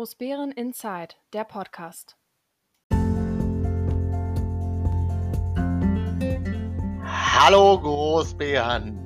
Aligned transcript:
Großbären 0.00 0.50
Inside, 0.52 1.16
der 1.34 1.44
Podcast. 1.44 2.16
Hallo 7.04 7.78
Großbären. 7.78 8.98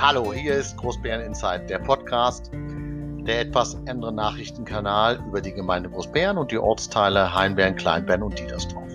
Hallo, 0.00 0.32
hier 0.32 0.56
ist 0.56 0.76
Großbären 0.76 1.20
Inside, 1.20 1.66
der 1.66 1.78
Podcast, 1.78 2.50
der 2.52 3.42
etwas 3.42 3.76
andere 3.86 4.12
Nachrichtenkanal 4.12 5.24
über 5.24 5.40
die 5.40 5.52
Gemeinde 5.52 5.88
Großbären 5.88 6.36
und 6.36 6.50
die 6.50 6.58
Ortsteile 6.58 7.32
Heinbären, 7.32 7.76
Kleinbären 7.76 8.24
und 8.24 8.36
Diedersdorf. 8.36 8.90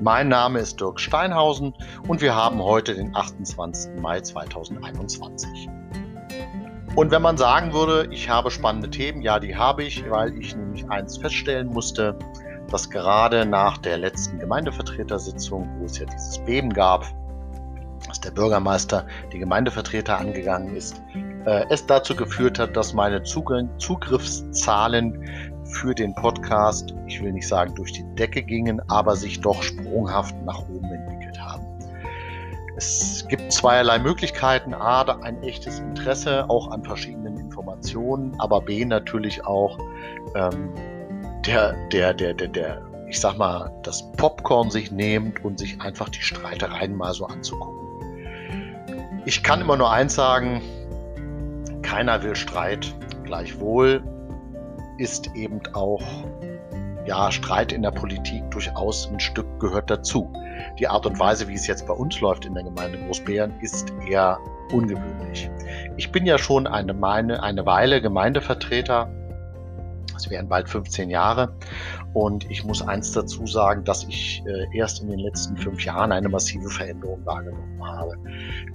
Mein 0.00 0.26
Name 0.26 0.58
ist 0.58 0.80
Dirk 0.80 0.98
Steinhausen 0.98 1.72
und 2.08 2.20
wir 2.20 2.34
haben 2.34 2.60
heute 2.60 2.96
den 2.96 3.14
28. 3.14 4.00
Mai 4.00 4.20
2021. 4.20 5.68
Und 6.96 7.10
wenn 7.10 7.22
man 7.22 7.36
sagen 7.36 7.72
würde, 7.72 8.06
ich 8.12 8.28
habe 8.28 8.52
spannende 8.52 8.88
Themen, 8.88 9.20
ja, 9.20 9.40
die 9.40 9.56
habe 9.56 9.82
ich, 9.82 10.08
weil 10.08 10.38
ich 10.38 10.54
nämlich 10.54 10.88
eins 10.88 11.18
feststellen 11.18 11.66
musste, 11.66 12.16
dass 12.70 12.88
gerade 12.88 13.44
nach 13.44 13.78
der 13.78 13.98
letzten 13.98 14.38
Gemeindevertretersitzung, 14.38 15.68
wo 15.78 15.86
es 15.86 15.98
ja 15.98 16.06
dieses 16.06 16.38
Beben 16.44 16.72
gab, 16.72 17.04
dass 18.06 18.20
der 18.20 18.30
Bürgermeister 18.30 19.08
die 19.32 19.40
Gemeindevertreter 19.40 20.18
angegangen 20.18 20.76
ist, 20.76 21.02
äh, 21.46 21.64
es 21.68 21.84
dazu 21.84 22.14
geführt 22.14 22.60
hat, 22.60 22.76
dass 22.76 22.94
meine 22.94 23.24
Zugriffszahlen 23.24 25.18
für 25.64 25.94
den 25.94 26.14
Podcast, 26.14 26.94
ich 27.06 27.20
will 27.22 27.32
nicht 27.32 27.48
sagen 27.48 27.74
durch 27.74 27.92
die 27.92 28.04
Decke 28.14 28.42
gingen, 28.42 28.80
aber 28.88 29.16
sich 29.16 29.40
doch 29.40 29.64
sprunghaft 29.64 30.36
nach 30.44 30.60
oben 30.68 30.92
entwickelt 30.92 31.08
haben. 31.08 31.13
Es 32.76 33.24
gibt 33.28 33.52
zweierlei 33.52 33.98
Möglichkeiten. 33.98 34.74
A, 34.74 35.02
ein 35.02 35.42
echtes 35.42 35.78
Interesse 35.78 36.48
auch 36.50 36.70
an 36.70 36.84
verschiedenen 36.84 37.38
Informationen, 37.38 38.34
aber 38.38 38.60
B, 38.60 38.84
natürlich 38.84 39.44
auch 39.46 39.78
ähm, 40.34 40.72
der, 41.46 41.74
der, 41.92 42.14
der, 42.14 42.34
der, 42.34 42.48
der, 42.48 42.82
ich 43.08 43.20
sag 43.20 43.38
mal, 43.38 43.70
das 43.84 44.10
Popcorn 44.12 44.70
sich 44.70 44.90
nehmt 44.90 45.44
und 45.44 45.58
sich 45.58 45.80
einfach 45.80 46.08
die 46.08 46.22
Streitereien 46.22 46.96
mal 46.96 47.14
so 47.14 47.26
anzugucken. 47.26 47.84
Ich 49.24 49.42
kann 49.42 49.60
immer 49.60 49.76
nur 49.76 49.90
eins 49.90 50.14
sagen, 50.14 50.60
keiner 51.82 52.22
will 52.22 52.34
Streit. 52.34 52.92
Gleichwohl 53.24 54.02
ist 54.98 55.30
eben 55.34 55.60
auch 55.74 56.02
ja, 57.06 57.30
Streit 57.30 57.72
in 57.72 57.82
der 57.82 57.90
Politik 57.90 58.50
durchaus 58.50 59.08
ein 59.10 59.20
Stück 59.20 59.46
gehört 59.60 59.90
dazu. 59.90 60.32
Die 60.78 60.88
Art 60.88 61.06
und 61.06 61.18
Weise, 61.18 61.48
wie 61.48 61.54
es 61.54 61.66
jetzt 61.66 61.86
bei 61.86 61.94
uns 61.94 62.20
läuft 62.20 62.44
in 62.44 62.54
der 62.54 62.64
Gemeinde 62.64 62.98
Großbären, 62.98 63.54
ist 63.60 63.92
eher 64.08 64.38
ungewöhnlich. 64.72 65.50
Ich 65.96 66.10
bin 66.10 66.26
ja 66.26 66.38
schon 66.38 66.66
eine, 66.66 66.94
meine, 66.94 67.42
eine 67.42 67.66
Weile 67.66 68.00
Gemeindevertreter 68.00 69.10
es 70.16 70.30
wären 70.30 70.48
bald 70.48 70.68
15 70.68 71.10
Jahre. 71.10 71.54
Und 72.12 72.48
ich 72.50 72.64
muss 72.64 72.80
eins 72.80 73.12
dazu 73.12 73.46
sagen, 73.46 73.84
dass 73.84 74.04
ich 74.04 74.42
äh, 74.46 74.76
erst 74.76 75.02
in 75.02 75.08
den 75.08 75.18
letzten 75.18 75.56
fünf 75.56 75.84
Jahren 75.84 76.12
eine 76.12 76.28
massive 76.28 76.68
Veränderung 76.68 77.24
wahrgenommen 77.26 77.84
habe. 77.84 78.14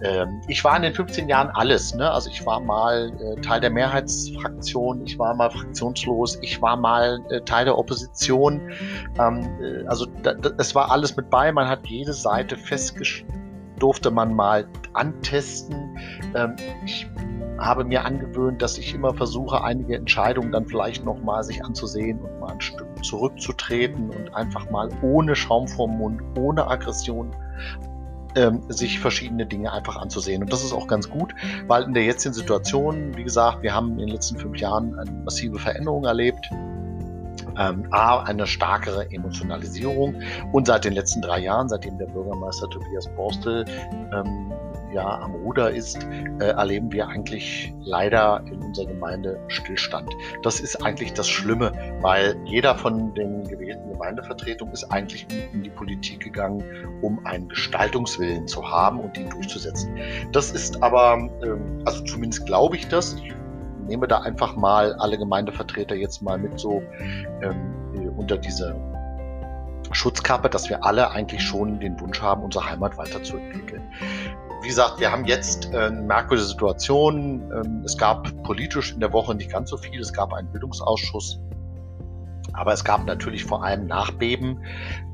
Ähm, 0.03 0.41
ich 0.47 0.63
war 0.63 0.75
in 0.75 0.83
den 0.83 0.93
15 0.93 1.29
Jahren 1.29 1.49
alles. 1.49 1.95
Ne? 1.95 2.09
Also 2.09 2.29
ich 2.29 2.45
war 2.45 2.59
mal 2.59 3.11
äh, 3.21 3.41
Teil 3.41 3.61
der 3.61 3.69
Mehrheitsfraktion, 3.69 5.05
ich 5.05 5.17
war 5.17 5.33
mal 5.35 5.49
fraktionslos, 5.49 6.37
ich 6.41 6.61
war 6.61 6.75
mal 6.75 7.21
äh, 7.29 7.41
Teil 7.41 7.65
der 7.65 7.77
Opposition. 7.77 8.61
Ähm, 9.17 9.49
äh, 9.61 9.87
also 9.87 10.05
es 10.57 10.75
war 10.75 10.91
alles 10.91 11.15
mit 11.15 11.29
bei. 11.29 11.51
Man 11.51 11.67
hat 11.67 11.85
jede 11.87 12.13
Seite 12.13 12.57
festgestellt 12.57 13.25
durfte 13.79 14.11
man 14.11 14.33
mal 14.33 14.67
antesten. 14.93 15.97
Ähm, 16.35 16.55
ich 16.85 17.07
habe 17.59 17.83
mir 17.83 18.05
angewöhnt, 18.05 18.61
dass 18.61 18.77
ich 18.77 18.93
immer 18.93 19.13
versuche, 19.13 19.63
einige 19.63 19.95
Entscheidungen 19.95 20.51
dann 20.51 20.65
vielleicht 20.65 21.05
nochmal 21.05 21.43
sich 21.43 21.63
anzusehen 21.63 22.19
und 22.19 22.39
mal 22.39 22.53
ein 22.53 22.61
Stück 22.61 22.87
zurückzutreten 23.03 24.09
und 24.09 24.35
einfach 24.35 24.69
mal 24.69 24.89
ohne 25.01 25.35
Schaum 25.35 25.67
vorm 25.67 25.97
Mund, 25.97 26.21
ohne 26.37 26.67
Aggression 26.67 27.35
ähm, 28.35 28.61
sich 28.69 28.99
verschiedene 28.99 29.45
Dinge 29.45 29.71
einfach 29.71 29.97
anzusehen. 29.97 30.43
Und 30.43 30.53
das 30.53 30.63
ist 30.63 30.73
auch 30.73 30.87
ganz 30.87 31.09
gut, 31.09 31.33
weil 31.67 31.83
in 31.83 31.93
der 31.93 32.03
jetzigen 32.03 32.33
Situation, 32.33 33.15
wie 33.17 33.23
gesagt, 33.23 33.63
wir 33.63 33.73
haben 33.73 33.91
in 33.93 33.97
den 33.99 34.09
letzten 34.09 34.37
fünf 34.37 34.57
Jahren 34.57 34.97
eine 34.99 35.11
massive 35.11 35.59
Veränderung 35.59 36.05
erlebt. 36.05 36.49
Ähm, 37.57 37.87
A, 37.91 38.23
eine 38.23 38.47
stärkere 38.47 39.11
Emotionalisierung 39.11 40.15
und 40.53 40.67
seit 40.67 40.85
den 40.85 40.93
letzten 40.93 41.21
drei 41.21 41.39
Jahren, 41.39 41.67
seitdem 41.67 41.97
der 41.97 42.05
Bürgermeister 42.05 42.69
Tobias 42.69 43.07
Borstel 43.15 43.65
ähm, 44.13 44.53
ja 44.93 45.19
am 45.19 45.35
Ruder 45.35 45.71
ist, 45.71 46.03
äh, 46.39 46.45
erleben 46.45 46.91
wir 46.91 47.07
eigentlich 47.07 47.73
leider 47.81 48.43
in 48.51 48.61
unserer 48.61 48.87
Gemeinde 48.87 49.39
Stillstand. 49.47 50.13
Das 50.43 50.59
ist 50.59 50.83
eigentlich 50.83 51.13
das 51.13 51.27
Schlimme, 51.27 51.71
weil 52.01 52.35
jeder 52.45 52.75
von 52.75 53.13
den 53.13 53.47
gewählten 53.47 53.89
Gemeindevertretungen 53.91 54.73
ist 54.73 54.85
eigentlich 54.91 55.27
in 55.53 55.63
die 55.63 55.69
Politik 55.69 56.21
gegangen, 56.21 56.63
um 57.01 57.25
einen 57.25 57.49
Gestaltungswillen 57.49 58.47
zu 58.47 58.67
haben 58.67 58.99
und 58.99 59.17
ihn 59.17 59.29
durchzusetzen. 59.29 59.95
Das 60.31 60.51
ist 60.51 60.81
aber, 60.81 61.29
ähm, 61.43 61.81
also 61.85 62.03
zumindest 62.03 62.45
glaube 62.45 62.75
ich 62.75 62.87
das, 62.87 63.15
ich 63.15 63.33
nehme 63.87 64.07
da 64.07 64.19
einfach 64.19 64.55
mal 64.55 64.93
alle 64.93 65.17
Gemeindevertreter 65.17 65.95
jetzt 65.95 66.21
mal 66.21 66.37
mit 66.37 66.59
so 66.59 66.81
ähm, 67.41 67.73
äh, 67.95 68.07
unter 68.07 68.37
diese 68.37 68.75
Schutzkappe, 69.91 70.49
dass 70.49 70.69
wir 70.69 70.83
alle 70.85 71.09
eigentlich 71.11 71.41
schon 71.41 71.79
den 71.79 71.99
Wunsch 71.99 72.21
haben, 72.21 72.43
unsere 72.43 72.69
Heimat 72.69 72.97
weiterzuentwickeln 72.97 73.81
wie 74.61 74.67
gesagt, 74.67 74.99
wir 74.99 75.11
haben 75.11 75.25
jetzt 75.25 75.73
äh, 75.73 75.77
eine 75.77 76.01
merkwürdige 76.01 76.47
Situation. 76.47 77.51
Ähm, 77.53 77.83
es 77.85 77.97
gab 77.97 78.43
politisch 78.43 78.93
in 78.93 78.99
der 78.99 79.13
Woche 79.13 79.35
nicht 79.35 79.51
ganz 79.51 79.69
so 79.69 79.77
viel. 79.77 79.99
Es 79.99 80.13
gab 80.13 80.33
einen 80.33 80.51
Bildungsausschuss. 80.51 81.39
Aber 82.53 82.73
es 82.73 82.83
gab 82.83 83.05
natürlich 83.05 83.45
vor 83.45 83.63
allem 83.63 83.85
Nachbeben 83.85 84.63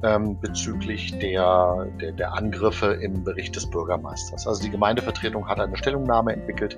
ähm, 0.04 0.40
bezüglich 0.40 1.18
der, 1.20 1.88
der, 2.02 2.14
der 2.14 2.34
Angriffe 2.34 2.94
im 2.94 3.24
Bericht 3.24 3.56
des 3.56 3.70
Bürgermeisters. 3.70 4.48
Also 4.48 4.64
die 4.64 4.72
Gemeindevertretung 4.72 5.48
hat 5.48 5.60
eine 5.60 5.78
Stellungnahme 5.78 6.34
entwickelt 6.34 6.78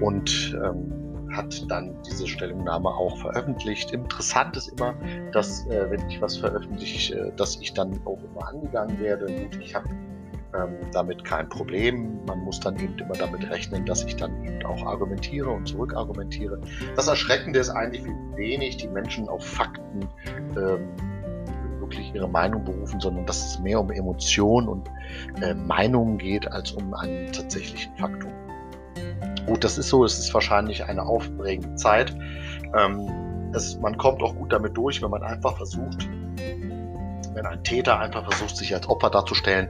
und 0.00 0.58
ähm, 0.62 1.28
hat 1.34 1.70
dann 1.70 1.96
diese 2.02 2.26
Stellungnahme 2.26 2.88
auch 2.88 3.16
veröffentlicht. 3.18 3.92
Interessant 3.92 4.56
ist 4.56 4.68
immer, 4.68 4.94
dass 5.32 5.66
äh, 5.66 5.90
wenn 5.90 6.06
ich 6.08 6.20
was 6.20 6.36
veröffentliche, 6.36 7.14
äh, 7.14 7.32
dass 7.36 7.56
ich 7.56 7.72
dann 7.72 7.98
auch 8.04 8.18
immer 8.22 8.48
angegangen 8.48 9.00
werde. 9.00 9.26
Gut, 9.26 9.58
ich 9.62 9.74
habe 9.74 9.88
ähm, 10.54 10.76
damit 10.92 11.24
kein 11.24 11.48
Problem. 11.48 12.24
Man 12.26 12.40
muss 12.40 12.60
dann 12.60 12.76
eben 12.78 12.98
immer 12.98 13.14
damit 13.14 13.48
rechnen, 13.50 13.86
dass 13.86 14.04
ich 14.04 14.16
dann 14.16 14.44
eben 14.44 14.64
auch 14.64 14.84
argumentiere 14.84 15.50
und 15.50 15.66
zurückargumentiere. 15.66 16.60
Das 16.96 17.08
Erschreckende 17.08 17.58
ist 17.58 17.70
eigentlich, 17.70 18.04
wie 18.04 18.36
wenig 18.36 18.76
die 18.76 18.88
Menschen 18.88 19.28
auf 19.28 19.44
Fakten 19.44 20.08
ähm, 20.56 20.88
wirklich 21.80 22.14
ihre 22.14 22.28
Meinung 22.28 22.64
berufen, 22.64 23.00
sondern 23.00 23.26
dass 23.26 23.44
es 23.44 23.58
mehr 23.60 23.80
um 23.80 23.90
Emotionen 23.90 24.68
und 24.68 24.90
äh, 25.42 25.54
Meinungen 25.54 26.18
geht, 26.18 26.50
als 26.50 26.72
um 26.72 26.94
einen 26.94 27.32
tatsächlichen 27.32 27.94
Faktum. 27.96 28.32
Gut, 29.46 29.64
das 29.64 29.76
ist 29.76 29.88
so, 29.88 30.04
es 30.04 30.18
ist 30.18 30.32
wahrscheinlich 30.32 30.84
eine 30.84 31.02
aufregende 31.02 31.74
Zeit. 31.74 32.14
Ähm, 32.78 33.50
es, 33.54 33.78
man 33.78 33.96
kommt 33.98 34.22
auch 34.22 34.34
gut 34.34 34.52
damit 34.52 34.76
durch, 34.76 35.02
wenn 35.02 35.10
man 35.10 35.22
einfach 35.22 35.56
versucht, 35.56 36.08
wenn 37.34 37.46
ein 37.46 37.62
Täter 37.64 37.98
einfach 37.98 38.24
versucht, 38.24 38.56
sich 38.56 38.74
als 38.74 38.88
Opfer 38.88 39.10
darzustellen, 39.10 39.68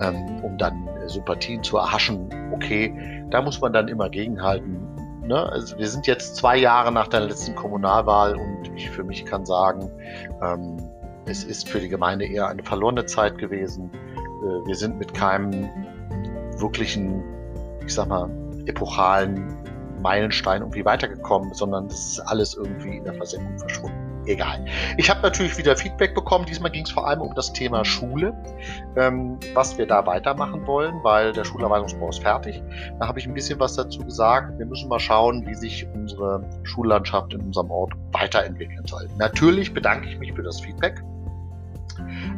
ähm, 0.00 0.42
um 0.42 0.58
dann 0.58 0.88
Sympathien 1.06 1.62
zu 1.62 1.76
erhaschen, 1.76 2.28
okay, 2.52 3.24
da 3.30 3.42
muss 3.42 3.60
man 3.60 3.72
dann 3.72 3.88
immer 3.88 4.08
gegenhalten. 4.08 4.78
Ne? 5.26 5.50
Also 5.50 5.78
wir 5.78 5.88
sind 5.88 6.06
jetzt 6.06 6.36
zwei 6.36 6.56
Jahre 6.56 6.92
nach 6.92 7.08
der 7.08 7.20
letzten 7.20 7.54
Kommunalwahl 7.54 8.36
und 8.36 8.70
ich 8.76 8.90
für 8.90 9.04
mich 9.04 9.24
kann 9.24 9.46
sagen, 9.46 9.90
ähm, 10.42 10.76
es 11.26 11.44
ist 11.44 11.68
für 11.68 11.80
die 11.80 11.88
Gemeinde 11.88 12.26
eher 12.26 12.48
eine 12.48 12.62
verlorene 12.62 13.06
Zeit 13.06 13.38
gewesen. 13.38 13.90
Äh, 13.94 14.66
wir 14.66 14.74
sind 14.74 14.98
mit 14.98 15.14
keinem 15.14 15.68
wirklichen, 16.58 17.22
ich 17.86 17.94
sag 17.94 18.08
mal, 18.08 18.28
epochalen 18.66 19.56
Meilenstein 20.00 20.62
irgendwie 20.62 20.84
weitergekommen, 20.84 21.54
sondern 21.54 21.86
es 21.86 22.12
ist 22.12 22.20
alles 22.20 22.54
irgendwie 22.54 22.96
in 22.96 23.04
der 23.04 23.14
Versenkung 23.14 23.58
verschwunden 23.58 24.11
egal. 24.26 24.64
Ich 24.96 25.10
habe 25.10 25.20
natürlich 25.22 25.56
wieder 25.58 25.76
Feedback 25.76 26.14
bekommen. 26.14 26.44
Diesmal 26.46 26.70
ging 26.70 26.84
es 26.84 26.90
vor 26.90 27.06
allem 27.06 27.20
um 27.20 27.34
das 27.34 27.52
Thema 27.52 27.84
Schule, 27.84 28.34
ähm, 28.96 29.38
was 29.54 29.78
wir 29.78 29.86
da 29.86 30.06
weitermachen 30.06 30.66
wollen, 30.66 31.02
weil 31.02 31.32
der 31.32 31.44
Schulerweiterungsbau 31.44 32.08
ist 32.08 32.22
fertig. 32.22 32.62
Da 32.98 33.08
habe 33.08 33.18
ich 33.18 33.26
ein 33.26 33.34
bisschen 33.34 33.58
was 33.60 33.74
dazu 33.74 34.00
gesagt. 34.00 34.58
Wir 34.58 34.66
müssen 34.66 34.88
mal 34.88 35.00
schauen, 35.00 35.46
wie 35.46 35.54
sich 35.54 35.86
unsere 35.94 36.44
Schullandschaft 36.64 37.32
in 37.34 37.40
unserem 37.40 37.70
Ort 37.70 37.92
weiterentwickeln 38.12 38.86
soll. 38.86 39.08
Natürlich 39.18 39.72
bedanke 39.72 40.08
ich 40.08 40.18
mich 40.18 40.32
für 40.32 40.42
das 40.42 40.60
Feedback. 40.60 41.02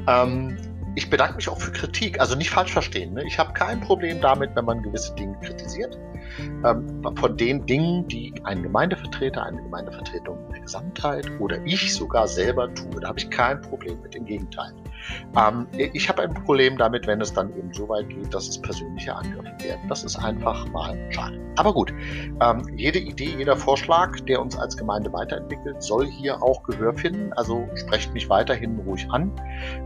Ähm, 0.07 0.57
ich 0.95 1.11
bedanke 1.11 1.37
mich 1.37 1.49
auch 1.49 1.61
für 1.61 1.73
Kritik, 1.73 2.21
also 2.21 2.37
nicht 2.37 2.51
falsch 2.51 2.73
verstehen. 2.73 3.15
Ne? 3.15 3.25
Ich 3.27 3.39
habe 3.39 3.53
kein 3.53 3.81
Problem 3.81 4.21
damit, 4.21 4.55
wenn 4.55 4.65
man 4.65 4.83
gewisse 4.83 5.15
Dinge 5.15 5.37
kritisiert. 5.41 5.99
Ähm, 6.65 7.03
von 7.17 7.37
den 7.37 7.65
Dingen, 7.67 8.07
die 8.09 8.33
ein 8.45 8.63
Gemeindevertreter, 8.63 9.45
eine 9.45 9.63
Gemeindevertretung 9.63 10.39
in 10.47 10.53
der 10.53 10.61
Gesamtheit 10.63 11.31
oder 11.41 11.65
ich 11.65 11.95
sogar 11.95 12.29
selber 12.29 12.73
tue, 12.75 13.01
da 13.01 13.09
habe 13.09 13.19
ich 13.19 13.31
kein 13.31 13.61
Problem 13.61 14.01
mit. 14.03 14.15
Im 14.15 14.25
Gegenteil. 14.27 14.73
Ähm, 15.37 15.67
ich 15.77 16.09
habe 16.09 16.23
ein 16.23 16.35
Problem 16.35 16.77
damit, 16.77 17.07
wenn 17.07 17.21
es 17.21 17.33
dann 17.33 17.57
eben 17.57 17.73
so 17.73 17.89
weit 17.89 18.09
geht, 18.09 18.33
dass 18.35 18.49
es 18.49 18.61
persönliche 18.61 19.15
Angriffe 19.15 19.55
werden. 19.63 19.89
Das 19.89 20.05
ist 20.05 20.17
einfach 20.17 20.67
mal 20.69 20.97
schade. 21.11 21.39
Aber 21.57 21.73
gut, 21.73 21.93
ähm, 22.41 22.67
jede 22.77 22.99
Idee, 22.99 23.35
jeder 23.39 23.57
Vorschlag, 23.57 24.19
der 24.21 24.41
uns 24.41 24.57
als 24.59 24.77
Gemeinde 24.77 25.13
weiterentwickelt, 25.13 25.83
soll 25.83 26.07
hier 26.07 26.43
auch 26.43 26.63
Gehör 26.65 26.93
finden. 26.95 27.33
Also 27.35 27.69
sprecht 27.75 28.13
mich 28.13 28.29
weiterhin 28.29 28.79
ruhig 28.81 29.07
an. 29.11 29.31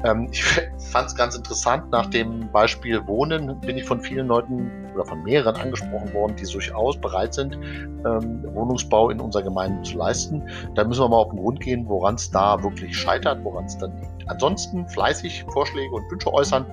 Ähm, 0.04 0.28
ich 0.30 0.42
fand 0.92 1.08
es 1.08 1.14
ganz 1.14 1.36
interessant, 1.36 1.90
nach 1.90 2.06
dem 2.06 2.50
Beispiel 2.52 3.06
Wohnen 3.06 3.60
bin 3.60 3.76
ich 3.76 3.84
von 3.84 4.00
vielen 4.00 4.28
Leuten 4.28 4.70
oder 4.94 5.04
von 5.04 5.22
mehreren 5.22 5.56
angesprochen 5.56 6.12
worden, 6.14 6.36
die 6.36 6.50
durchaus 6.50 6.98
bereit 7.00 7.34
sind, 7.34 7.54
ähm, 7.54 8.42
Wohnungsbau 8.54 9.10
in 9.10 9.20
unserer 9.20 9.42
Gemeinde 9.42 9.82
zu 9.82 9.98
leisten. 9.98 10.42
Da 10.74 10.84
müssen 10.84 11.02
wir 11.02 11.08
mal 11.08 11.16
auf 11.16 11.30
den 11.30 11.38
Grund 11.38 11.60
gehen, 11.60 11.86
woran 11.86 12.14
es 12.14 12.30
da 12.30 12.62
wirklich 12.62 12.96
scheitert, 12.96 13.44
woran 13.44 13.66
es 13.66 13.76
dann 13.78 13.92
liegt. 13.96 14.17
Ansonsten 14.28 14.88
fleißig 14.88 15.44
Vorschläge 15.52 15.94
und 15.94 16.10
Wünsche 16.10 16.32
äußern. 16.32 16.66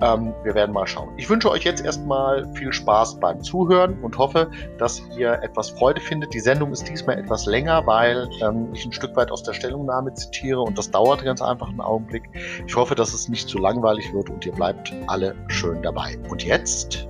Ähm, 0.00 0.32
wir 0.44 0.54
werden 0.54 0.72
mal 0.72 0.86
schauen. 0.86 1.12
Ich 1.16 1.28
wünsche 1.28 1.50
euch 1.50 1.64
jetzt 1.64 1.84
erstmal 1.84 2.46
viel 2.54 2.72
Spaß 2.72 3.18
beim 3.18 3.42
Zuhören 3.42 3.98
und 4.02 4.16
hoffe, 4.16 4.50
dass 4.78 5.02
ihr 5.16 5.32
etwas 5.42 5.70
Freude 5.70 6.00
findet. 6.00 6.32
Die 6.32 6.40
Sendung 6.40 6.72
ist 6.72 6.88
diesmal 6.88 7.18
etwas 7.18 7.46
länger, 7.46 7.84
weil 7.86 8.28
ähm, 8.40 8.68
ich 8.72 8.84
ein 8.84 8.92
Stück 8.92 9.16
weit 9.16 9.32
aus 9.32 9.42
der 9.42 9.54
Stellungnahme 9.54 10.14
zitiere 10.14 10.60
und 10.60 10.78
das 10.78 10.90
dauert 10.90 11.24
ganz 11.24 11.42
einfach 11.42 11.68
einen 11.68 11.80
Augenblick. 11.80 12.30
Ich 12.66 12.76
hoffe, 12.76 12.94
dass 12.94 13.12
es 13.12 13.28
nicht 13.28 13.48
zu 13.48 13.58
langweilig 13.58 14.12
wird 14.12 14.30
und 14.30 14.46
ihr 14.46 14.52
bleibt 14.52 14.92
alle 15.08 15.34
schön 15.48 15.82
dabei. 15.82 16.16
Und 16.28 16.44
jetzt 16.44 17.08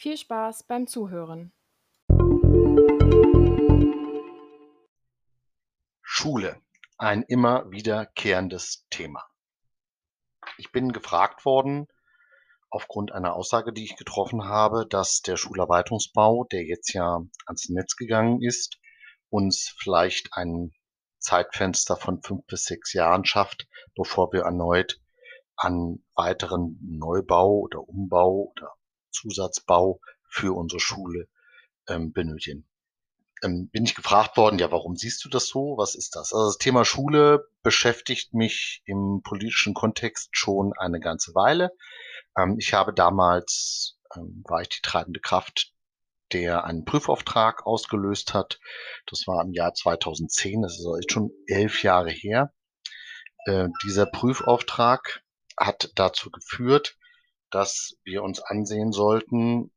Viel 0.00 0.16
Spaß 0.16 0.62
beim 0.62 0.86
Zuhören. 0.86 1.52
Schule, 6.20 6.60
ein 6.98 7.22
immer 7.22 7.70
wiederkehrendes 7.70 8.86
Thema. 8.90 9.24
Ich 10.58 10.70
bin 10.70 10.92
gefragt 10.92 11.46
worden, 11.46 11.86
aufgrund 12.68 13.10
einer 13.12 13.32
Aussage, 13.32 13.72
die 13.72 13.84
ich 13.84 13.96
getroffen 13.96 14.44
habe, 14.44 14.86
dass 14.86 15.22
der 15.22 15.38
Schulerweiterungsbau, 15.38 16.44
der 16.52 16.64
jetzt 16.64 16.92
ja 16.92 17.22
ans 17.46 17.70
Netz 17.70 17.96
gegangen 17.96 18.42
ist, 18.42 18.78
uns 19.30 19.74
vielleicht 19.78 20.34
ein 20.34 20.72
Zeitfenster 21.20 21.96
von 21.96 22.22
fünf 22.22 22.44
bis 22.44 22.64
sechs 22.64 22.92
Jahren 22.92 23.24
schafft, 23.24 23.66
bevor 23.94 24.30
wir 24.30 24.42
erneut 24.42 25.00
an 25.56 26.04
weiteren 26.16 26.78
Neubau 26.82 27.60
oder 27.60 27.88
Umbau 27.88 28.52
oder 28.54 28.74
Zusatzbau 29.10 30.02
für 30.28 30.54
unsere 30.54 30.80
Schule 30.80 31.30
ähm, 31.88 32.12
benötigen. 32.12 32.69
Ähm, 33.42 33.70
bin 33.70 33.84
ich 33.84 33.94
gefragt 33.94 34.36
worden, 34.36 34.58
ja, 34.58 34.70
warum 34.70 34.96
siehst 34.96 35.24
du 35.24 35.28
das 35.28 35.46
so? 35.46 35.76
Was 35.78 35.94
ist 35.94 36.16
das? 36.16 36.32
Also 36.32 36.46
das 36.46 36.58
Thema 36.58 36.84
Schule 36.84 37.48
beschäftigt 37.62 38.34
mich 38.34 38.82
im 38.84 39.22
politischen 39.24 39.74
Kontext 39.74 40.30
schon 40.32 40.72
eine 40.76 41.00
ganze 41.00 41.34
Weile. 41.34 41.72
Ähm, 42.36 42.56
ich 42.58 42.74
habe 42.74 42.92
damals, 42.92 43.98
ähm, 44.14 44.44
war 44.46 44.62
ich 44.62 44.68
die 44.68 44.82
treibende 44.82 45.20
Kraft, 45.20 45.72
der 46.32 46.64
einen 46.64 46.84
Prüfauftrag 46.84 47.66
ausgelöst 47.66 48.34
hat. 48.34 48.60
Das 49.06 49.26
war 49.26 49.42
im 49.44 49.52
Jahr 49.52 49.74
2010, 49.74 50.62
das 50.62 50.78
ist 50.78 50.86
also 50.86 51.00
schon 51.08 51.30
elf 51.46 51.82
Jahre 51.82 52.10
her. 52.10 52.52
Äh, 53.46 53.68
dieser 53.84 54.06
Prüfauftrag 54.06 55.22
hat 55.56 55.90
dazu 55.94 56.30
geführt, 56.30 56.96
dass 57.50 57.96
wir 58.04 58.22
uns 58.22 58.40
ansehen 58.40 58.92
sollten, 58.92 59.72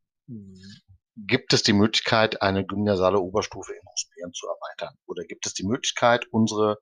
gibt 1.16 1.54
es 1.54 1.64
die 1.64 1.74
Möglichkeit, 1.74 2.42
eine 2.42 2.66
gymnasiale 2.66 3.20
Oberstufe 3.20 3.74
in 3.74 3.82
Großbären 3.86 4.34
zu 4.34 4.48
erweitern? 4.48 4.96
Oder 5.06 5.24
gibt 5.24 5.46
es 5.46 5.54
die 5.54 5.66
Möglichkeit, 5.66 6.26
unsere 6.32 6.78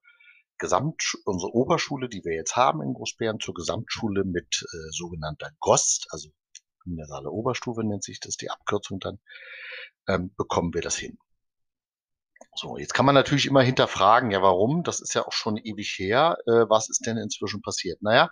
Gesamt, 0.58 1.18
unsere 1.26 1.54
Oberschule, 1.54 2.08
die 2.08 2.24
wir 2.24 2.36
jetzt 2.36 2.56
haben 2.56 2.82
in 2.82 2.94
Großbären, 2.94 3.40
zur 3.40 3.56
Gesamtschule 3.56 4.24
mit 4.24 4.64
äh, 4.64 4.92
sogenannter 4.92 5.50
GOST, 5.60 6.08
also 6.12 6.30
gymnasiale 6.84 7.30
Oberstufe 7.32 7.84
nennt 7.84 8.04
sich 8.04 8.20
das, 8.20 8.38
die 8.38 8.50
Abkürzung 8.50 9.00
dann, 9.00 9.20
ähm, 10.08 10.34
bekommen 10.36 10.74
wir 10.74 10.82
das 10.82 10.96
hin. 10.98 11.18
So, 12.56 12.78
jetzt 12.78 12.94
kann 12.94 13.06
man 13.06 13.16
natürlich 13.16 13.46
immer 13.46 13.62
hinterfragen, 13.62 14.32
ja, 14.32 14.42
warum? 14.42 14.84
Das 14.84 15.00
ist 15.00 15.14
ja 15.14 15.26
auch 15.26 15.32
schon 15.32 15.58
ewig 15.58 15.96
her. 15.98 16.38
Äh, 16.46 16.70
was 16.70 16.90
ist 16.90 17.06
denn 17.06 17.18
inzwischen 17.18 17.62
passiert? 17.62 18.02
Naja, 18.02 18.30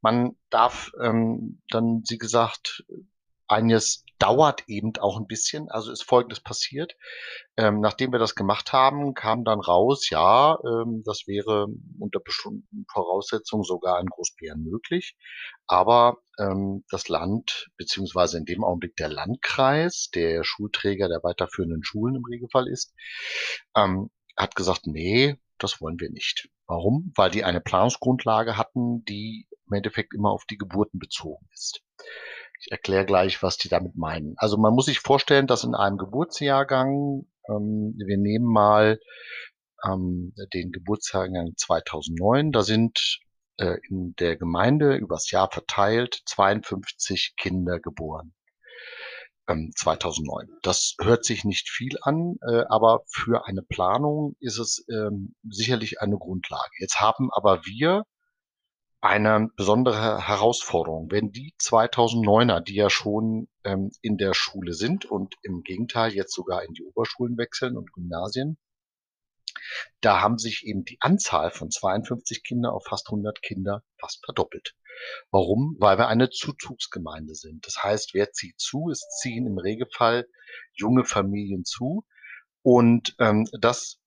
man 0.00 0.36
darf 0.48 0.90
ähm, 1.02 1.60
dann, 1.68 2.02
wie 2.08 2.18
gesagt, 2.18 2.84
eines 3.46 4.04
dauert 4.18 4.68
eben 4.68 4.92
auch 4.98 5.18
ein 5.18 5.26
bisschen. 5.26 5.70
Also 5.70 5.92
ist 5.92 6.02
Folgendes 6.02 6.40
passiert. 6.40 6.96
Ähm, 7.56 7.80
nachdem 7.80 8.12
wir 8.12 8.18
das 8.18 8.34
gemacht 8.34 8.72
haben, 8.72 9.14
kam 9.14 9.44
dann 9.44 9.60
raus, 9.60 10.10
ja, 10.10 10.58
ähm, 10.64 11.02
das 11.04 11.26
wäre 11.26 11.68
unter 11.98 12.20
bestimmten 12.20 12.84
Voraussetzungen 12.92 13.64
sogar 13.64 14.00
in 14.00 14.06
Großbären 14.06 14.62
möglich. 14.62 15.16
Aber 15.66 16.18
ähm, 16.38 16.84
das 16.90 17.08
Land, 17.08 17.70
beziehungsweise 17.76 18.38
in 18.38 18.44
dem 18.44 18.64
Augenblick 18.64 18.96
der 18.96 19.08
Landkreis, 19.08 20.10
der 20.14 20.44
Schulträger 20.44 21.08
der 21.08 21.22
weiterführenden 21.22 21.84
Schulen 21.84 22.16
im 22.16 22.24
Regelfall 22.24 22.68
ist, 22.68 22.94
ähm, 23.76 24.10
hat 24.36 24.54
gesagt, 24.54 24.86
nee, 24.86 25.36
das 25.58 25.80
wollen 25.80 25.98
wir 25.98 26.10
nicht. 26.10 26.48
Warum? 26.66 27.12
Weil 27.16 27.30
die 27.30 27.44
eine 27.44 27.60
Planungsgrundlage 27.60 28.56
hatten, 28.56 29.04
die 29.04 29.48
im 29.66 29.76
Endeffekt 29.76 30.14
immer 30.14 30.30
auf 30.30 30.44
die 30.44 30.58
Geburten 30.58 30.98
bezogen 30.98 31.46
ist. 31.52 31.82
Ich 32.60 32.70
erkläre 32.72 33.04
gleich, 33.06 33.42
was 33.42 33.56
die 33.56 33.68
damit 33.68 33.96
meinen. 33.96 34.34
Also 34.36 34.56
man 34.56 34.74
muss 34.74 34.86
sich 34.86 35.00
vorstellen, 35.00 35.46
dass 35.46 35.64
in 35.64 35.74
einem 35.74 35.96
Geburtsjahrgang, 35.96 37.26
ähm, 37.48 37.94
wir 37.96 38.18
nehmen 38.18 38.46
mal 38.46 38.98
ähm, 39.84 40.34
den 40.52 40.72
Geburtsjahrgang 40.72 41.52
2009, 41.56 42.52
da 42.52 42.62
sind 42.62 43.20
äh, 43.58 43.76
in 43.88 44.14
der 44.16 44.36
Gemeinde 44.36 44.96
übers 44.96 45.30
Jahr 45.30 45.50
verteilt 45.50 46.22
52 46.26 47.34
Kinder 47.36 47.78
geboren. 47.78 48.34
2009. 49.48 50.46
Ähm, 50.46 50.58
das 50.62 50.94
hört 51.00 51.24
sich 51.24 51.44
nicht 51.44 51.70
viel 51.70 51.96
an, 52.02 52.36
äh, 52.46 52.64
aber 52.68 53.02
für 53.08 53.46
eine 53.46 53.62
Planung 53.62 54.36
ist 54.40 54.58
es 54.58 54.84
ähm, 54.90 55.34
sicherlich 55.48 56.00
eine 56.00 56.18
Grundlage. 56.18 56.70
Jetzt 56.78 57.00
haben 57.00 57.30
aber 57.32 57.64
wir 57.64 58.04
eine 59.00 59.48
besondere 59.56 60.26
Herausforderung. 60.26 61.10
Wenn 61.10 61.30
die 61.30 61.54
2009er, 61.60 62.60
die 62.60 62.74
ja 62.74 62.90
schon 62.90 63.48
ähm, 63.64 63.90
in 64.02 64.16
der 64.16 64.34
Schule 64.34 64.74
sind 64.74 65.04
und 65.04 65.36
im 65.42 65.62
Gegenteil 65.62 66.12
jetzt 66.12 66.34
sogar 66.34 66.64
in 66.64 66.74
die 66.74 66.82
Oberschulen 66.82 67.38
wechseln 67.38 67.76
und 67.76 67.92
Gymnasien, 67.92 68.58
da 70.00 70.20
haben 70.20 70.38
sich 70.38 70.64
eben 70.66 70.84
die 70.84 70.98
Anzahl 71.00 71.50
von 71.50 71.70
52 71.70 72.42
Kinder 72.42 72.72
auf 72.72 72.84
fast 72.86 73.08
100 73.08 73.42
Kinder 73.42 73.82
fast 73.98 74.24
verdoppelt. 74.24 74.74
Warum? 75.30 75.76
Weil 75.78 75.98
wir 75.98 76.08
eine 76.08 76.30
Zuzugsgemeinde 76.30 77.34
sind. 77.34 77.66
Das 77.66 77.82
heißt, 77.82 78.14
wer 78.14 78.32
zieht 78.32 78.58
zu? 78.58 78.88
Es 78.90 79.06
ziehen 79.20 79.46
im 79.46 79.58
Regelfall 79.58 80.26
junge 80.72 81.04
Familien 81.04 81.64
zu. 81.64 82.04
Und 82.62 83.14
ähm, 83.20 83.48
das 83.60 83.97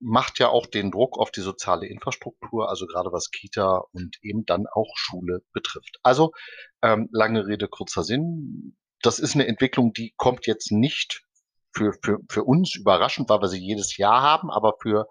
macht 0.00 0.38
ja 0.38 0.48
auch 0.48 0.66
den 0.66 0.90
Druck 0.90 1.18
auf 1.18 1.30
die 1.30 1.42
soziale 1.42 1.86
Infrastruktur, 1.86 2.68
also 2.68 2.86
gerade 2.86 3.12
was 3.12 3.30
Kita 3.30 3.84
und 3.92 4.16
eben 4.22 4.44
dann 4.46 4.66
auch 4.66 4.92
Schule 4.96 5.42
betrifft. 5.52 5.98
Also 6.02 6.32
ähm, 6.82 7.08
lange 7.12 7.46
Rede, 7.46 7.68
kurzer 7.68 8.02
Sinn. 8.02 8.76
Das 9.02 9.18
ist 9.18 9.34
eine 9.34 9.46
Entwicklung, 9.46 9.92
die 9.92 10.12
kommt 10.16 10.46
jetzt 10.46 10.72
nicht 10.72 11.22
für, 11.72 11.92
für, 12.02 12.18
für 12.28 12.44
uns 12.44 12.74
überraschend, 12.74 13.28
weil 13.28 13.40
wir 13.40 13.48
sie 13.48 13.60
jedes 13.60 13.96
Jahr 13.96 14.22
haben, 14.22 14.50
aber 14.50 14.74
für 14.80 15.06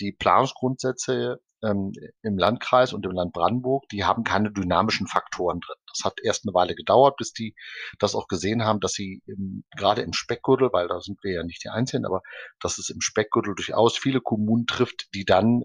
die 0.00 0.12
Planungsgrundsätze 0.12 1.40
ähm, 1.62 1.92
im 2.22 2.38
Landkreis 2.38 2.92
und 2.92 3.04
im 3.04 3.12
Land 3.12 3.32
Brandenburg, 3.32 3.88
die 3.90 4.04
haben 4.04 4.24
keine 4.24 4.50
dynamischen 4.52 5.06
Faktoren 5.06 5.60
drin. 5.60 5.76
Das 5.86 6.04
hat 6.04 6.14
erst 6.22 6.46
eine 6.46 6.54
Weile 6.54 6.74
gedauert, 6.74 7.16
bis 7.16 7.32
die 7.32 7.54
das 7.98 8.14
auch 8.14 8.26
gesehen 8.26 8.64
haben, 8.64 8.80
dass 8.80 8.92
sie 8.92 9.22
im, 9.26 9.64
gerade 9.76 10.02
im 10.02 10.12
Speckgürtel, 10.12 10.70
weil 10.72 10.88
da 10.88 11.00
sind 11.00 11.22
wir 11.22 11.32
ja 11.32 11.42
nicht 11.44 11.64
die 11.64 11.68
Einzigen, 11.70 12.04
aber 12.04 12.22
dass 12.60 12.78
es 12.78 12.90
im 12.90 13.00
Speckgürtel 13.00 13.54
durchaus 13.54 13.96
viele 13.96 14.20
Kommunen 14.20 14.66
trifft, 14.66 15.08
die 15.14 15.24
dann 15.24 15.64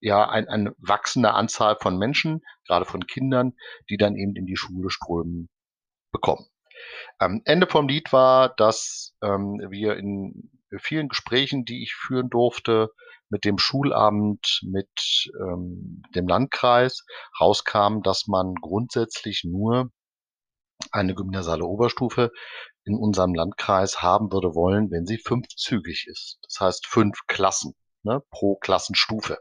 ja 0.00 0.28
ein, 0.28 0.48
eine 0.48 0.74
wachsende 0.78 1.32
Anzahl 1.32 1.76
von 1.80 1.96
Menschen, 1.96 2.42
gerade 2.66 2.84
von 2.84 3.06
Kindern, 3.06 3.52
die 3.88 3.96
dann 3.96 4.16
eben 4.16 4.34
in 4.34 4.46
die 4.46 4.56
Schule 4.56 4.90
strömen, 4.90 5.48
bekommen. 6.10 6.46
Ähm, 7.20 7.42
Ende 7.44 7.66
vom 7.68 7.86
Lied 7.86 8.12
war, 8.12 8.54
dass 8.56 9.14
ähm, 9.22 9.60
wir 9.70 9.96
in 9.96 10.50
vielen 10.78 11.08
Gesprächen, 11.08 11.64
die 11.64 11.82
ich 11.82 11.94
führen 11.94 12.30
durfte, 12.30 12.90
mit 13.32 13.44
dem 13.46 13.58
Schulamt, 13.58 14.60
mit 14.62 15.32
ähm, 15.40 16.02
dem 16.14 16.28
Landkreis 16.28 17.04
rauskam, 17.40 18.02
dass 18.02 18.26
man 18.28 18.54
grundsätzlich 18.54 19.42
nur 19.44 19.90
eine 20.90 21.14
gymnasiale 21.14 21.64
Oberstufe 21.64 22.30
in 22.84 22.94
unserem 22.94 23.34
Landkreis 23.34 24.02
haben 24.02 24.30
würde 24.32 24.54
wollen, 24.54 24.90
wenn 24.90 25.06
sie 25.06 25.18
fünfzügig 25.18 26.06
ist. 26.08 26.38
Das 26.42 26.60
heißt 26.60 26.86
fünf 26.86 27.20
Klassen 27.26 27.74
ne, 28.02 28.22
pro 28.30 28.56
Klassenstufe. 28.56 29.38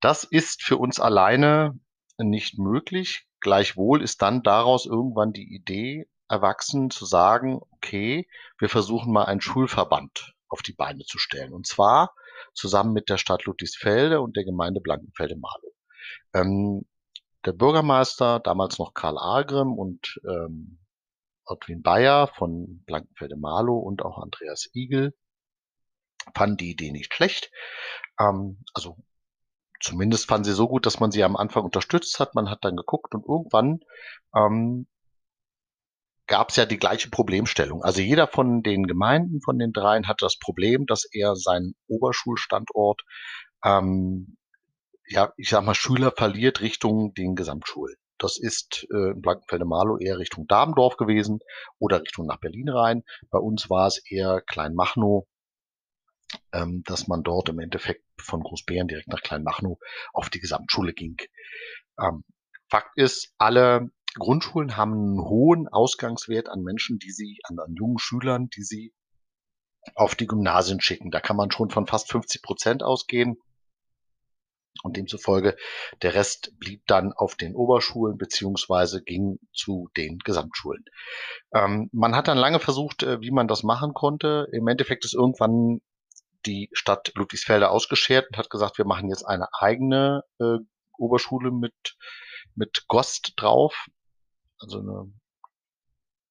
Das 0.00 0.24
ist 0.24 0.62
für 0.62 0.78
uns 0.78 0.98
alleine 0.98 1.78
nicht 2.16 2.58
möglich. 2.58 3.26
Gleichwohl 3.40 4.02
ist 4.02 4.22
dann 4.22 4.42
daraus 4.42 4.86
irgendwann 4.86 5.32
die 5.32 5.54
Idee 5.54 6.08
erwachsen 6.28 6.90
zu 6.90 7.04
sagen, 7.04 7.60
okay, 7.70 8.26
wir 8.58 8.68
versuchen 8.68 9.12
mal 9.12 9.24
einen 9.24 9.40
Schulverband 9.40 10.32
auf 10.48 10.62
die 10.62 10.72
Beine 10.72 11.04
zu 11.04 11.18
stellen. 11.18 11.52
Und 11.52 11.66
zwar 11.66 12.14
zusammen 12.54 12.92
mit 12.92 13.08
der 13.08 13.18
Stadt 13.18 13.44
Ludwigsfelde 13.44 14.20
und 14.20 14.36
der 14.36 14.44
Gemeinde 14.44 14.80
Blankenfelde-Marlow. 14.80 15.74
Ähm, 16.34 16.86
der 17.44 17.52
Bürgermeister, 17.52 18.40
damals 18.40 18.78
noch 18.78 18.94
Karl 18.94 19.18
Agrim 19.18 19.72
und 19.72 20.20
ähm, 20.24 20.78
Ottwin 21.44 21.82
Bayer 21.82 22.28
von 22.28 22.82
Blankenfelde-Marlow 22.84 23.78
und 23.78 24.02
auch 24.02 24.18
Andreas 24.18 24.68
Igel 24.74 25.14
fanden 26.34 26.58
die 26.58 26.70
Idee 26.70 26.92
nicht 26.92 27.14
schlecht. 27.14 27.50
Ähm, 28.20 28.62
also 28.74 28.96
zumindest 29.80 30.26
fanden 30.26 30.44
sie 30.44 30.52
so 30.52 30.68
gut, 30.68 30.86
dass 30.86 31.00
man 31.00 31.10
sie 31.10 31.24
am 31.24 31.36
Anfang 31.36 31.64
unterstützt 31.64 32.20
hat. 32.20 32.34
Man 32.34 32.50
hat 32.50 32.64
dann 32.64 32.76
geguckt 32.76 33.14
und 33.14 33.24
irgendwann 33.26 33.80
ähm, 34.34 34.86
gab 36.28 36.50
es 36.50 36.56
ja 36.56 36.66
die 36.66 36.78
gleiche 36.78 37.10
Problemstellung. 37.10 37.82
Also 37.82 38.00
jeder 38.00 38.28
von 38.28 38.62
den 38.62 38.86
Gemeinden, 38.86 39.40
von 39.40 39.58
den 39.58 39.72
dreien, 39.72 40.06
hat 40.06 40.22
das 40.22 40.38
Problem, 40.38 40.86
dass 40.86 41.04
er 41.10 41.34
seinen 41.34 41.74
Oberschulstandort, 41.88 43.02
ähm, 43.64 44.36
ja, 45.06 45.32
ich 45.36 45.48
sag 45.48 45.64
mal, 45.64 45.74
Schüler 45.74 46.12
verliert 46.16 46.60
Richtung 46.60 47.14
den 47.14 47.34
Gesamtschulen. 47.34 47.96
Das 48.18 48.38
ist 48.38 48.86
äh, 48.92 49.12
in 49.12 49.22
Blankenfelde-Marlow 49.22 49.98
eher 49.98 50.18
Richtung 50.18 50.46
Dabendorf 50.46 50.96
gewesen 50.96 51.40
oder 51.78 52.00
Richtung 52.00 52.26
nach 52.26 52.40
Berlin 52.40 52.68
rein. 52.68 53.04
Bei 53.30 53.38
uns 53.38 53.70
war 53.70 53.86
es 53.86 54.02
eher 54.10 54.42
Kleinmachnow, 54.42 55.26
ähm, 56.52 56.82
dass 56.84 57.08
man 57.08 57.22
dort 57.22 57.48
im 57.48 57.58
Endeffekt 57.58 58.04
von 58.20 58.42
Großbären 58.42 58.88
direkt 58.88 59.08
nach 59.08 59.22
Kleinmachnow 59.22 59.78
auf 60.12 60.28
die 60.30 60.40
Gesamtschule 60.40 60.92
ging. 60.92 61.16
Ähm, 61.98 62.24
Fakt 62.70 62.90
ist, 62.96 63.32
alle 63.38 63.90
Grundschulen 64.18 64.76
haben 64.76 64.92
einen 64.92 65.20
hohen 65.20 65.68
Ausgangswert 65.68 66.48
an 66.48 66.62
Menschen, 66.62 66.98
die 66.98 67.10
sie, 67.10 67.38
an, 67.44 67.58
an 67.58 67.74
jungen 67.74 67.98
Schülern, 67.98 68.48
die 68.50 68.62
sie 68.62 68.92
auf 69.94 70.14
die 70.14 70.26
Gymnasien 70.26 70.80
schicken. 70.80 71.10
Da 71.10 71.20
kann 71.20 71.36
man 71.36 71.50
schon 71.50 71.70
von 71.70 71.86
fast 71.86 72.10
50 72.10 72.42
Prozent 72.42 72.82
ausgehen. 72.82 73.36
Und 74.84 74.96
demzufolge 74.96 75.56
der 76.02 76.14
Rest 76.14 76.52
blieb 76.60 76.86
dann 76.86 77.12
auf 77.12 77.34
den 77.34 77.56
Oberschulen 77.56 78.16
beziehungsweise 78.16 79.02
ging 79.02 79.40
zu 79.52 79.88
den 79.96 80.18
Gesamtschulen. 80.18 80.84
Ähm, 81.52 81.90
man 81.92 82.14
hat 82.14 82.28
dann 82.28 82.38
lange 82.38 82.60
versucht, 82.60 83.02
äh, 83.02 83.20
wie 83.20 83.32
man 83.32 83.48
das 83.48 83.64
machen 83.64 83.92
konnte. 83.92 84.46
Im 84.52 84.68
Endeffekt 84.68 85.04
ist 85.04 85.14
irgendwann 85.14 85.80
die 86.46 86.68
Stadt 86.72 87.10
Ludwigsfelde 87.16 87.70
ausgeschert 87.70 88.26
und 88.30 88.38
hat 88.38 88.50
gesagt, 88.50 88.78
wir 88.78 88.84
machen 88.84 89.08
jetzt 89.08 89.24
eine 89.24 89.48
eigene 89.52 90.22
äh, 90.38 90.58
Oberschule 90.96 91.50
mit, 91.50 91.96
mit 92.54 92.84
GOST 92.86 93.32
drauf 93.36 93.88
also 94.58 94.78
eine 94.80 95.12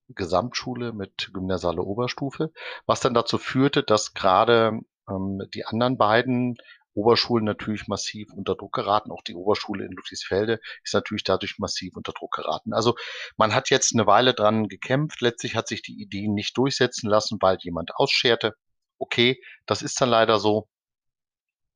Gesamtschule 0.10 0.93
mit 0.93 1.31
gymnasiale 1.34 1.81
Oberstufe, 1.81 2.51
was 2.86 3.00
dann 3.01 3.13
dazu 3.13 3.38
führte, 3.38 3.84
dass 3.84 4.13
gerade 4.13 4.79
ähm, 5.10 5.41
die 5.53 5.65
anderen 5.65 5.98
beiden 5.98 6.57
Oberschulen 6.93 7.46
natürlich 7.46 7.88
massiv 7.88 8.34
unter 8.34 8.55
Druck 8.55 8.74
geraten. 8.74 9.12
Auch 9.12 9.22
die 9.22 9.36
Oberschule 9.36 9.86
in 9.86 9.91
Ludwigsfelde 9.91 10.60
ist 10.84 10.93
natürlich 10.93 11.24
dadurch 11.24 11.60
massiv 11.60 11.96
unter 11.96 12.12
Druck 12.12 12.34
geraten. 12.34 12.74
Also 12.74 12.96
man 13.38 13.53
hat 13.53 13.69
jetzt 13.69 13.93
eine 13.93 14.07
Weile 14.07 14.34
dran 14.34 14.67
gekämpft. 14.67 15.22
Letztlich 15.22 15.55
hat 15.55 15.67
sich 15.67 15.84
die 15.84 16.01
Idee 16.01 16.27
nicht 16.27 16.57
durchsetzen 16.57 17.07
lassen, 17.07 17.38
weil 17.39 17.57
jemand 17.62 17.96
ausscherte. 17.96 18.55
Okay, 18.98 19.39
das 19.67 19.84
ist 19.84 20.01
dann 20.01 20.10
leider 20.10 20.39
so. 20.39 20.67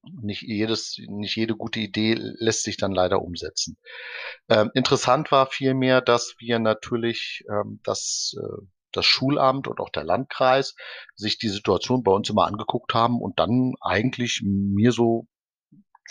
Nicht 0.03 0.41
jedes, 0.41 0.97
nicht 1.07 1.35
jede 1.35 1.55
gute 1.55 1.79
Idee 1.79 2.15
lässt 2.17 2.63
sich 2.63 2.77
dann 2.77 2.91
leider 2.91 3.21
umsetzen. 3.21 3.77
Ähm, 4.49 4.71
interessant 4.73 5.31
war 5.31 5.45
vielmehr, 5.45 6.01
dass 6.01 6.35
wir 6.39 6.57
natürlich 6.57 7.43
ähm, 7.49 7.79
das, 7.83 8.33
äh, 8.37 8.65
das 8.91 9.05
Schulamt 9.05 9.67
und 9.67 9.79
auch 9.79 9.91
der 9.91 10.03
Landkreis 10.03 10.75
sich 11.15 11.37
die 11.37 11.49
Situation 11.49 12.03
bei 12.03 12.11
uns 12.11 12.29
immer 12.29 12.47
angeguckt 12.47 12.95
haben 12.95 13.21
und 13.21 13.39
dann 13.39 13.73
eigentlich 13.79 14.41
mir 14.43 14.91
so 14.91 15.27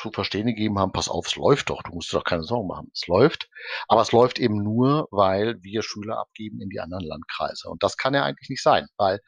zu 0.00 0.10
verstehen 0.10 0.46
gegeben 0.46 0.78
haben, 0.78 0.92
pass 0.92 1.08
auf, 1.08 1.26
es 1.26 1.36
läuft 1.36 1.70
doch, 1.70 1.82
du 1.82 1.92
musst 1.92 2.12
doch 2.12 2.24
keine 2.24 2.42
Sorgen 2.42 2.68
machen, 2.68 2.90
es 2.94 3.06
läuft. 3.06 3.48
Aber 3.88 4.00
es 4.00 4.12
läuft 4.12 4.38
eben 4.38 4.62
nur, 4.62 5.08
weil 5.10 5.56
wir 5.62 5.82
Schüler 5.82 6.18
abgeben 6.18 6.60
in 6.60 6.70
die 6.70 6.80
anderen 6.80 7.04
Landkreise. 7.04 7.68
Und 7.68 7.82
das 7.82 7.96
kann 7.96 8.14
ja 8.14 8.24
eigentlich 8.24 8.48
nicht 8.48 8.62
sein, 8.62 8.86
weil 8.96 9.20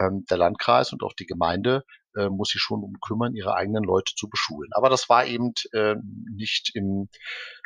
ähm, 0.00 0.24
der 0.30 0.38
Landkreis 0.38 0.92
und 0.92 1.02
auch 1.02 1.12
die 1.12 1.26
Gemeinde 1.26 1.82
äh, 2.16 2.28
muss 2.28 2.48
sich 2.48 2.60
schon 2.60 2.82
um 2.82 2.98
kümmern, 3.00 3.34
ihre 3.34 3.54
eigenen 3.54 3.84
Leute 3.84 4.14
zu 4.14 4.28
beschulen. 4.28 4.70
Aber 4.72 4.88
das 4.88 5.08
war 5.08 5.26
eben 5.26 5.52
äh, 5.72 5.96
nicht 6.34 6.74
im, 6.74 7.08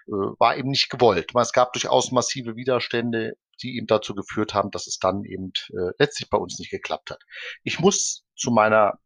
äh, 0.06 0.12
war 0.12 0.56
eben 0.56 0.70
nicht 0.70 0.90
gewollt. 0.90 1.32
Es 1.34 1.52
gab 1.52 1.72
durchaus 1.72 2.12
massive 2.12 2.56
Widerstände, 2.56 3.36
die 3.62 3.76
eben 3.76 3.86
dazu 3.86 4.14
geführt 4.14 4.54
haben, 4.54 4.70
dass 4.70 4.86
es 4.86 4.98
dann 4.98 5.24
eben 5.24 5.52
äh, 5.70 5.92
letztlich 5.98 6.30
bei 6.30 6.38
uns 6.38 6.58
nicht 6.58 6.70
geklappt 6.70 7.10
hat. 7.10 7.22
Ich 7.62 7.78
muss 7.80 8.24
zu 8.36 8.50
meiner 8.50 8.98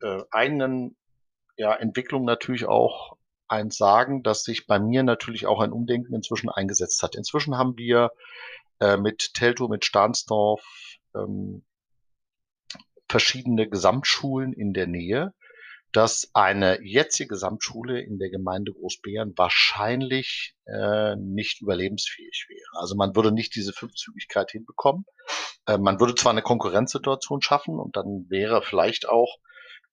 äh, 0.00 0.22
eigenen 0.30 0.96
ja, 1.56 1.74
Entwicklung 1.74 2.24
natürlich 2.24 2.66
auch 2.66 3.16
eins 3.48 3.76
sagen, 3.76 4.22
dass 4.22 4.42
sich 4.42 4.66
bei 4.66 4.78
mir 4.78 5.02
natürlich 5.02 5.46
auch 5.46 5.60
ein 5.60 5.72
Umdenken 5.72 6.14
inzwischen 6.14 6.50
eingesetzt 6.50 7.02
hat. 7.02 7.14
Inzwischen 7.14 7.56
haben 7.56 7.76
wir 7.76 8.10
äh, 8.80 8.96
mit 8.96 9.34
Telto, 9.34 9.68
mit 9.68 9.84
Stahnsdorf 9.84 10.64
ähm, 11.14 11.64
verschiedene 13.14 13.68
Gesamtschulen 13.68 14.52
in 14.52 14.72
der 14.72 14.88
Nähe, 14.88 15.34
dass 15.92 16.30
eine 16.34 16.82
jetzige 16.82 17.28
Gesamtschule 17.28 18.00
in 18.00 18.18
der 18.18 18.28
Gemeinde 18.28 18.72
Großbären 18.72 19.34
wahrscheinlich 19.36 20.56
äh, 20.66 21.14
nicht 21.14 21.62
überlebensfähig 21.62 22.46
wäre. 22.48 22.80
Also 22.80 22.96
man 22.96 23.14
würde 23.14 23.30
nicht 23.30 23.54
diese 23.54 23.72
Fünfzügigkeit 23.72 24.50
hinbekommen. 24.50 25.04
Äh, 25.66 25.78
man 25.78 26.00
würde 26.00 26.16
zwar 26.16 26.32
eine 26.32 26.42
Konkurrenzsituation 26.42 27.40
schaffen 27.40 27.78
und 27.78 27.94
dann 27.94 28.26
wäre 28.30 28.62
vielleicht 28.62 29.08
auch 29.08 29.36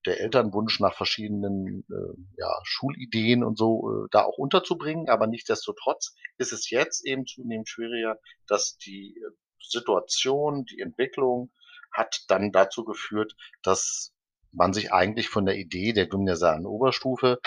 der 0.07 0.19
Elternwunsch 0.19 0.79
nach 0.79 0.95
verschiedenen 0.95 1.85
äh, 1.91 2.21
ja, 2.39 2.51
Schulideen 2.63 3.43
und 3.43 3.55
so 3.55 3.87
äh, 3.87 4.07
da 4.09 4.23
auch 4.23 4.39
unterzubringen, 4.39 5.09
aber 5.09 5.27
nichtsdestotrotz 5.27 6.15
ist 6.39 6.53
es 6.53 6.71
jetzt 6.71 7.05
eben 7.05 7.27
zunehmend 7.27 7.69
schwieriger, 7.69 8.17
dass 8.47 8.77
die 8.77 9.15
äh, 9.15 9.29
Situation, 9.59 10.65
die 10.65 10.79
Entwicklung 10.79 11.51
hat 11.91 12.21
dann 12.27 12.51
dazu 12.51 12.83
geführt, 12.85 13.35
dass 13.63 14.13
man 14.51 14.73
sich 14.73 14.91
eigentlich 14.91 15.29
von 15.29 15.45
der 15.45 15.57
Idee 15.57 15.93
der 15.93 16.07
gymnasialen 16.07 16.65
Oberstufe, 16.65 17.39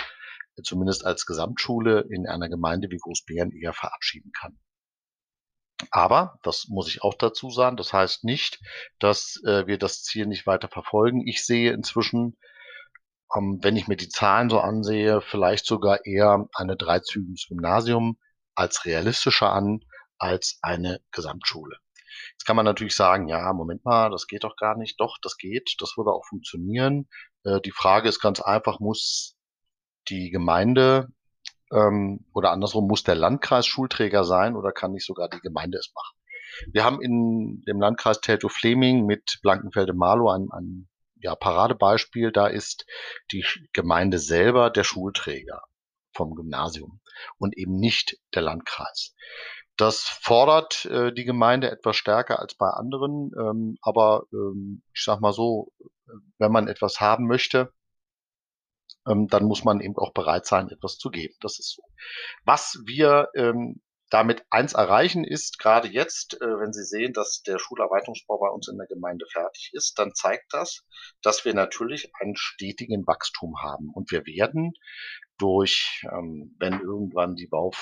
zumindest 0.63 1.05
als 1.05 1.27
Gesamtschule 1.27 2.07
in 2.11 2.27
einer 2.27 2.49
Gemeinde 2.49 2.91
wie 2.91 2.99
Großbären 2.99 3.53
eher 3.53 3.73
verabschieden 3.73 4.33
kann. 4.33 4.59
Aber, 5.91 6.39
das 6.43 6.67
muss 6.69 6.89
ich 6.89 7.03
auch 7.03 7.15
dazu 7.15 7.51
sagen, 7.51 7.77
das 7.77 7.93
heißt 7.93 8.25
nicht, 8.25 8.61
dass 9.01 9.43
äh, 9.45 9.67
wir 9.67 9.77
das 9.79 10.03
Ziel 10.03 10.27
nicht 10.27 10.47
weiter 10.47 10.69
verfolgen. 10.69 11.27
Ich 11.27 11.45
sehe 11.45 11.73
inzwischen, 11.73 12.37
ähm, 13.37 13.59
wenn 13.63 13.77
ich 13.77 13.89
mir 13.89 13.97
die 13.97 14.09
Zahlen 14.09 14.49
so 14.51 14.61
ansehe, 14.61 15.21
vielleicht 15.21 15.67
sogar 15.67 16.07
eher 16.07 16.49
eine 16.55 16.77
dreizügiges 16.77 17.47
Gymnasium 17.49 18.19
als 18.55 18.85
realistischer 18.85 19.53
an 19.53 19.81
als 20.19 20.59
eine 20.63 21.01
Gesamtschule. 21.11 21.77
Jetzt 22.35 22.47
kann 22.47 22.57
man 22.57 22.64
natürlich 22.64 22.97
sagen, 22.97 23.29
ja, 23.29 23.53
Moment 23.53 23.85
mal, 23.85 24.11
das 24.11 24.26
geht 24.26 24.45
doch 24.45 24.57
gar 24.57 24.76
nicht. 24.76 25.00
Doch, 25.00 25.19
das 25.23 25.37
geht, 25.37 25.76
das 25.79 25.97
würde 25.97 26.11
auch 26.11 26.25
funktionieren. 26.29 27.09
Äh, 27.45 27.61
die 27.61 27.71
Frage 27.71 28.09
ist 28.09 28.21
ganz 28.21 28.41
einfach, 28.41 28.81
muss 28.81 29.37
die 30.09 30.31
Gemeinde 30.31 31.09
ähm, 31.73 32.26
oder 32.35 32.50
andersrum, 32.50 32.87
muss 32.87 33.03
der 33.03 33.14
Landkreis 33.14 33.67
Schulträger 33.67 34.25
sein 34.25 34.57
oder 34.57 34.73
kann 34.73 34.93
nicht 34.93 35.07
sogar 35.07 35.29
die 35.29 35.41
Gemeinde 35.41 35.79
es 35.79 35.93
machen? 35.95 36.17
Wir 36.73 36.85
haben 36.85 37.00
in 37.00 37.62
dem 37.67 37.81
Landkreis 37.81 38.21
Teltow-Fleming 38.21 39.07
mit 39.07 39.38
Blankenfelde-Marlow 39.43 40.31
ein, 40.31 40.49
ein 40.53 40.88
ja, 41.17 41.35
Paradebeispiel. 41.35 42.33
Da 42.33 42.47
ist 42.47 42.87
die 43.33 43.45
Gemeinde 43.73 44.19
selber 44.19 44.71
der 44.71 44.85
Schulträger 44.85 45.62
vom 46.12 46.35
Gymnasium 46.35 47.00
und 47.38 47.57
eben 47.57 47.76
nicht 47.76 48.19
der 48.35 48.43
Landkreis. 48.43 49.14
Das 49.76 50.02
fordert 50.02 50.85
äh, 50.87 51.12
die 51.12 51.25
Gemeinde 51.25 51.71
etwas 51.71 51.97
stärker 51.97 52.38
als 52.38 52.54
bei 52.54 52.69
anderen, 52.69 53.33
ähm, 53.38 53.78
aber 53.83 54.26
ähm, 54.33 54.83
ich 54.95 55.02
sag 55.02 55.21
mal 55.21 55.33
so, 55.33 55.73
wenn 56.38 56.52
man 56.52 56.69
etwas 56.69 57.00
haben 57.00 57.26
möchte, 57.26 57.73
ähm, 59.07 59.26
dann 59.28 59.45
muss 59.45 59.64
man 59.64 59.81
eben 59.81 59.97
auch 59.97 60.12
bereit 60.12 60.47
sein, 60.47 60.71
etwas 60.71 60.99
zu 60.99 61.11
geben. 61.11 61.35
Das 61.40 61.59
ist 61.59 61.75
so. 61.75 61.83
Was 62.45 62.78
wir 62.87 63.28
ähm, 63.35 63.81
damit 64.11 64.45
eins 64.50 64.75
erreichen 64.75 65.25
ist, 65.25 65.59
gerade 65.59 65.88
jetzt, 65.88 66.40
äh, 66.40 66.47
wenn 66.47 66.73
Sie 66.73 66.85
sehen, 66.85 67.12
dass 67.12 67.43
der 67.43 67.59
Schulerweiterungsbau 67.59 68.38
bei 68.38 68.49
uns 68.49 68.69
in 68.69 68.78
der 68.78 68.87
Gemeinde 68.87 69.26
fertig 69.33 69.71
ist, 69.73 69.99
dann 69.99 70.14
zeigt 70.14 70.52
das, 70.52 70.85
dass 71.23 71.45
wir 71.45 71.54
natürlich 71.54 72.12
einen 72.21 72.37
stetigen 72.37 73.07
Wachstum 73.07 73.61
haben. 73.62 73.90
Und 73.93 74.11
wir 74.12 74.25
werden 74.26 74.73
durch, 75.38 76.04
ähm, 76.12 76.54
wenn 76.59 76.81
irgendwann 76.81 77.35
die 77.35 77.49
Bau 77.49 77.73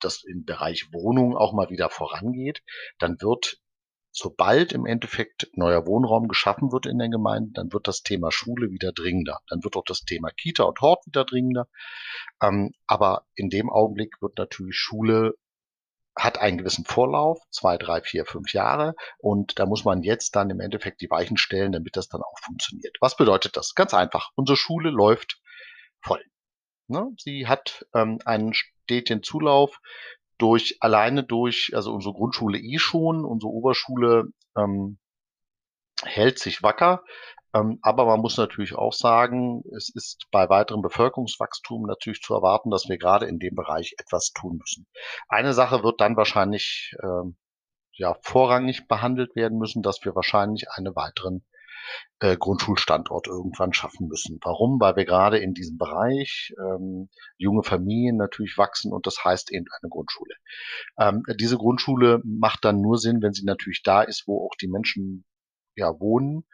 das 0.00 0.24
im 0.24 0.44
Bereich 0.44 0.88
Wohnung 0.92 1.36
auch 1.36 1.52
mal 1.52 1.70
wieder 1.70 1.90
vorangeht, 1.90 2.62
dann 2.98 3.20
wird 3.20 3.58
sobald 4.16 4.72
im 4.72 4.86
Endeffekt 4.86 5.48
neuer 5.52 5.86
Wohnraum 5.86 6.26
geschaffen 6.26 6.72
wird 6.72 6.86
in 6.86 6.98
den 6.98 7.10
Gemeinden, 7.10 7.52
dann 7.52 7.72
wird 7.72 7.86
das 7.86 8.02
Thema 8.02 8.32
Schule 8.32 8.70
wieder 8.70 8.92
dringender. 8.92 9.40
Dann 9.48 9.62
wird 9.62 9.76
auch 9.76 9.84
das 9.84 10.04
Thema 10.04 10.30
Kita 10.30 10.64
und 10.64 10.80
Hort 10.80 11.06
wieder 11.06 11.24
dringender. 11.26 11.68
Ähm, 12.42 12.72
aber 12.86 13.26
in 13.34 13.50
dem 13.50 13.68
Augenblick 13.68 14.22
wird 14.22 14.38
natürlich 14.38 14.76
Schule 14.76 15.34
hat 16.18 16.38
einen 16.38 16.56
gewissen 16.56 16.86
Vorlauf, 16.86 17.38
zwei, 17.50 17.76
drei, 17.76 18.00
vier, 18.00 18.24
fünf 18.24 18.54
Jahre. 18.54 18.94
Und 19.18 19.58
da 19.58 19.66
muss 19.66 19.84
man 19.84 20.02
jetzt 20.02 20.34
dann 20.34 20.48
im 20.48 20.60
Endeffekt 20.60 21.02
die 21.02 21.10
Weichen 21.10 21.36
stellen, 21.36 21.72
damit 21.72 21.96
das 21.96 22.08
dann 22.08 22.22
auch 22.22 22.38
funktioniert. 22.42 22.96
Was 23.00 23.16
bedeutet 23.16 23.58
das? 23.58 23.74
Ganz 23.74 23.92
einfach. 23.92 24.30
Unsere 24.34 24.56
Schule 24.56 24.88
läuft 24.88 25.38
voll. 26.00 26.24
Ne? 26.88 27.12
Sie 27.18 27.46
hat 27.46 27.86
ähm, 27.94 28.18
einen 28.24 28.54
stetigen 28.54 29.22
Zulauf 29.22 29.80
durch 30.38 30.76
alleine 30.80 31.24
durch, 31.24 31.72
also 31.74 31.92
unsere 31.92 32.14
Grundschule 32.14 32.58
eh 32.58 32.78
schon, 32.78 33.24
unsere 33.24 33.50
Oberschule 33.50 34.28
ähm, 34.56 34.98
hält 36.02 36.38
sich 36.38 36.62
wacker. 36.62 37.02
Ähm, 37.54 37.78
aber 37.82 38.04
man 38.06 38.20
muss 38.20 38.36
natürlich 38.36 38.74
auch 38.74 38.92
sagen, 38.92 39.62
es 39.76 39.88
ist 39.88 40.26
bei 40.30 40.48
weiterem 40.48 40.82
Bevölkerungswachstum 40.82 41.82
natürlich 41.86 42.20
zu 42.20 42.34
erwarten, 42.34 42.70
dass 42.70 42.88
wir 42.88 42.98
gerade 42.98 43.26
in 43.26 43.38
dem 43.38 43.54
Bereich 43.54 43.94
etwas 43.98 44.32
tun 44.32 44.58
müssen. 44.58 44.86
Eine 45.28 45.54
Sache 45.54 45.82
wird 45.82 46.00
dann 46.00 46.16
wahrscheinlich 46.16 46.94
ähm, 47.02 47.36
ja 47.92 48.14
vorrangig 48.20 48.88
behandelt 48.88 49.34
werden 49.36 49.58
müssen, 49.58 49.82
dass 49.82 50.04
wir 50.04 50.14
wahrscheinlich 50.14 50.70
einen 50.70 50.94
weiteren 50.94 51.44
äh, 52.20 52.36
Grundschulstandort 52.36 53.26
irgendwann 53.26 53.72
schaffen 53.72 54.08
müssen. 54.08 54.38
Warum? 54.42 54.80
Weil 54.80 54.96
wir 54.96 55.04
gerade 55.04 55.38
in 55.38 55.54
diesem 55.54 55.78
Bereich 55.78 56.54
ähm, 56.58 57.08
junge 57.36 57.62
Familien 57.62 58.16
natürlich 58.16 58.56
wachsen 58.58 58.92
und 58.92 59.06
das 59.06 59.24
heißt 59.24 59.52
eben 59.52 59.66
eine 59.80 59.90
Grundschule. 59.90 60.34
Ähm, 60.98 61.22
diese 61.38 61.56
Grundschule 61.58 62.20
macht 62.24 62.64
dann 62.64 62.80
nur 62.80 62.98
Sinn, 62.98 63.22
wenn 63.22 63.32
sie 63.32 63.44
natürlich 63.44 63.82
da 63.82 64.02
ist, 64.02 64.24
wo 64.26 64.46
auch 64.46 64.54
die 64.60 64.68
Menschen 64.68 65.24
ja 65.76 65.98
wohnen 66.00 66.44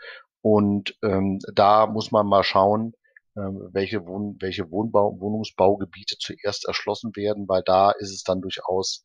und 0.43 0.97
ähm, 1.03 1.39
da 1.55 1.87
muss 1.87 2.11
man 2.11 2.27
mal 2.27 2.43
schauen, 2.43 2.95
ähm, 3.37 3.71
welche, 3.73 4.05
Wohn 4.05 4.37
welche 4.41 4.71
Wohnbau 4.71 5.19
Wohnungsbaugebiete 5.21 6.17
zuerst 6.19 6.67
erschlossen 6.67 7.13
werden, 7.17 7.49
weil 7.49 7.63
da 7.65 7.93
ist 7.93 8.13
es 8.13 8.25
dann 8.25 8.41
durchaus 8.41 9.05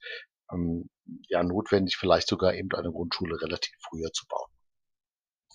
ähm, 0.52 0.90
ja 1.30 1.44
notwendig, 1.44 1.96
vielleicht 1.98 2.28
sogar 2.28 2.54
eben 2.56 2.70
eine 2.74 2.92
Grundschule 2.92 3.40
relativ 3.42 3.76
früher 3.88 4.12
zu 4.12 4.26
bauen. 4.28 4.50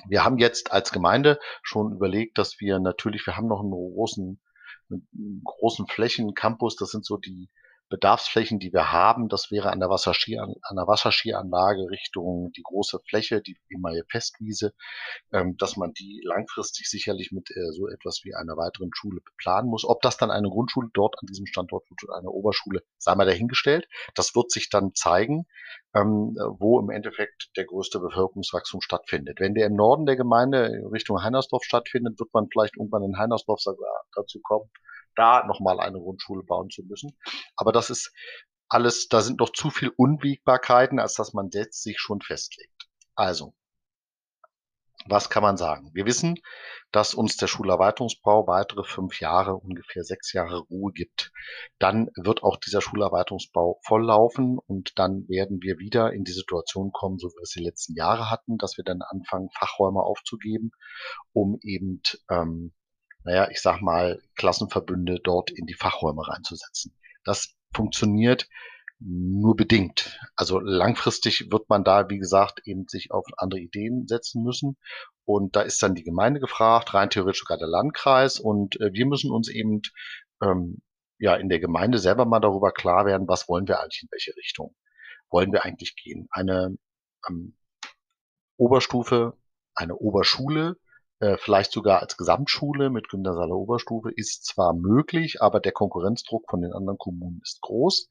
Wir 0.06 0.24
haben 0.24 0.38
jetzt 0.38 0.72
als 0.72 0.90
Gemeinde 0.90 1.38
schon 1.62 1.92
überlegt, 1.92 2.38
dass 2.38 2.60
wir 2.60 2.78
natürlich, 2.78 3.26
wir 3.26 3.36
haben 3.36 3.48
noch 3.48 3.60
einen 3.60 3.70
großen, 3.70 4.40
einen 4.90 5.42
großen 5.44 5.86
Flächen 5.86 6.34
Campus, 6.34 6.76
das 6.76 6.90
sind 6.90 7.04
so 7.04 7.16
die 7.16 7.50
Bedarfsflächen, 7.92 8.58
die 8.58 8.72
wir 8.72 8.90
haben. 8.90 9.28
Das 9.28 9.50
wäre 9.50 9.70
an 9.70 9.78
der, 9.78 9.90
Wasserskier, 9.90 10.42
an 10.42 10.76
der 10.76 10.86
Wasserskianlage 10.86 11.90
Richtung 11.90 12.50
die 12.56 12.62
große 12.62 12.98
Fläche, 13.06 13.42
die 13.42 13.58
ehemalige 13.70 14.06
Festwiese, 14.10 14.72
ähm, 15.30 15.56
dass 15.58 15.76
man 15.76 15.92
die 15.92 16.22
langfristig 16.24 16.88
sicherlich 16.88 17.32
mit 17.32 17.50
äh, 17.50 17.70
so 17.72 17.88
etwas 17.88 18.22
wie 18.24 18.34
einer 18.34 18.56
weiteren 18.56 18.90
Schule 18.94 19.20
planen 19.36 19.68
muss. 19.68 19.84
Ob 19.84 20.00
das 20.00 20.16
dann 20.16 20.30
eine 20.30 20.48
Grundschule 20.48 20.88
dort 20.94 21.16
an 21.20 21.26
diesem 21.26 21.44
Standort 21.44 21.84
wird 21.90 22.02
oder 22.04 22.16
eine 22.16 22.30
Oberschule, 22.30 22.80
sei 22.96 23.14
mal 23.14 23.26
dahingestellt. 23.26 23.86
Das 24.14 24.34
wird 24.34 24.50
sich 24.50 24.70
dann 24.70 24.94
zeigen, 24.94 25.44
ähm, 25.94 26.34
wo 26.58 26.80
im 26.80 26.88
Endeffekt 26.88 27.50
der 27.58 27.66
größte 27.66 28.00
Bevölkerungswachstum 28.00 28.80
stattfindet. 28.80 29.38
Wenn 29.38 29.52
der 29.54 29.66
im 29.66 29.74
Norden 29.74 30.06
der 30.06 30.16
Gemeinde 30.16 30.70
Richtung 30.90 31.22
Heinersdorf 31.22 31.62
stattfindet, 31.62 32.18
wird 32.18 32.32
man 32.32 32.48
vielleicht 32.50 32.78
irgendwann 32.78 33.02
in 33.02 33.18
Heinersdorf 33.18 33.60
dazu 34.14 34.40
kommen, 34.40 34.70
da 35.16 35.44
nochmal 35.46 35.80
eine 35.80 35.98
Grundschule 35.98 36.42
bauen 36.42 36.70
zu 36.70 36.82
müssen. 36.82 37.16
Aber 37.56 37.72
das 37.72 37.90
ist 37.90 38.12
alles, 38.68 39.08
da 39.08 39.20
sind 39.20 39.40
noch 39.40 39.50
zu 39.50 39.70
viel 39.70 39.92
Unwägbarkeiten, 39.96 40.98
als 40.98 41.14
dass 41.14 41.34
man 41.34 41.50
jetzt 41.52 41.82
sich 41.82 41.98
schon 41.98 42.20
festlegt. 42.20 42.88
Also, 43.14 43.54
was 45.06 45.30
kann 45.30 45.42
man 45.42 45.56
sagen? 45.56 45.90
Wir 45.94 46.06
wissen, 46.06 46.38
dass 46.92 47.14
uns 47.14 47.36
der 47.36 47.48
Schulerweiterungsbau 47.48 48.46
weitere 48.46 48.84
fünf 48.84 49.20
Jahre, 49.20 49.56
ungefähr 49.56 50.04
sechs 50.04 50.32
Jahre 50.32 50.58
Ruhe 50.58 50.92
gibt. 50.92 51.32
Dann 51.78 52.10
wird 52.16 52.42
auch 52.42 52.56
dieser 52.56 52.80
Schulerweiterungsbau 52.80 53.80
volllaufen 53.84 54.58
und 54.58 54.98
dann 54.98 55.28
werden 55.28 55.60
wir 55.60 55.78
wieder 55.78 56.12
in 56.12 56.24
die 56.24 56.32
Situation 56.32 56.92
kommen, 56.92 57.18
so 57.18 57.28
wie 57.28 57.36
wir 57.36 57.42
es 57.42 57.50
die 57.50 57.64
letzten 57.64 57.94
Jahre 57.94 58.30
hatten, 58.30 58.58
dass 58.58 58.76
wir 58.76 58.84
dann 58.84 59.02
anfangen, 59.02 59.50
Fachräume 59.58 60.00
aufzugeben, 60.00 60.70
um 61.32 61.58
eben 61.62 62.00
ähm, 62.30 62.72
naja, 63.24 63.48
ich 63.50 63.60
sag 63.60 63.80
mal, 63.80 64.20
Klassenverbünde 64.36 65.20
dort 65.22 65.50
in 65.50 65.66
die 65.66 65.74
Fachräume 65.74 66.26
reinzusetzen. 66.26 66.94
Das 67.24 67.54
funktioniert 67.74 68.48
nur 68.98 69.56
bedingt. 69.56 70.20
Also 70.36 70.60
langfristig 70.60 71.50
wird 71.50 71.68
man 71.68 71.84
da, 71.84 72.08
wie 72.08 72.18
gesagt, 72.18 72.60
eben 72.64 72.86
sich 72.86 73.10
auf 73.10 73.24
andere 73.36 73.60
Ideen 73.60 74.06
setzen 74.06 74.42
müssen. 74.42 74.76
Und 75.24 75.56
da 75.56 75.62
ist 75.62 75.82
dann 75.82 75.94
die 75.94 76.04
Gemeinde 76.04 76.40
gefragt, 76.40 76.94
rein 76.94 77.10
theoretisch 77.10 77.40
sogar 77.40 77.58
der 77.58 77.68
Landkreis. 77.68 78.38
Und 78.38 78.80
äh, 78.80 78.92
wir 78.92 79.06
müssen 79.06 79.30
uns 79.30 79.48
eben 79.48 79.82
ähm, 80.42 80.82
ja 81.18 81.34
in 81.34 81.48
der 81.48 81.60
Gemeinde 81.60 81.98
selber 81.98 82.24
mal 82.26 82.40
darüber 82.40 82.72
klar 82.72 83.06
werden, 83.06 83.28
was 83.28 83.48
wollen 83.48 83.66
wir 83.66 83.80
eigentlich 83.80 84.02
in 84.02 84.08
welche 84.10 84.36
Richtung 84.36 84.74
wollen 85.32 85.52
wir 85.52 85.64
eigentlich 85.64 85.96
gehen. 85.96 86.28
Eine 86.30 86.76
ähm, 87.28 87.56
Oberstufe, 88.56 89.36
eine 89.74 89.96
Oberschule 89.96 90.76
äh, 91.22 91.38
vielleicht 91.38 91.70
sogar 91.70 92.00
als 92.00 92.16
Gesamtschule 92.16 92.90
mit 92.90 93.08
Gymnasialer 93.08 93.54
Oberstufe 93.54 94.10
ist 94.10 94.44
zwar 94.44 94.74
möglich, 94.74 95.40
aber 95.40 95.60
der 95.60 95.70
Konkurrenzdruck 95.70 96.50
von 96.50 96.62
den 96.62 96.72
anderen 96.72 96.98
Kommunen 96.98 97.40
ist 97.44 97.60
groß. 97.60 98.08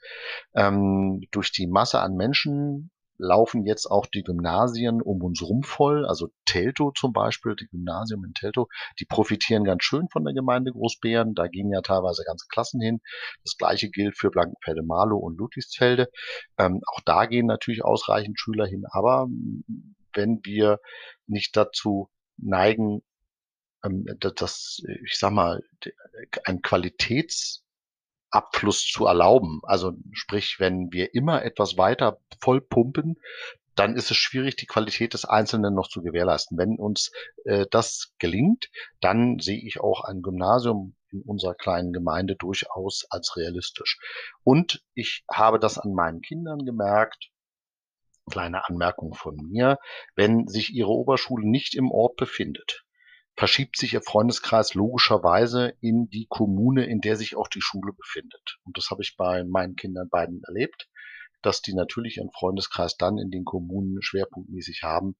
Ähm, 0.56 1.21
durch 1.32 1.52
die 1.52 1.67
Masse 1.67 2.00
an 2.00 2.15
Menschen 2.15 2.89
laufen 3.17 3.65
jetzt 3.65 3.86
auch 3.86 4.06
die 4.06 4.24
Gymnasien 4.24 5.02
um 5.02 5.21
uns 5.24 5.41
rum 5.41 5.62
voll. 5.62 6.06
Also 6.06 6.30
Telto 6.45 6.91
zum 6.91 7.12
Beispiel, 7.12 7.58
die 7.58 7.67
Gymnasium 7.67 8.24
in 8.24 8.34
Telto, 8.34 8.69
die 8.97 9.06
profitieren 9.06 9.65
ganz 9.65 9.84
schön 9.84 10.08
von 10.08 10.24
der 10.24 10.34
Gemeinde 10.34 10.71
Großbären. 10.71 11.36
Da 11.36 11.47
gehen 11.47 11.69
ja 11.69 11.82
teilweise 11.82 12.24
ganze 12.24 12.45
Klassen 12.47 12.80
hin. 12.80 13.02
Das 13.43 13.58
gleiche 13.58 13.89
gilt 13.89 14.17
für 14.17 14.32
Blankenfelde-Marlow 14.32 15.17
und 15.17 15.38
Ludwigsfelde. 15.38 16.08
Ähm, 16.58 16.80
auch 16.88 17.02
da 17.04 17.26
gehen 17.26 17.45
natürlich 17.45 17.84
ausreichend 17.84 18.39
Schüler 18.39 18.65
hin. 18.65 18.86
Aber 18.89 19.28
wenn 20.13 20.39
wir 20.43 20.80
nicht 21.28 21.58
dazu 21.58 22.10
neigen, 22.41 23.04
ähm, 23.84 24.06
das, 24.19 24.82
ich 25.06 25.17
sag 25.17 25.32
mal, 25.32 25.63
ein 26.45 26.62
Qualitätsabfluss 26.62 28.86
zu 28.86 29.06
erlauben. 29.06 29.62
Also 29.63 29.93
sprich, 30.12 30.60
wenn 30.60 30.91
wir 30.91 31.15
immer 31.15 31.43
etwas 31.43 31.77
weiter 31.77 32.19
vollpumpen, 32.39 33.17
dann 33.75 33.95
ist 33.95 34.12
es 34.12 34.17
schwierig, 34.17 34.58
die 34.58 34.65
Qualität 34.65 35.13
des 35.13 35.25
Einzelnen 35.25 35.73
noch 35.73 35.88
zu 35.88 36.01
gewährleisten. 36.01 36.58
Wenn 36.58 36.77
uns 36.77 37.12
äh, 37.45 37.65
das 37.71 38.13
gelingt, 38.19 38.69
dann 38.99 39.39
sehe 39.39 39.60
ich 39.60 39.80
auch 39.80 40.04
ein 40.04 40.21
Gymnasium 40.21 40.95
in 41.10 41.21
unserer 41.21 41.56
kleinen 41.56 41.93
Gemeinde 41.93 42.36
durchaus 42.36 43.06
als 43.10 43.38
realistisch. 43.38 43.99
Und 44.43 44.84
ich 44.93 45.23
habe 45.32 45.60
das 45.60 45.77
an 45.77 45.93
meinen 45.93 46.21
Kindern 46.21 46.65
gemerkt, 46.65 47.32
kleine 48.32 48.67
Anmerkung 48.67 49.13
von 49.13 49.36
mir, 49.36 49.78
wenn 50.15 50.48
sich 50.48 50.74
Ihre 50.74 50.89
Oberschule 50.89 51.48
nicht 51.48 51.76
im 51.76 51.91
Ort 51.91 52.15
befindet, 52.15 52.84
verschiebt 53.36 53.78
sich 53.78 53.94
Ihr 53.94 54.02
Freundeskreis 54.02 54.74
logischerweise 54.74 55.74
in 55.82 56.10
die 56.10 56.26
Kommune, 56.28 56.86
in 56.86 57.02
der 57.02 57.15
sich 57.15 57.36
auch 57.36 57.48
die 57.48 57.62
Schule 57.62 57.94
befindet. 57.94 58.58
Und 58.63 58.78
das 58.78 58.89
habe 58.89 59.04
ich 59.04 59.15
bei 59.15 59.44
meinen 59.44 59.76
Kindern 59.76 60.10
beiden 60.10 60.41
erlebt, 60.48 60.88
dass 61.41 61.62
die 61.62 61.74
natürlich 61.74 62.17
ihren 62.17 62.32
Freundeskreis 62.32 62.98
dann 62.98 63.17
in 63.17 63.32
den 63.32 63.46
Kommunen 63.46 64.02
schwerpunktmäßig 64.02 64.84
haben, 64.84 65.15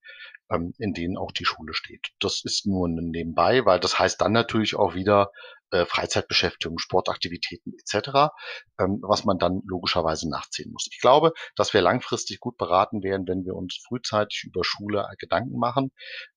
ähm, 0.52 0.74
in 0.78 0.94
denen 0.94 1.18
auch 1.18 1.32
die 1.32 1.46
Schule 1.46 1.74
steht. 1.74 2.10
Das 2.20 2.44
ist 2.44 2.66
nur 2.66 2.88
nebenbei, 2.90 3.66
weil 3.66 3.80
das 3.80 3.98
heißt 3.98 4.22
dann 4.22 4.32
natürlich 4.32 4.76
auch 4.76 4.94
wieder 4.94 5.32
äh, 5.72 5.86
Freizeitbeschäftigung, 5.86 6.78
Sportaktivitäten 6.78 7.74
etc., 7.74 8.32
ähm, 8.80 9.00
was 9.02 9.26
man 9.26 9.38
dann 9.38 9.62
logischerweise 9.66 10.30
nachziehen 10.30 10.72
muss. 10.72 10.88
Ich 10.92 11.00
glaube, 11.00 11.34
dass 11.56 11.74
wir 11.74 11.82
langfristig 11.82 12.40
gut 12.40 12.58
beraten 12.58 13.04
werden, 13.04 13.28
wenn 13.28 13.46
wir 13.46 13.56
uns 13.56 13.82
frühzeitig 13.88 14.44
über 14.46 14.64
Schule 14.64 15.08
Gedanken 15.18 15.58
machen. 15.58 15.92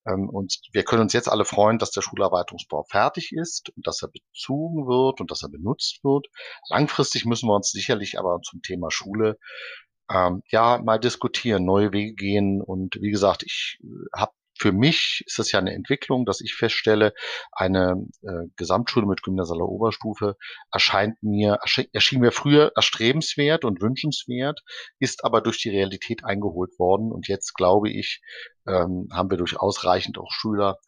Ähm, 0.07 0.29
und 0.29 0.59
wir 0.71 0.83
können 0.83 1.03
uns 1.03 1.13
jetzt 1.13 1.29
alle 1.29 1.45
freuen, 1.45 1.79
dass 1.79 1.91
der 1.91 2.01
Schulerweiterungsbau 2.01 2.83
fertig 2.89 3.31
ist 3.33 3.69
und 3.75 3.85
dass 3.87 4.01
er 4.01 4.09
bezogen 4.09 4.87
wird 4.87 5.21
und 5.21 5.31
dass 5.31 5.43
er 5.43 5.49
benutzt 5.49 6.03
wird. 6.03 6.27
Langfristig 6.69 7.25
müssen 7.25 7.47
wir 7.47 7.55
uns 7.55 7.71
sicherlich 7.71 8.19
aber 8.19 8.39
zum 8.41 8.61
Thema 8.61 8.91
Schule 8.91 9.37
ähm, 10.09 10.41
ja 10.49 10.79
mal 10.83 10.99
diskutieren, 10.99 11.65
neue 11.65 11.91
Wege 11.91 12.13
gehen. 12.13 12.61
Und 12.61 12.95
wie 13.01 13.11
gesagt, 13.11 13.43
ich 13.43 13.79
äh, 13.83 14.19
habe 14.19 14.31
für 14.57 14.71
mich 14.71 15.23
ist 15.25 15.39
es 15.39 15.51
ja 15.51 15.59
eine 15.59 15.73
Entwicklung, 15.73 16.25
dass 16.25 16.41
ich 16.41 16.55
feststelle, 16.55 17.13
eine 17.51 18.07
äh, 18.21 18.47
Gesamtschule 18.55 19.05
mit 19.05 19.21
gymnasialer 19.21 19.67
Oberstufe 19.67 20.37
erscheint 20.71 21.21
mir, 21.21 21.59
erschien 21.93 22.21
mir 22.21 22.31
früher 22.31 22.71
erstrebenswert 22.75 23.65
und 23.65 23.81
wünschenswert, 23.81 24.61
ist 24.99 25.25
aber 25.25 25.41
durch 25.41 25.61
die 25.61 25.69
Realität 25.69 26.23
eingeholt 26.23 26.79
worden. 26.79 27.11
Und 27.11 27.27
jetzt 27.27 27.53
glaube 27.53 27.89
ich, 27.89 28.21
ähm, 28.67 29.09
haben 29.11 29.29
wir 29.29 29.37
durch 29.37 29.59
ausreichend 29.59 30.17
auch 30.17 30.31
Schüler, 30.31 30.79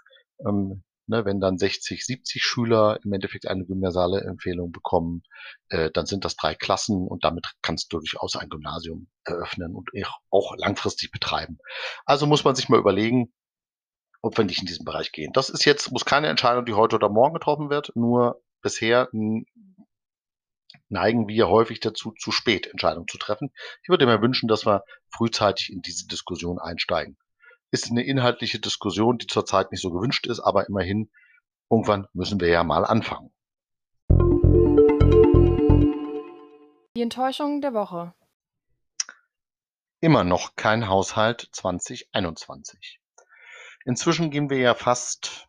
ähm, 0.45 0.83
ne, 1.07 1.25
wenn 1.25 1.39
dann 1.39 1.57
60, 1.57 2.05
70 2.05 2.43
Schüler 2.43 2.99
im 3.03 3.13
Endeffekt 3.13 3.47
eine 3.47 3.65
gymnasiale 3.65 4.21
Empfehlung 4.21 4.71
bekommen, 4.71 5.23
äh, 5.69 5.89
dann 5.91 6.05
sind 6.05 6.25
das 6.25 6.35
drei 6.35 6.55
Klassen 6.55 7.07
und 7.07 7.23
damit 7.23 7.53
kannst 7.61 7.91
du 7.91 7.99
durchaus 7.99 8.35
ein 8.35 8.49
Gymnasium 8.49 9.07
eröffnen 9.23 9.75
und 9.75 9.89
auch 10.29 10.55
langfristig 10.57 11.11
betreiben. 11.11 11.57
Also 12.05 12.27
muss 12.27 12.43
man 12.43 12.55
sich 12.55 12.69
mal 12.69 12.79
überlegen, 12.79 13.33
ob 14.21 14.37
wir 14.37 14.45
nicht 14.45 14.59
in 14.59 14.65
diesem 14.65 14.85
Bereich 14.85 15.11
gehen. 15.11 15.31
Das 15.33 15.49
ist 15.49 15.65
jetzt, 15.65 15.91
muss 15.91 16.05
keine 16.05 16.27
Entscheidung, 16.27 16.65
die 16.65 16.73
heute 16.73 16.95
oder 16.95 17.09
morgen 17.09 17.33
getroffen 17.33 17.69
wird, 17.69 17.91
nur 17.95 18.41
bisher 18.61 19.09
neigen 20.89 21.27
wir 21.27 21.47
häufig 21.47 21.79
dazu, 21.79 22.11
zu 22.11 22.31
spät 22.31 22.67
Entscheidungen 22.67 23.07
zu 23.07 23.17
treffen. 23.17 23.51
Ich 23.83 23.89
würde 23.89 24.05
mir 24.05 24.21
wünschen, 24.21 24.47
dass 24.47 24.65
wir 24.65 24.83
frühzeitig 25.09 25.71
in 25.71 25.81
diese 25.81 26.07
Diskussion 26.07 26.59
einsteigen. 26.59 27.17
Ist 27.71 27.91
eine 27.91 28.03
inhaltliche 28.03 28.59
Diskussion, 28.59 29.17
die 29.17 29.27
zurzeit 29.27 29.71
nicht 29.71 29.81
so 29.81 29.91
gewünscht 29.91 30.27
ist, 30.27 30.39
aber 30.39 30.67
immerhin, 30.67 31.11
irgendwann 31.69 32.07
müssen 32.13 32.39
wir 32.39 32.47
ja 32.47 32.63
mal 32.63 32.85
anfangen. 32.85 33.31
Die 36.95 37.01
Enttäuschung 37.01 37.61
der 37.61 37.73
Woche. 37.73 38.13
Immer 39.99 40.23
noch 40.23 40.55
kein 40.55 40.87
Haushalt 40.87 41.49
2021. 41.51 42.96
Inzwischen 43.87 44.31
gehen 44.31 44.49
wir 44.49 44.57
ja 44.57 44.75
fast, 44.75 45.47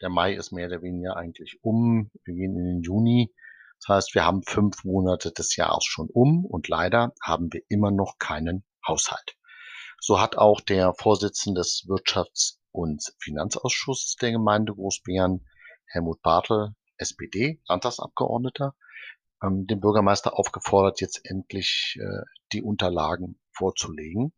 der 0.00 0.10
Mai 0.10 0.34
ist 0.34 0.52
mehr 0.52 0.68
oder 0.68 0.80
weniger 0.80 1.16
eigentlich 1.16 1.58
um, 1.62 2.12
wir 2.22 2.34
gehen 2.34 2.56
in 2.56 2.64
den 2.64 2.82
Juni. 2.82 3.34
Das 3.80 3.88
heißt, 3.88 4.14
wir 4.14 4.24
haben 4.24 4.44
fünf 4.44 4.84
Monate 4.84 5.32
des 5.32 5.56
Jahres 5.56 5.86
schon 5.86 6.08
um 6.08 6.46
und 6.46 6.68
leider 6.68 7.12
haben 7.20 7.52
wir 7.52 7.62
immer 7.68 7.90
noch 7.90 8.18
keinen 8.20 8.64
Haushalt. 8.86 9.36
So 9.98 10.20
hat 10.20 10.38
auch 10.38 10.60
der 10.60 10.94
Vorsitzende 10.94 11.62
des 11.62 11.84
Wirtschafts- 11.88 12.60
und 12.70 13.02
Finanzausschusses 13.18 14.14
der 14.14 14.30
Gemeinde 14.30 14.72
Großbären, 14.72 15.44
Helmut 15.86 16.22
Bartel, 16.22 16.76
SPD, 16.96 17.60
Landtagsabgeordneter, 17.66 18.76
ähm, 19.42 19.66
den 19.66 19.80
Bürgermeister 19.80 20.38
aufgefordert, 20.38 21.00
jetzt 21.00 21.28
endlich 21.28 21.98
äh, 22.00 22.22
die 22.52 22.62
Unterlagen 22.62 23.40
vorzulegen 23.50 24.32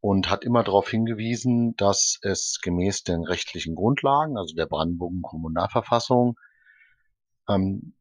und 0.00 0.30
hat 0.30 0.44
immer 0.44 0.64
darauf 0.64 0.88
hingewiesen, 0.88 1.76
dass 1.76 2.18
es 2.22 2.60
gemäß 2.62 3.04
den 3.04 3.22
rechtlichen 3.24 3.74
Grundlagen, 3.74 4.38
also 4.38 4.54
der 4.54 4.66
Brandenburger 4.66 5.20
Kommunalverfassung, 5.22 6.38
ähm, 7.48 7.94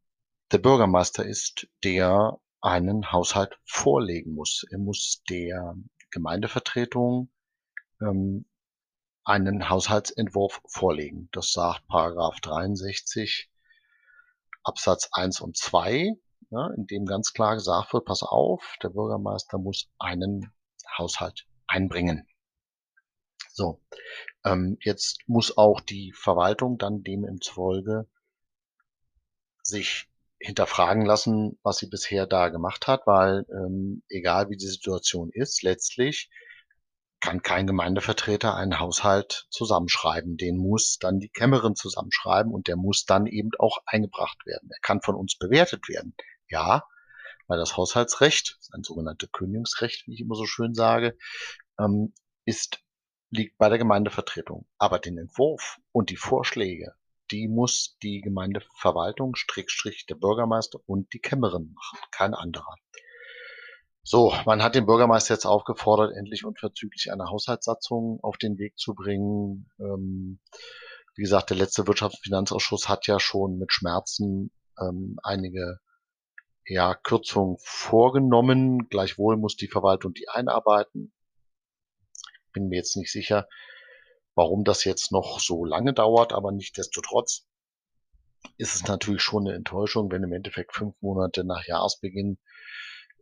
der 0.52 0.60
Bürgermeister 0.60 1.26
ist, 1.26 1.68
der 1.84 2.40
einen 2.62 3.12
Haushalt 3.12 3.60
vorlegen 3.66 4.34
muss. 4.34 4.66
Er 4.70 4.80
muss 4.80 5.22
der 5.30 5.76
Gemeindevertretung 6.12 7.30
ähm, 8.02 8.46
einen 9.24 9.70
Haushaltsentwurf 9.70 10.62
vorlegen. 10.68 11.30
Das 11.32 11.52
sagt 11.52 11.86
Paragraph 11.88 12.40
63 12.42 13.50
Absatz 14.64 15.10
1 15.12 15.42
und 15.42 15.58
2 15.58 16.16
ne, 16.50 16.74
in 16.78 16.88
dem 16.88 17.06
ganz 17.06 17.34
klar 17.34 17.56
gesagt 17.56 17.94
wird, 17.94 18.06
pass 18.06 18.24
auf, 18.24 18.76
der 18.82 18.90
Bürgermeister 18.90 19.58
muss 19.58 19.90
einen 20.00 20.52
Haushalt 20.98 21.46
einbringen. 21.70 22.28
So, 23.52 23.82
ähm, 24.46 24.78
jetzt 24.82 25.20
muss 25.28 25.58
auch 25.58 25.82
die 25.82 26.14
Verwaltung 26.14 26.78
dann 26.78 27.04
dem 27.04 27.26
im 27.26 27.40
Folge 27.42 28.08
sich 29.64 30.10
hinterfragen 30.40 31.06
lassen, 31.06 31.60
was 31.64 31.78
sie 31.78 31.88
bisher 31.88 32.26
da 32.26 32.50
gemacht 32.50 32.88
hat, 32.88 33.06
weil 33.06 33.46
ähm, 33.52 34.04
egal 34.08 34.50
wie 34.50 34.58
die 34.58 34.68
Situation 34.68 35.30
ist, 35.34 35.64
letztlich 35.64 36.30
kann 37.20 37.42
kein 37.42 37.68
Gemeindevertreter 37.68 38.56
einen 38.56 38.80
Haushalt 38.80 39.48
zusammenschreiben. 39.50 40.38
Den 40.38 40.58
muss 40.58 40.98
dann 41.00 41.20
die 41.20 41.30
Kämmerin 41.30 41.76
zusammenschreiben 41.76 42.54
und 42.54 42.68
der 42.68 42.78
muss 42.78 43.04
dann 43.06 43.26
eben 43.26 43.50
auch 43.60 43.80
eingebracht 43.86 44.46
werden. 44.46 44.70
Er 44.72 44.80
kann 44.82 45.02
von 45.02 45.16
uns 45.16 45.38
bewertet 45.38 45.90
werden. 45.90 46.16
Ja, 46.48 46.84
weil 47.50 47.58
das 47.58 47.76
Haushaltsrecht, 47.76 48.60
ein 48.72 48.84
sogenanntes 48.84 49.32
Kündigungsrecht, 49.32 50.08
wie 50.08 50.14
ich 50.14 50.22
immer 50.22 50.36
so 50.36 50.46
schön 50.46 50.74
sage, 50.76 51.18
ähm, 51.80 52.14
ist, 52.46 52.80
liegt 53.32 53.58
bei 53.58 53.70
der 53.70 53.80
Gemeindevertretung. 53.80 54.68
Aber 54.78 55.00
den 55.00 55.18
Entwurf 55.18 55.80
und 55.92 56.12
die 56.12 56.16
Vorschläge, 56.16 56.94
die 57.32 57.48
muss 57.48 57.98
die 58.04 58.22
Gemeindeverwaltung, 58.22 59.36
Strickstrich 59.36 60.06
der 60.06 60.16
Bürgermeister 60.16 60.80
und 60.86 61.12
die 61.14 61.20
Kämmerin 61.20 61.74
machen, 61.74 62.00
kein 62.12 62.36
anderer. 62.36 62.76
So, 64.04 64.34
man 64.46 64.62
hat 64.64 64.76
den 64.76 64.86
Bürgermeister 64.86 65.34
jetzt 65.34 65.46
aufgefordert, 65.46 66.16
endlich 66.16 66.46
unverzüglich 66.46 67.12
eine 67.12 67.30
Haushaltssatzung 67.30 68.20
auf 68.22 68.38
den 68.38 68.60
Weg 68.60 68.78
zu 68.78 68.94
bringen. 68.94 69.70
Ähm, 69.80 70.40
wie 71.16 71.24
gesagt, 71.24 71.50
der 71.50 71.58
letzte 71.58 71.84
Wirtschafts- 71.84 72.18
und 72.18 72.24
Finanzausschuss 72.24 72.88
hat 72.88 73.08
ja 73.08 73.20
schon 73.20 73.58
mit 73.58 73.74
Schmerzen 73.74 74.52
ähm, 74.80 75.18
einige 75.24 75.80
ja, 76.70 76.94
Kürzungen 76.94 77.58
vorgenommen. 77.60 78.88
Gleichwohl 78.90 79.38
muss 79.38 79.56
die 79.56 79.68
Verwaltung 79.68 80.14
die 80.14 80.30
einarbeiten. 80.30 81.12
Bin 82.54 82.68
mir 82.68 82.78
jetzt 82.78 82.96
nicht 82.96 83.12
sicher, 83.12 83.48
warum 84.36 84.64
das 84.64 84.84
jetzt 84.84 85.12
noch 85.12 85.40
so 85.40 85.66
lange 85.66 85.94
dauert, 85.94 86.32
aber 86.32 86.52
nichtdestotrotz 86.52 87.48
ist 88.58 88.76
es 88.76 88.88
natürlich 88.88 89.22
schon 89.22 89.48
eine 89.48 89.56
Enttäuschung, 89.56 90.12
wenn 90.12 90.24
im 90.24 90.32
Endeffekt 90.32 90.74
fünf 90.74 90.96
Monate 91.02 91.44
nach 91.44 91.66
Jahresbeginn 91.66 92.38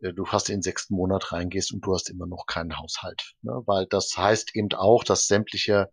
äh, 0.02 0.12
du 0.12 0.24
fast 0.24 0.48
in 0.48 0.56
den 0.56 0.62
sechsten 0.62 0.94
Monat 0.94 1.32
reingehst 1.32 1.72
und 1.72 1.80
du 1.80 1.94
hast 1.94 2.10
immer 2.10 2.26
noch 2.26 2.46
keinen 2.46 2.78
Haushalt. 2.78 3.34
Ne? 3.42 3.62
Weil 3.66 3.86
das 3.86 4.16
heißt 4.16 4.54
eben 4.54 4.72
auch, 4.74 5.04
dass 5.04 5.26
sämtliche, 5.26 5.90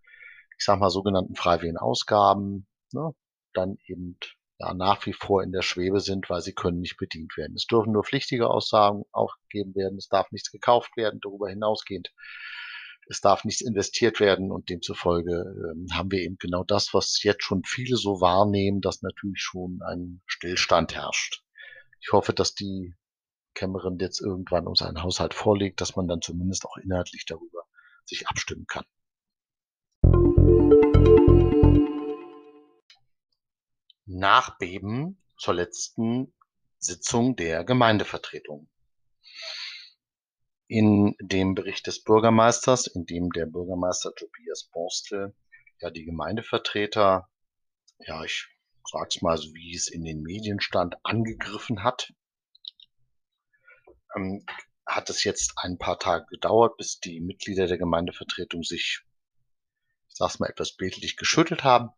ich 0.57 0.65
sag 0.65 0.79
mal, 0.79 0.89
sogenannten 0.89 1.35
freiwilligen 1.35 1.77
Ausgaben 1.77 2.67
ne, 2.91 3.13
dann 3.53 3.77
eben 3.87 4.19
ja, 4.59 4.73
nach 4.73 5.05
wie 5.05 5.13
vor 5.13 5.43
in 5.43 5.51
der 5.51 5.61
Schwebe 5.61 5.99
sind, 5.99 6.29
weil 6.29 6.41
sie 6.41 6.53
können 6.53 6.79
nicht 6.79 6.97
bedient 6.97 7.35
werden. 7.37 7.55
Es 7.55 7.67
dürfen 7.67 7.91
nur 7.91 8.03
pflichtige 8.03 8.49
Aussagen 8.49 9.03
aufgegeben 9.11 9.75
werden, 9.75 9.97
es 9.97 10.07
darf 10.07 10.31
nichts 10.31 10.51
gekauft 10.51 10.95
werden, 10.95 11.19
darüber 11.21 11.49
hinausgehend. 11.49 12.13
Es 13.07 13.21
darf 13.21 13.43
nichts 13.43 13.61
investiert 13.61 14.19
werden 14.19 14.51
und 14.51 14.69
demzufolge 14.69 15.31
äh, 15.31 15.93
haben 15.93 16.09
wir 16.09 16.21
eben 16.21 16.37
genau 16.39 16.63
das, 16.63 16.93
was 16.93 17.21
jetzt 17.21 17.43
schon 17.43 17.63
viele 17.63 17.97
so 17.97 18.19
wahrnehmen, 18.19 18.81
dass 18.81 19.03
natürlich 19.03 19.41
schon 19.41 19.81
ein 19.85 20.21
Stillstand 20.25 20.95
herrscht. 20.95 21.43
Ich 22.01 22.13
hoffe, 22.13 22.33
dass 22.33 22.55
die 22.55 22.95
Kämmerin 23.53 23.99
jetzt 23.99 24.21
irgendwann 24.21 24.67
uns 24.67 24.81
einen 24.81 25.03
Haushalt 25.03 25.33
vorlegt, 25.33 25.81
dass 25.81 25.95
man 25.95 26.07
dann 26.07 26.21
zumindest 26.21 26.65
auch 26.65 26.77
inhaltlich 26.77 27.25
darüber 27.25 27.63
sich 28.05 28.27
abstimmen 28.27 28.65
kann. 28.67 28.85
Nachbeben 34.05 35.21
zur 35.37 35.55
letzten 35.55 36.33
Sitzung 36.77 37.35
der 37.35 37.63
Gemeindevertretung. 37.63 38.69
In 40.67 41.15
dem 41.19 41.55
Bericht 41.55 41.87
des 41.87 42.03
Bürgermeisters, 42.03 42.87
in 42.87 43.05
dem 43.05 43.31
der 43.31 43.45
Bürgermeister 43.45 44.13
Tobias 44.13 44.69
Borstel 44.71 45.35
ja 45.79 45.89
die 45.89 46.05
Gemeindevertreter, 46.05 47.29
ja, 47.99 48.23
ich 48.23 48.47
sag's 48.91 49.21
mal 49.21 49.37
so, 49.37 49.53
wie 49.53 49.75
es 49.75 49.87
in 49.87 50.03
den 50.03 50.21
Medien 50.21 50.59
stand, 50.59 50.95
angegriffen 51.03 51.83
hat, 51.83 52.13
ähm, 54.15 54.45
hat 54.85 55.09
es 55.09 55.23
jetzt 55.23 55.53
ein 55.57 55.77
paar 55.77 55.97
Tage 55.97 56.25
gedauert, 56.29 56.77
bis 56.77 56.99
die 56.99 57.19
Mitglieder 57.19 57.67
der 57.67 57.77
Gemeindevertretung 57.77 58.63
sich, 58.63 59.01
ich 60.09 60.15
sag's 60.15 60.39
mal 60.39 60.49
etwas 60.49 60.75
bildlich, 60.75 61.17
geschüttelt 61.17 61.63
haben 61.63 61.89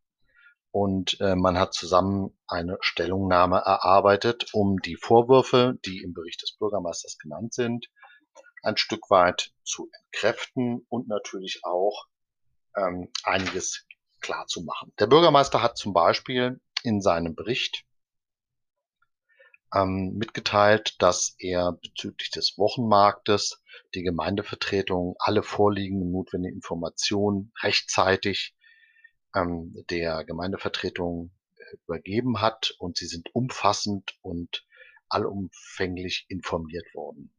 und 0.71 1.19
äh, 1.21 1.35
man 1.35 1.57
hat 1.57 1.73
zusammen 1.73 2.37
eine 2.47 2.77
Stellungnahme 2.81 3.57
erarbeitet, 3.57 4.53
um 4.53 4.79
die 4.79 4.95
Vorwürfe, 4.95 5.77
die 5.85 6.01
im 6.03 6.13
Bericht 6.13 6.41
des 6.41 6.53
Bürgermeisters 6.57 7.17
genannt 7.17 7.53
sind, 7.53 7.87
ein 8.63 8.77
Stück 8.77 9.09
weit 9.09 9.53
zu 9.63 9.89
entkräften 9.91 10.85
und 10.89 11.07
natürlich 11.07 11.61
auch 11.63 12.07
ähm, 12.75 13.09
einiges 13.23 13.85
klar 14.19 14.47
zu 14.47 14.63
machen. 14.63 14.93
Der 14.99 15.07
Bürgermeister 15.07 15.61
hat 15.61 15.77
zum 15.77 15.93
Beispiel 15.93 16.59
in 16.83 17.01
seinem 17.01 17.35
Bericht 17.35 17.85
ähm, 19.73 20.13
mitgeteilt, 20.17 20.95
dass 20.99 21.35
er 21.39 21.73
bezüglich 21.73 22.31
des 22.31 22.57
Wochenmarktes 22.57 23.61
die 23.93 24.03
Gemeindevertretung 24.03 25.15
alle 25.19 25.43
vorliegenden 25.43 26.11
notwendigen 26.11 26.55
Informationen 26.55 27.51
rechtzeitig 27.61 28.55
ähm, 29.35 29.85
der 29.89 30.23
Gemeindevertretung 30.23 31.31
äh, 31.57 31.75
übergeben 31.85 32.41
hat 32.41 32.73
und 32.79 32.97
sie 32.97 33.07
sind 33.07 33.33
umfassend 33.33 34.17
und 34.21 34.65
allumfänglich 35.09 36.25
informiert 36.29 36.93
worden. 36.93 37.33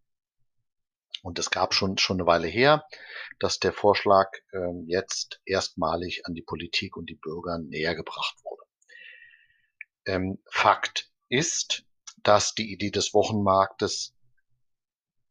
Und 1.22 1.38
es 1.38 1.50
gab 1.50 1.74
schon, 1.74 1.98
schon 1.98 2.18
eine 2.18 2.26
Weile 2.26 2.46
her, 2.46 2.86
dass 3.38 3.58
der 3.58 3.72
Vorschlag 3.72 4.30
ähm, 4.52 4.84
jetzt 4.86 5.40
erstmalig 5.44 6.26
an 6.26 6.34
die 6.34 6.42
Politik 6.42 6.96
und 6.96 7.10
die 7.10 7.16
Bürger 7.16 7.58
näher 7.58 7.94
gebracht 7.94 8.36
wurde. 8.44 8.62
Ähm, 10.06 10.38
Fakt 10.50 11.10
ist, 11.28 11.84
dass 12.22 12.54
die 12.54 12.72
Idee 12.72 12.90
des 12.90 13.14
Wochenmarktes 13.14 14.14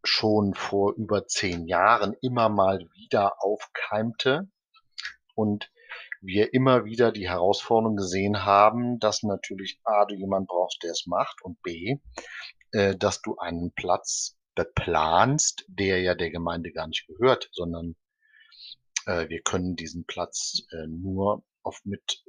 schon 0.03 0.53
vor 0.53 0.93
über 0.95 1.27
zehn 1.27 1.67
Jahren 1.67 2.15
immer 2.21 2.49
mal 2.49 2.79
wieder 2.93 3.43
aufkeimte 3.43 4.49
und 5.35 5.71
wir 6.21 6.53
immer 6.53 6.85
wieder 6.85 7.11
die 7.11 7.29
Herausforderung 7.29 7.95
gesehen 7.95 8.45
haben, 8.45 8.99
dass 8.99 9.23
natürlich 9.23 9.79
A, 9.83 10.05
du 10.05 10.15
jemand 10.15 10.47
brauchst, 10.47 10.83
der 10.83 10.91
es 10.91 11.05
macht 11.05 11.41
und 11.43 11.61
B, 11.61 11.97
äh, 12.71 12.95
dass 12.95 13.21
du 13.21 13.37
einen 13.37 13.71
Platz 13.73 14.37
beplanst, 14.55 15.65
der 15.67 16.01
ja 16.01 16.15
der 16.15 16.31
Gemeinde 16.31 16.71
gar 16.71 16.87
nicht 16.87 17.07
gehört, 17.07 17.49
sondern 17.51 17.95
äh, 19.05 19.29
wir 19.29 19.41
können 19.41 19.75
diesen 19.75 20.05
Platz 20.05 20.63
äh, 20.71 20.87
nur 20.87 21.43
auf 21.63 21.81
mit 21.83 22.23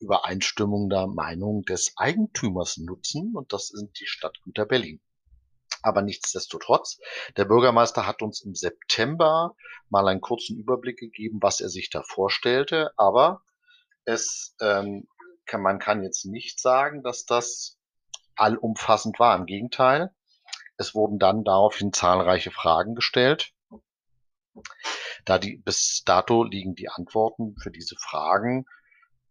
Übereinstimmung 0.00 0.88
der 0.88 1.06
Meinung 1.06 1.62
des 1.62 1.92
Eigentümers 1.96 2.78
nutzen, 2.78 3.34
und 3.34 3.52
das 3.52 3.68
sind 3.68 3.98
die 3.98 4.06
Stadtgüter 4.06 4.64
Berlin. 4.64 5.00
Aber 5.82 6.02
nichtsdestotrotz, 6.02 6.98
der 7.36 7.44
Bürgermeister 7.44 8.06
hat 8.06 8.22
uns 8.22 8.40
im 8.40 8.54
September 8.54 9.54
mal 9.88 10.08
einen 10.08 10.20
kurzen 10.20 10.56
Überblick 10.58 10.98
gegeben, 10.98 11.38
was 11.40 11.60
er 11.60 11.68
sich 11.68 11.90
da 11.90 12.02
vorstellte. 12.02 12.92
Aber 12.96 13.42
es 14.04 14.54
ähm, 14.60 15.08
kann, 15.46 15.62
man 15.62 15.78
kann 15.78 16.02
jetzt 16.02 16.24
nicht 16.24 16.60
sagen, 16.60 17.02
dass 17.02 17.24
das 17.24 17.78
allumfassend 18.36 19.18
war. 19.18 19.36
Im 19.36 19.46
Gegenteil, 19.46 20.14
es 20.76 20.94
wurden 20.94 21.18
dann 21.18 21.44
daraufhin 21.44 21.92
zahlreiche 21.92 22.50
Fragen 22.50 22.94
gestellt. 22.94 23.52
Da 25.24 25.38
die 25.38 25.56
bis 25.56 26.02
dato 26.04 26.44
liegen 26.44 26.74
die 26.74 26.88
Antworten 26.88 27.56
für 27.56 27.70
diese 27.70 27.96
Fragen 27.96 28.66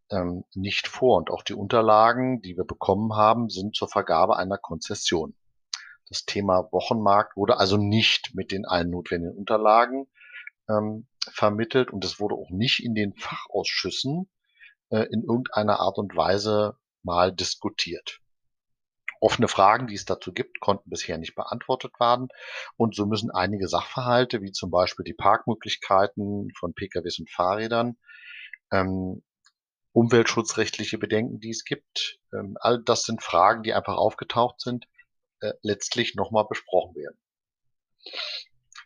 ähm, 0.09 0.43
nicht 0.53 0.87
vor 0.87 1.17
und 1.17 1.29
auch 1.29 1.43
die 1.43 1.53
Unterlagen, 1.53 2.41
die 2.41 2.55
wir 2.55 2.65
bekommen 2.65 3.15
haben, 3.15 3.49
sind 3.49 3.75
zur 3.75 3.89
Vergabe 3.89 4.37
einer 4.37 4.57
Konzession. 4.57 5.35
Das 6.09 6.25
Thema 6.25 6.69
Wochenmarkt 6.71 7.35
wurde 7.35 7.57
also 7.57 7.77
nicht 7.77 8.31
mit 8.33 8.51
den 8.51 8.65
allen 8.65 8.89
notwendigen 8.89 9.35
Unterlagen 9.37 10.07
ähm, 10.69 11.07
vermittelt 11.31 11.91
und 11.91 12.05
es 12.05 12.19
wurde 12.19 12.35
auch 12.35 12.49
nicht 12.49 12.83
in 12.83 12.95
den 12.95 13.13
Fachausschüssen 13.15 14.29
äh, 14.89 15.05
in 15.11 15.23
irgendeiner 15.23 15.79
Art 15.79 15.97
und 15.97 16.15
Weise 16.15 16.77
mal 17.03 17.33
diskutiert. 17.33 18.21
Offene 19.19 19.47
Fragen, 19.47 19.87
die 19.87 19.95
es 19.95 20.05
dazu 20.05 20.31
gibt, 20.31 20.59
konnten 20.59 20.89
bisher 20.89 21.17
nicht 21.17 21.35
beantwortet 21.35 21.99
werden. 21.99 22.27
Und 22.75 22.95
so 22.95 23.07
müssen 23.07 23.31
einige 23.31 23.67
Sachverhalte, 23.67 24.41
wie 24.41 24.51
zum 24.51 24.69
Beispiel 24.69 25.03
die 25.03 25.15
Parkmöglichkeiten 25.15 26.51
von 26.55 26.73
PKWs 26.73 27.19
und 27.19 27.31
Fahrrädern, 27.31 27.97
ähm, 28.71 29.23
umweltschutzrechtliche 29.91 30.99
Bedenken, 30.99 31.39
die 31.39 31.49
es 31.49 31.63
gibt, 31.63 32.19
ähm, 32.31 32.57
all 32.59 32.83
das 32.83 33.03
sind 33.03 33.23
Fragen, 33.23 33.63
die 33.63 33.73
einfach 33.73 33.97
aufgetaucht 33.97 34.61
sind, 34.61 34.87
äh, 35.41 35.53
letztlich 35.61 36.15
nochmal 36.15 36.45
besprochen 36.47 36.95
werden. 36.95 37.17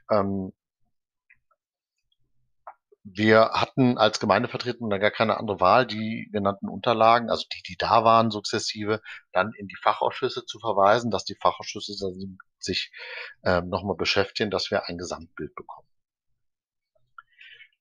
Ähm, 0.10 0.54
wir 3.04 3.52
hatten 3.54 3.98
als 3.98 4.20
Gemeindevertretung 4.20 4.90
da 4.90 4.98
gar 5.00 5.12
keine 5.12 5.38
andere 5.38 5.60
Wahl, 5.60 5.88
die 5.88 6.30
genannten 6.32 6.70
Unterlagen, 6.70 7.32
also 7.32 7.46
die, 7.52 7.64
die 7.64 7.78
da 7.78 8.04
waren, 8.04 8.30
sukzessive, 8.30 9.02
dann 9.32 9.54
in 9.58 9.68
die 9.68 9.78
Fachausschüsse 9.82 10.46
zu 10.46 10.60
verweisen, 10.60 11.10
dass 11.10 11.26
die 11.26 11.36
Fachausschüsse 11.36 11.94
sich 12.60 12.92
ähm, 13.44 13.70
nochmal 13.70 13.96
beschäftigen, 13.96 14.52
dass 14.52 14.70
wir 14.70 14.88
ein 14.88 15.00
Gesamtbild 15.00 15.56
bekommen. 15.56 15.88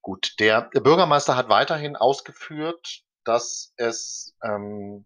Gut, 0.00 0.36
der, 0.38 0.70
der 0.70 0.80
Bürgermeister 0.80 1.36
hat 1.36 1.50
weiterhin 1.50 1.96
ausgeführt, 1.96 3.02
dass 3.24 3.74
es 3.76 4.34
ähm, 4.42 5.04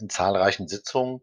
in 0.00 0.10
zahlreichen 0.10 0.66
Sitzungen 0.66 1.22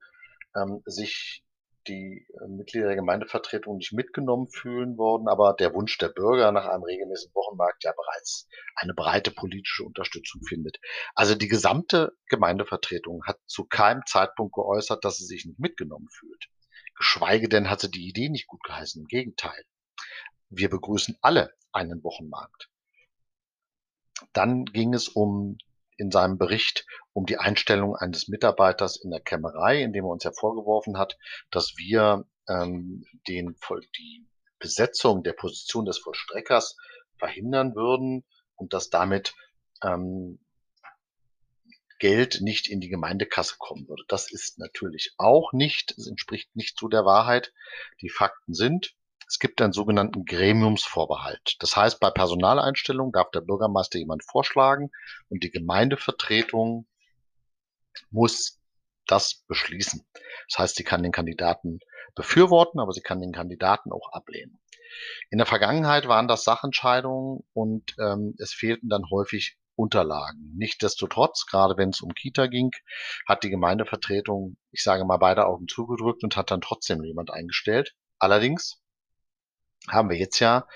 ähm, 0.56 0.82
sich 0.86 1.44
die 1.88 2.28
äh, 2.41 2.48
Mitglieder 2.48 2.88
der 2.88 2.96
Gemeindevertretung 2.96 3.78
nicht 3.78 3.94
mitgenommen 3.94 4.48
fühlen 4.48 4.98
worden, 4.98 5.28
aber 5.28 5.54
der 5.54 5.74
Wunsch 5.74 5.98
der 5.98 6.10
Bürger 6.10 6.52
nach 6.52 6.65
einem 6.65 6.84
regelmäßigen 6.84 7.36
Wochenmarkt 7.36 7.84
ja 7.84 7.91
bereits 7.91 8.48
eine 8.76 8.94
breite 8.94 9.32
politische 9.32 9.84
Unterstützung 9.84 10.41
findet. 10.44 10.80
Also 11.13 11.36
die 11.36 11.48
gesamte 11.48 12.13
Gemeindevertretung 12.28 13.24
hat 13.26 13.39
zu 13.46 13.65
keinem 13.65 14.04
Zeitpunkt 14.06 14.54
geäußert, 14.54 15.06
dass 15.06 15.18
sie 15.18 15.26
sich 15.26 15.46
nicht 15.46 15.60
mitgenommen 15.60 16.08
fühlt. 16.10 16.50
Geschweige 16.98 17.50
denn 17.50 17.70
hat 17.70 17.94
die 17.94 18.08
Idee 18.08 18.30
nicht 18.30 18.48
gut 18.48 18.63
geheißen. 18.63 19.02
Im 19.02 19.08
Gegenteil. 19.08 19.63
Wir 20.50 20.70
begrüßen 20.70 21.18
alle 21.22 21.52
einen 21.72 22.04
Wochenmarkt. 22.04 22.70
Dann 24.32 24.65
ging 24.65 24.94
es 24.94 25.10
um 25.10 25.58
in 25.97 26.12
seinem 26.12 26.38
Bericht 26.38 26.86
um 27.13 27.25
die 27.25 27.38
Einstellung 27.38 27.95
eines 27.95 28.27
Mitarbeiters 28.27 28.97
in 28.97 29.12
der 29.12 29.21
Kämmerei, 29.21 29.81
in 29.81 29.93
dem 29.93 30.05
er 30.05 30.12
uns 30.12 30.23
ja 30.23 30.31
vorgeworfen 30.31 30.97
hat, 30.97 31.17
dass 31.51 31.77
wir 31.77 32.25
ähm, 32.49 33.05
den, 33.27 33.55
die 33.97 34.27
Besetzung 34.60 35.23
der 35.23 35.34
Position 35.34 35.86
des 35.86 35.99
Vollstreckers 35.99 36.77
verhindern 37.17 37.75
würden 37.75 38.25
und 38.55 38.73
dass 38.73 38.89
damit 38.89 39.34
ähm, 39.84 40.39
Geld 41.99 42.41
nicht 42.41 42.67
in 42.67 42.81
die 42.81 42.89
Gemeindekasse 42.89 43.55
kommen 43.58 43.88
würde. 43.88 44.03
Das 44.08 44.31
ist 44.31 44.60
natürlich 44.60 45.13
auch 45.17 45.53
nicht, 45.53 45.91
es 45.97 46.08
entspricht 46.08 46.55
nicht 46.55 46.77
zu 46.77 46.89
der 46.89 47.05
Wahrheit. 47.05 47.53
Die 48.01 48.10
Fakten 48.10 48.53
sind, 48.53 48.95
es 49.36 49.39
gibt 49.39 49.62
einen 49.62 49.74
sogenannten 49.74 50.24
Gremiumsvorbehalt. 50.24 51.58
Das 51.60 51.76
heißt, 51.76 52.00
bei 52.00 52.10
Personaleinstellung 52.10 53.12
darf 53.12 53.32
der 53.32 53.41
Bürgermeister 53.41 54.00
jemand 54.00 54.24
vorschlagen 54.24 54.91
und 55.28 55.43
die 55.43 55.52
Gemeindevertretung 55.52 56.88
muss 58.12 58.62
das 59.06 59.43
beschließen. 59.50 60.06
Das 60.48 60.60
heißt, 60.60 60.76
sie 60.78 60.86
kann 60.86 61.04
den 61.04 61.12
Kandidaten 61.12 61.80
befürworten, 62.15 62.80
aber 62.80 62.93
sie 62.93 63.02
kann 63.02 63.19
den 63.19 63.34
Kandidaten 63.34 63.91
auch 63.91 64.13
ablehnen. 64.13 64.58
In 65.30 65.38
der 65.38 65.48
Vergangenheit 65.48 66.08
waren 66.08 66.30
das 66.30 66.45
Sachentscheidungen 66.45 67.43
und 67.52 67.93
ähm, 68.00 68.36
es 68.38 68.54
fehlten 68.54 68.88
dann 68.88 69.10
häufig 69.10 69.58
Unterlagen. 69.76 70.54
Nichtsdestotrotz, 70.56 71.45
gerade 71.45 71.76
wenn 71.76 71.89
es 71.89 72.00
um 72.00 72.13
Kita 72.13 72.48
ging, 72.48 72.71
hat 73.28 73.43
die 73.43 73.50
Gemeindevertretung, 73.50 74.56
ich 74.71 74.82
sage 74.82 75.04
mal, 75.04 75.17
beide 75.17 75.45
Augen 75.45 75.67
zugedrückt 75.67 76.24
und 76.24 76.38
hat 76.38 76.52
dann 76.52 76.62
trotzdem 76.62 77.04
jemand 77.04 77.32
eingestellt. 77.32 77.95
Allerdings 78.17 78.82
haben 79.89 80.10
wir 80.10 80.17
jetzt 80.17 80.39
ja. 80.39 80.67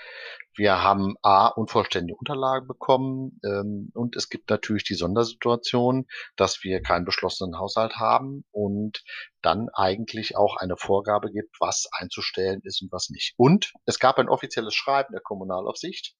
Wir 0.56 0.82
haben 0.82 1.14
A, 1.22 1.46
unvollständige 1.46 2.18
Unterlagen 2.18 2.66
bekommen 2.66 3.40
ähm, 3.44 3.90
und 3.94 4.16
es 4.16 4.28
gibt 4.28 4.50
natürlich 4.50 4.84
die 4.84 4.94
Sondersituation, 4.94 6.06
dass 6.36 6.64
wir 6.64 6.82
keinen 6.82 7.04
beschlossenen 7.04 7.58
Haushalt 7.58 7.96
haben 7.96 8.44
und 8.50 9.02
dann 9.42 9.68
eigentlich 9.72 10.36
auch 10.36 10.56
eine 10.56 10.76
Vorgabe 10.76 11.30
gibt, 11.30 11.56
was 11.60 11.88
einzustellen 11.92 12.60
ist 12.64 12.82
und 12.82 12.92
was 12.92 13.10
nicht. 13.10 13.34
Und 13.36 13.72
es 13.86 13.98
gab 13.98 14.18
ein 14.18 14.28
offizielles 14.28 14.74
Schreiben 14.74 15.12
der 15.12 15.22
Kommunalaufsicht, 15.22 16.16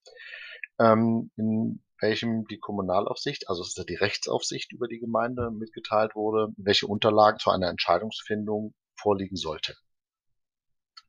ähm, 0.78 1.30
in 1.36 1.82
welchem 2.00 2.46
die 2.46 2.58
Kommunalaufsicht, 2.58 3.48
also 3.48 3.62
es 3.62 3.68
ist 3.68 3.78
ja 3.78 3.84
die 3.84 3.96
Rechtsaufsicht 3.96 4.72
über 4.72 4.88
die 4.88 5.00
Gemeinde 5.00 5.50
mitgeteilt 5.50 6.14
wurde, 6.14 6.52
welche 6.56 6.86
Unterlagen 6.86 7.38
zu 7.38 7.50
einer 7.50 7.68
Entscheidungsfindung 7.68 8.74
vorliegen 8.94 9.36
sollte. 9.36 9.76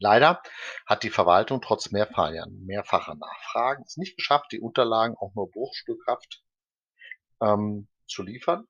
Leider 0.01 0.41
hat 0.87 1.03
die 1.03 1.11
Verwaltung 1.11 1.61
trotz 1.61 1.91
mehrfacher 1.91 3.15
Nachfragen 3.15 3.83
es 3.85 3.97
nicht 3.97 4.17
geschafft, 4.17 4.51
die 4.51 4.59
Unterlagen 4.59 5.15
auch 5.15 5.35
nur 5.35 5.51
bruchstückhaft 5.51 6.43
ähm, 7.39 7.87
zu 8.07 8.23
liefern, 8.23 8.67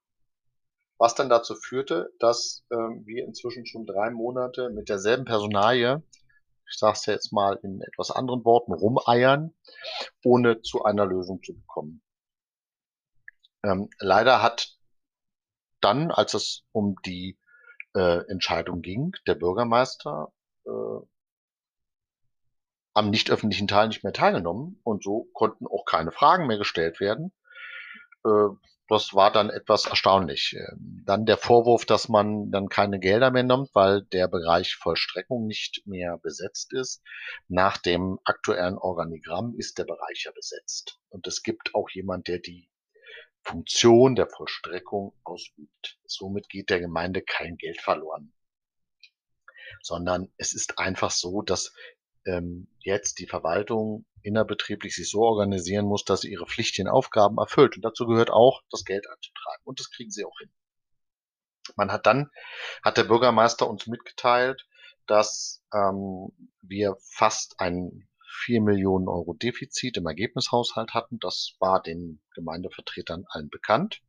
was 0.98 1.16
dann 1.16 1.30
dazu 1.30 1.56
führte, 1.56 2.12
dass 2.20 2.66
ähm, 2.70 3.04
wir 3.06 3.24
inzwischen 3.24 3.66
schon 3.66 3.86
drei 3.86 4.10
Monate 4.10 4.72
mit 4.72 4.90
derselben 4.90 5.24
Personalie, 5.24 6.04
ich 6.70 6.78
sage 6.78 6.98
es 6.98 7.06
jetzt 7.06 7.32
mal 7.32 7.58
in 7.64 7.82
etwas 7.82 8.12
anderen 8.12 8.44
Worten, 8.44 8.74
rumeiern, 8.74 9.54
ohne 10.26 10.62
zu 10.62 10.84
einer 10.84 11.06
Lösung 11.06 11.42
zu 11.44 11.54
bekommen. 11.54 12.04
Ähm, 13.64 13.90
leider 14.00 14.42
hat 14.42 14.76
dann, 15.80 16.12
als 16.12 16.34
es 16.34 16.66
um 16.74 16.98
die 17.06 17.40
äh, 17.96 18.30
Entscheidung 18.30 18.82
ging, 18.82 19.14
der 19.28 19.36
Bürgermeister 19.36 20.34
äh, 20.66 21.11
am 22.94 23.10
nicht 23.10 23.32
öffentlichen 23.32 23.68
Teil 23.68 23.88
nicht 23.88 24.04
mehr 24.04 24.14
teilgenommen 24.14 24.80
und 24.84 25.04
so 25.04 25.28
konnten 25.34 25.68
auch 25.68 25.86
keine 25.86 26.12
Fragen 26.12 26.48
mehr 26.48 26.58
gestellt 26.58 27.00
werden. 27.00 27.32
Äh, 28.26 28.50
das 28.88 29.14
war 29.14 29.32
dann 29.32 29.50
etwas 29.50 29.86
erstaunlich. 29.86 30.54
Ähm, 30.58 31.04
dann 31.06 31.26
der 31.26 31.38
Vorwurf, 31.38 31.86
dass 31.86 32.10
man 32.10 32.52
dann 32.52 32.68
keine 32.68 33.00
Gelder 33.00 33.32
mehr 33.32 33.44
nimmt, 33.44 33.70
weil 33.74 34.02
der 34.12 34.28
Bereich 34.28 34.76
Vollstreckung 34.76 35.48
nicht 35.48 35.84
mehr 35.86 36.18
besetzt 36.18 36.74
ist. 36.74 37.02
Nach 37.48 37.78
dem 37.78 38.20
aktuellen 38.26 38.78
Organigramm 38.78 39.56
ist 39.58 39.78
der 39.78 39.86
Bereich 39.86 40.24
ja 40.26 40.32
besetzt. 40.34 41.00
Und 41.08 41.26
es 41.26 41.42
gibt 41.44 41.74
auch 41.74 41.90
jemand, 41.92 42.28
der 42.28 42.40
die 42.40 42.70
Funktion 43.44 44.16
der 44.16 44.28
Vollstreckung 44.28 45.14
ausübt. 45.24 45.98
Somit 46.06 46.50
geht 46.50 46.70
der 46.70 46.82
Gemeinde 46.82 47.22
kein 47.22 47.56
Geld 47.58 47.80
verloren 47.80 48.34
sondern 49.82 50.32
es 50.38 50.54
ist 50.54 50.78
einfach 50.80 51.12
so, 51.12 51.42
dass 51.42 51.74
ähm, 52.26 52.68
jetzt 52.80 53.20
die 53.20 53.28
Verwaltung 53.28 54.06
innerbetrieblich 54.24 54.96
sich 54.96 55.10
so 55.10 55.22
organisieren 55.22 55.86
muss, 55.86 56.06
dass 56.06 56.22
sie 56.22 56.32
ihre 56.32 56.46
pflichtigen 56.46 56.88
Aufgaben 56.88 57.38
erfüllt. 57.38 57.76
Und 57.76 57.84
dazu 57.84 58.06
gehört 58.06 58.30
auch, 58.30 58.62
das 58.70 58.86
Geld 58.86 59.08
anzutragen. 59.08 59.62
Und 59.64 59.80
das 59.80 59.90
kriegen 59.90 60.12
sie 60.12 60.26
auch 60.26 60.38
hin. 60.40 60.52
Man 61.76 61.92
hat 61.92 62.06
dann, 62.06 62.30
hat 62.84 62.98
der 62.98 63.04
Bürgermeister 63.04 63.70
uns 63.70 63.88
mitgeteilt, 63.88 64.68
dass 65.08 65.64
ähm, 65.74 66.32
wir 66.62 66.98
fast 67.02 67.60
ein 67.60 68.08
4 68.46 68.62
Millionen 68.62 69.08
Euro 69.08 69.34
Defizit 69.34 69.98
im 69.98 70.08
Ergebnishaushalt 70.08 70.94
hatten. 70.94 71.20
Das 71.20 71.56
war 71.60 71.82
den 71.82 72.22
Gemeindevertretern 72.34 73.26
allen 73.28 73.50
bekannt. 73.50 74.02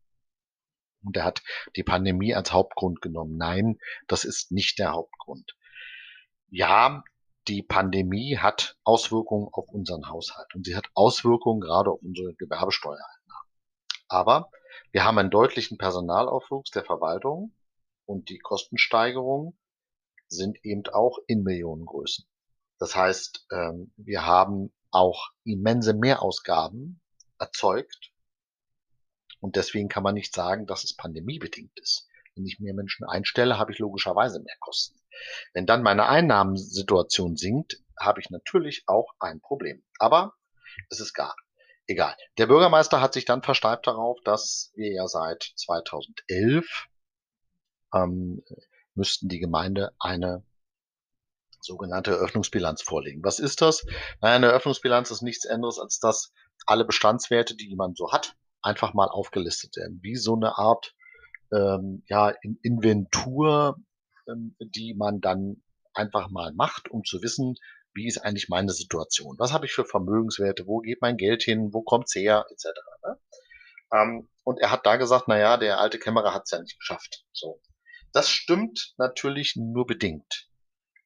Und 1.05 1.17
er 1.17 1.25
hat 1.25 1.43
die 1.77 1.83
Pandemie 1.83 2.35
als 2.35 2.53
Hauptgrund 2.53 3.01
genommen. 3.01 3.37
Nein, 3.37 3.79
das 4.07 4.25
ist 4.25 4.53
nicht 4.53 4.79
der 4.79 4.93
Hauptgrund. 4.93 5.57
Ja, 6.49 7.03
die 7.49 7.63
Pandemie 7.63 8.39
hat 8.39 8.77
Auswirkungen 8.85 9.49
auf 9.53 9.69
unseren 9.69 10.09
Haushalt 10.09 10.55
und 10.55 10.65
sie 10.67 10.77
hat 10.77 10.87
Auswirkungen 10.95 11.61
gerade 11.61 11.91
auf 11.91 12.01
unsere 12.03 12.35
Gewerbesteuereinnahmen. 12.35 13.51
Aber 14.09 14.51
Wir 14.93 15.05
haben 15.05 15.19
einen 15.19 15.31
deutlichen 15.31 15.79
Personalaufwuchs 15.79 16.71
der 16.71 16.85
Verwaltung 16.85 17.55
und 18.07 18.29
die 18.29 18.39
Kostensteigerungen 18.39 19.59
sind 20.29 20.59
eben 20.65 20.87
auch 20.93 21.19
in 21.27 21.43
Millionengrößen. 21.43 22.27
Das 22.79 22.95
heißt, 22.97 23.47
ähm, 23.53 23.93
wir 23.97 24.27
haben 24.27 24.73
auch 24.91 25.31
immense 25.45 25.95
Mehrausgaben 25.95 27.01
erzeugt 27.39 28.13
und 29.41 29.57
deswegen 29.57 29.89
kann 29.89 30.03
man 30.03 30.15
nicht 30.15 30.35
sagen, 30.35 30.67
dass 30.67 30.85
es 30.85 30.95
pandemiebedingt 30.97 31.79
ist. 31.81 32.09
Wenn 32.35 32.47
ich 32.47 32.61
mehr 32.61 32.75
Menschen 32.75 33.05
einstelle, 33.07 33.59
habe 33.59 33.73
ich 33.73 33.79
logischerweise 33.79 34.41
mehr 34.41 34.57
Kosten. 34.61 34.99
Wenn 35.53 35.67
dann 35.67 35.83
meine 35.83 36.09
Einnahmensituation 36.09 37.37
sinkt, 37.37 37.83
habe 37.99 38.21
ich 38.21 38.31
natürlich 38.31 38.85
auch 38.87 39.13
ein 39.19 39.41
Problem. 39.41 39.83
Aber 39.99 40.35
es 40.91 41.01
ist 41.01 41.15
gar 41.15 41.35
egal. 41.87 42.17
Der 42.39 42.47
Bürgermeister 42.47 43.01
hat 43.01 43.13
sich 43.13 43.25
dann 43.25 43.43
versteift 43.43 43.87
darauf, 43.87 44.19
dass 44.25 44.73
wir 44.75 44.93
ja 44.93 45.07
seit 45.07 45.53
2011 45.57 46.89
ähm, 47.95 48.43
müssten 48.95 49.29
die 49.29 49.39
Gemeinde 49.39 49.93
eine 49.99 50.45
sogenannte 51.61 52.13
Eröffnungsbilanz 52.13 52.83
vorlegen. 52.83 53.23
Was 53.23 53.39
ist 53.39 53.63
das? 53.63 53.87
Naja, 54.21 54.37
eine 54.37 54.47
Eröffnungsbilanz 54.47 55.11
ist 55.11 55.23
nichts 55.23 55.47
anderes, 55.47 55.79
als 55.79 56.01
dass 56.01 56.33
alle 56.67 56.85
Bestandswerte, 56.85 57.55
die 57.57 57.75
man 57.77 57.95
so 57.95 58.11
hat, 58.11 58.35
einfach 58.63 58.95
mal 58.95 59.09
aufgelistet 59.09 59.77
werden. 59.77 60.01
Wie 60.03 60.17
so 60.17 60.35
eine 60.35 60.59
Art 60.59 60.95
ähm, 61.53 62.03
ja, 62.07 62.33
Inventur, 62.63 63.77
die 64.61 64.95
man 64.95 65.21
dann 65.21 65.63
einfach 65.95 66.31
mal 66.31 66.53
macht, 66.53 66.91
um 66.91 67.05
zu 67.05 67.23
wissen, 67.23 67.57
wie 67.95 68.07
ist 68.07 68.19
eigentlich 68.19 68.49
meine 68.49 68.73
Situation? 68.73 69.37
Was 69.39 69.53
habe 69.53 69.67
ich 69.67 69.73
für 69.73 69.85
Vermögenswerte? 69.85 70.67
Wo 70.67 70.79
geht 70.79 71.03
mein 71.03 71.17
Geld 71.17 71.43
hin? 71.43 71.73
Wo 71.73 71.83
kommt's 71.83 72.15
her? 72.15 72.47
Etc. 72.51 72.67
Ne? 73.05 73.19
Ähm, 73.93 74.29
und 74.45 74.61
er 74.61 74.71
hat 74.71 74.87
da 74.87 74.97
gesagt, 74.97 75.25
na 75.29 75.39
ja, 75.39 75.57
der 75.57 75.79
alte 75.79 75.99
Kämmerer 75.99 76.35
hat 76.35 76.45
es 76.45 76.51
ja 76.51 76.61
nicht 76.61 76.79
geschafft. 76.79 77.25
So. 77.33 77.61
Das 78.13 78.31
stimmt 78.31 78.95
natürlich 78.97 79.57
nur 79.57 79.87
bedingt. 79.87 80.49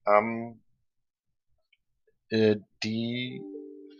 Ähm, 0.06 0.62
äh, 2.28 2.56
die 2.82 3.42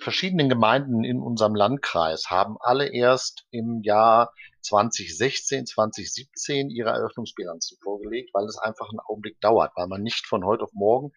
verschiedenen 0.07 0.49
Gemeinden 0.49 1.03
in 1.03 1.21
unserem 1.21 1.57
Landkreis 1.57 2.31
haben 2.31 2.59
alle 2.61 2.87
erst 2.87 3.45
im 3.51 3.83
Jahr 3.83 4.33
2016, 4.61 5.66
2017 5.66 6.71
ihre 6.71 6.90
Eröffnungsbilanzen 6.90 7.77
vorgelegt, 7.83 8.31
weil 8.33 8.45
es 8.45 8.57
einfach 8.57 8.88
einen 8.88 9.01
Augenblick 9.01 9.40
dauert, 9.40 9.73
weil 9.75 9.88
man 9.88 10.03
nicht 10.05 10.25
von 10.29 10.45
heute 10.45 10.62
auf 10.62 10.73
morgen, 10.75 11.11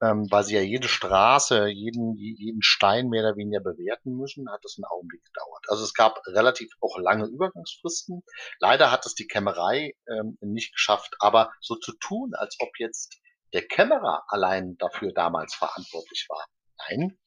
ähm, 0.00 0.28
weil 0.30 0.44
sie 0.44 0.54
ja 0.54 0.60
jede 0.60 0.86
Straße, 0.86 1.66
jeden, 1.66 2.14
jeden 2.14 2.62
Stein 2.62 3.08
mehr 3.08 3.24
oder 3.24 3.36
weniger 3.36 3.58
bewerten 3.58 4.16
müssen, 4.16 4.48
hat 4.48 4.64
es 4.64 4.78
einen 4.78 4.84
Augenblick 4.84 5.24
gedauert. 5.24 5.64
Also 5.66 5.82
es 5.82 5.92
gab 5.92 6.20
relativ 6.28 6.70
auch 6.80 7.00
lange 7.00 7.26
Übergangsfristen. 7.26 8.22
Leider 8.60 8.92
hat 8.92 9.06
es 9.06 9.16
die 9.16 9.26
Kämmerei 9.26 9.96
ähm, 10.08 10.38
nicht 10.40 10.72
geschafft, 10.72 11.16
aber 11.18 11.50
so 11.60 11.74
zu 11.74 11.94
tun, 11.98 12.30
als 12.36 12.58
ob 12.60 12.70
jetzt 12.78 13.18
der 13.52 13.66
Kämmerer 13.66 14.22
allein 14.28 14.76
dafür 14.76 15.12
damals 15.12 15.56
verantwortlich 15.56 16.26
war. 16.28 16.46
Nein, 16.78 17.18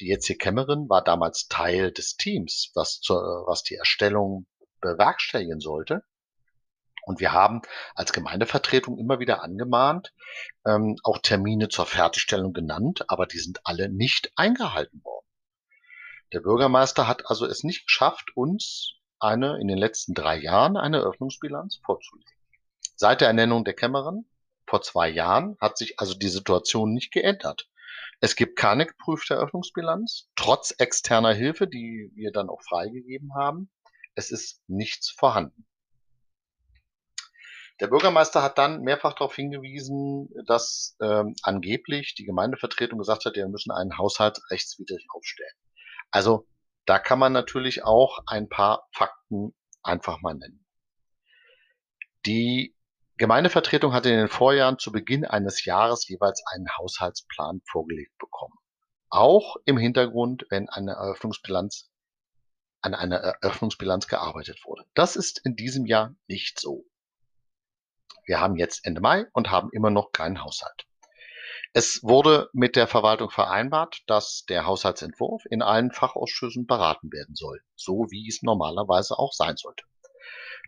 die 0.00 0.08
jetzige 0.08 0.38
Kämmerin 0.38 0.88
war 0.88 1.02
damals 1.02 1.46
Teil 1.48 1.92
des 1.92 2.16
Teams, 2.16 2.70
was, 2.74 3.00
zur, 3.00 3.44
was 3.46 3.62
die 3.62 3.76
Erstellung 3.76 4.46
bewerkstelligen 4.80 5.60
sollte. 5.60 6.04
Und 7.06 7.20
wir 7.20 7.32
haben 7.32 7.60
als 7.94 8.12
Gemeindevertretung 8.12 8.98
immer 8.98 9.18
wieder 9.18 9.42
angemahnt, 9.42 10.14
ähm, 10.66 10.96
auch 11.02 11.18
Termine 11.18 11.68
zur 11.68 11.86
Fertigstellung 11.86 12.52
genannt, 12.52 13.04
aber 13.08 13.26
die 13.26 13.38
sind 13.38 13.60
alle 13.64 13.90
nicht 13.90 14.32
eingehalten 14.36 15.04
worden. 15.04 15.26
Der 16.32 16.40
Bürgermeister 16.40 17.06
hat 17.06 17.26
also 17.26 17.46
es 17.46 17.62
nicht 17.62 17.86
geschafft, 17.86 18.30
uns 18.34 18.94
eine 19.20 19.60
in 19.60 19.68
den 19.68 19.78
letzten 19.78 20.14
drei 20.14 20.36
Jahren 20.36 20.76
eine 20.76 21.00
Öffnungsbilanz 21.00 21.80
vorzulegen. 21.84 22.32
Seit 22.96 23.20
der 23.20 23.28
Ernennung 23.28 23.64
der 23.64 23.74
Kämmerin 23.74 24.26
vor 24.66 24.82
zwei 24.82 25.08
Jahren 25.08 25.56
hat 25.60 25.76
sich 25.76 26.00
also 26.00 26.14
die 26.14 26.28
Situation 26.28 26.92
nicht 26.92 27.12
geändert. 27.12 27.68
Es 28.20 28.36
gibt 28.36 28.56
keine 28.56 28.86
geprüfte 28.86 29.34
Eröffnungsbilanz, 29.34 30.28
trotz 30.36 30.74
externer 30.78 31.34
Hilfe, 31.34 31.66
die 31.66 32.10
wir 32.14 32.32
dann 32.32 32.48
auch 32.48 32.62
freigegeben 32.62 33.34
haben. 33.34 33.70
Es 34.14 34.30
ist 34.30 34.62
nichts 34.68 35.10
vorhanden. 35.10 35.66
Der 37.80 37.88
Bürgermeister 37.88 38.42
hat 38.42 38.56
dann 38.56 38.82
mehrfach 38.82 39.14
darauf 39.14 39.34
hingewiesen, 39.34 40.28
dass 40.46 40.96
ähm, 41.00 41.34
angeblich 41.42 42.14
die 42.14 42.24
Gemeindevertretung 42.24 42.98
gesagt 42.98 43.24
hat, 43.24 43.34
wir 43.34 43.48
müssen 43.48 43.72
einen 43.72 43.98
Haushalt 43.98 44.40
rechtswidrig 44.50 45.06
aufstellen. 45.12 45.56
Also 46.12 46.46
da 46.86 47.00
kann 47.00 47.18
man 47.18 47.32
natürlich 47.32 47.82
auch 47.84 48.20
ein 48.26 48.48
paar 48.48 48.86
Fakten 48.92 49.54
einfach 49.82 50.20
mal 50.20 50.34
nennen. 50.34 50.64
Die 52.26 52.73
Gemeindevertretung 53.16 53.92
hatte 53.92 54.10
in 54.10 54.16
den 54.16 54.28
Vorjahren 54.28 54.78
zu 54.78 54.90
Beginn 54.90 55.24
eines 55.24 55.64
Jahres 55.64 56.08
jeweils 56.08 56.42
einen 56.46 56.66
Haushaltsplan 56.76 57.60
vorgelegt 57.64 58.18
bekommen. 58.18 58.54
Auch 59.08 59.56
im 59.64 59.78
Hintergrund, 59.78 60.46
wenn 60.50 60.68
eine 60.68 60.92
Eröffnungsbilanz 60.92 61.90
an 62.80 62.94
einer 62.94 63.16
Eröffnungsbilanz 63.16 64.08
gearbeitet 64.08 64.64
wurde. 64.64 64.84
Das 64.94 65.16
ist 65.16 65.40
in 65.44 65.54
diesem 65.54 65.86
Jahr 65.86 66.14
nicht 66.26 66.58
so. 66.60 66.84
Wir 68.26 68.40
haben 68.40 68.56
jetzt 68.56 68.84
Ende 68.84 69.00
Mai 69.00 69.26
und 69.32 69.50
haben 69.50 69.70
immer 69.72 69.90
noch 69.90 70.10
keinen 70.12 70.42
Haushalt. 70.42 70.86
Es 71.72 72.02
wurde 72.02 72.50
mit 72.52 72.76
der 72.76 72.86
Verwaltung 72.86 73.30
vereinbart, 73.30 74.02
dass 74.06 74.44
der 74.48 74.66
Haushaltsentwurf 74.66 75.44
in 75.50 75.62
allen 75.62 75.92
Fachausschüssen 75.92 76.66
beraten 76.66 77.10
werden 77.12 77.34
soll, 77.34 77.60
so 77.74 78.06
wie 78.10 78.28
es 78.28 78.42
normalerweise 78.42 79.18
auch 79.18 79.32
sein 79.32 79.56
sollte. 79.56 79.84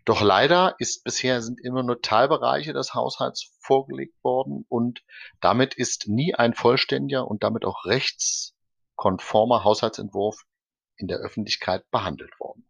Doch 0.05 0.21
leider 0.21 0.75
ist 0.79 1.03
bisher 1.03 1.41
sind 1.41 1.59
immer 1.59 1.83
nur 1.83 2.01
Teilbereiche 2.01 2.71
des 2.73 2.93
Haushalts 2.93 3.51
vorgelegt 3.59 4.23
worden 4.23 4.65
und 4.69 5.03
damit 5.41 5.73
ist 5.73 6.07
nie 6.07 6.33
ein 6.33 6.53
vollständiger 6.53 7.27
und 7.27 7.43
damit 7.43 7.65
auch 7.65 7.85
rechtskonformer 7.85 9.63
Haushaltsentwurf 9.65 10.45
in 10.95 11.07
der 11.07 11.17
Öffentlichkeit 11.17 11.89
behandelt 11.91 12.39
worden. 12.39 12.65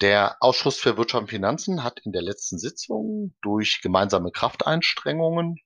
Der 0.00 0.36
Ausschuss 0.40 0.78
für 0.78 0.96
Wirtschaft 0.96 1.22
und 1.22 1.28
Finanzen 1.28 1.84
hat 1.84 2.00
in 2.00 2.12
der 2.12 2.22
letzten 2.22 2.58
Sitzung 2.58 3.34
durch 3.42 3.80
gemeinsame 3.82 4.32
Krafteinstrengungen 4.32 5.60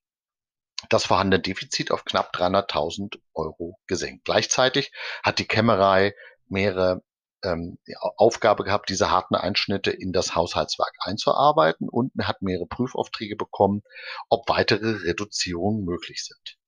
das 0.89 1.07
vorhandene 1.07 1.43
Defizit 1.43 1.91
auf 1.91 2.05
knapp 2.05 2.35
300.000 2.35 3.19
Euro 3.35 3.79
gesenkt. 3.87 4.25
Gleichzeitig 4.25 4.93
hat 5.23 5.39
die 5.39 5.47
Kämmerei 5.47 6.15
mehrere 6.49 7.03
ähm, 7.47 7.79
Aufgabe 8.17 8.65
gehabt, 8.65 8.89
diese 8.89 9.11
harten 9.11 9.35
Einschnitte 9.35 9.91
in 9.91 10.13
das 10.13 10.35
Haushaltswerk 10.35 10.95
einzuarbeiten 11.01 11.89
und 11.89 12.13
hat 12.21 12.43
mehrere 12.43 12.67
Prüfaufträge 12.67 13.37
bekommen, 13.37 13.83
ob 14.29 14.49
weitere 14.49 14.97
Reduzierungen 15.07 15.85
möglich 15.85 16.25
sind. 16.25 16.59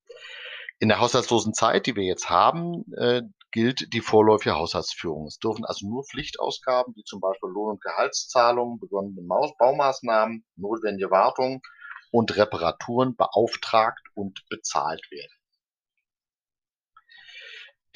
In 0.78 0.88
der 0.88 1.00
haushaltslosen 1.00 1.54
Zeit, 1.54 1.86
die 1.86 1.96
wir 1.96 2.04
jetzt 2.04 2.30
haben, 2.30 2.84
äh, 2.96 3.22
gilt 3.50 3.92
die 3.92 4.00
vorläufige 4.00 4.54
Haushaltsführung. 4.54 5.26
Es 5.26 5.38
dürfen 5.38 5.64
also 5.64 5.88
nur 5.88 6.04
Pflichtausgaben, 6.04 6.94
wie 6.94 7.04
zum 7.04 7.20
Beispiel 7.20 7.50
Lohn- 7.50 7.72
und 7.72 7.82
Gehaltszahlungen, 7.82 8.78
begonnene 8.78 9.22
Baumaßnahmen, 9.58 10.44
notwendige 10.56 11.10
Wartung 11.10 11.62
und 12.10 12.36
Reparaturen 12.36 13.16
beauftragt 13.16 14.06
und 14.14 14.44
bezahlt 14.48 15.02
werden. 15.10 15.32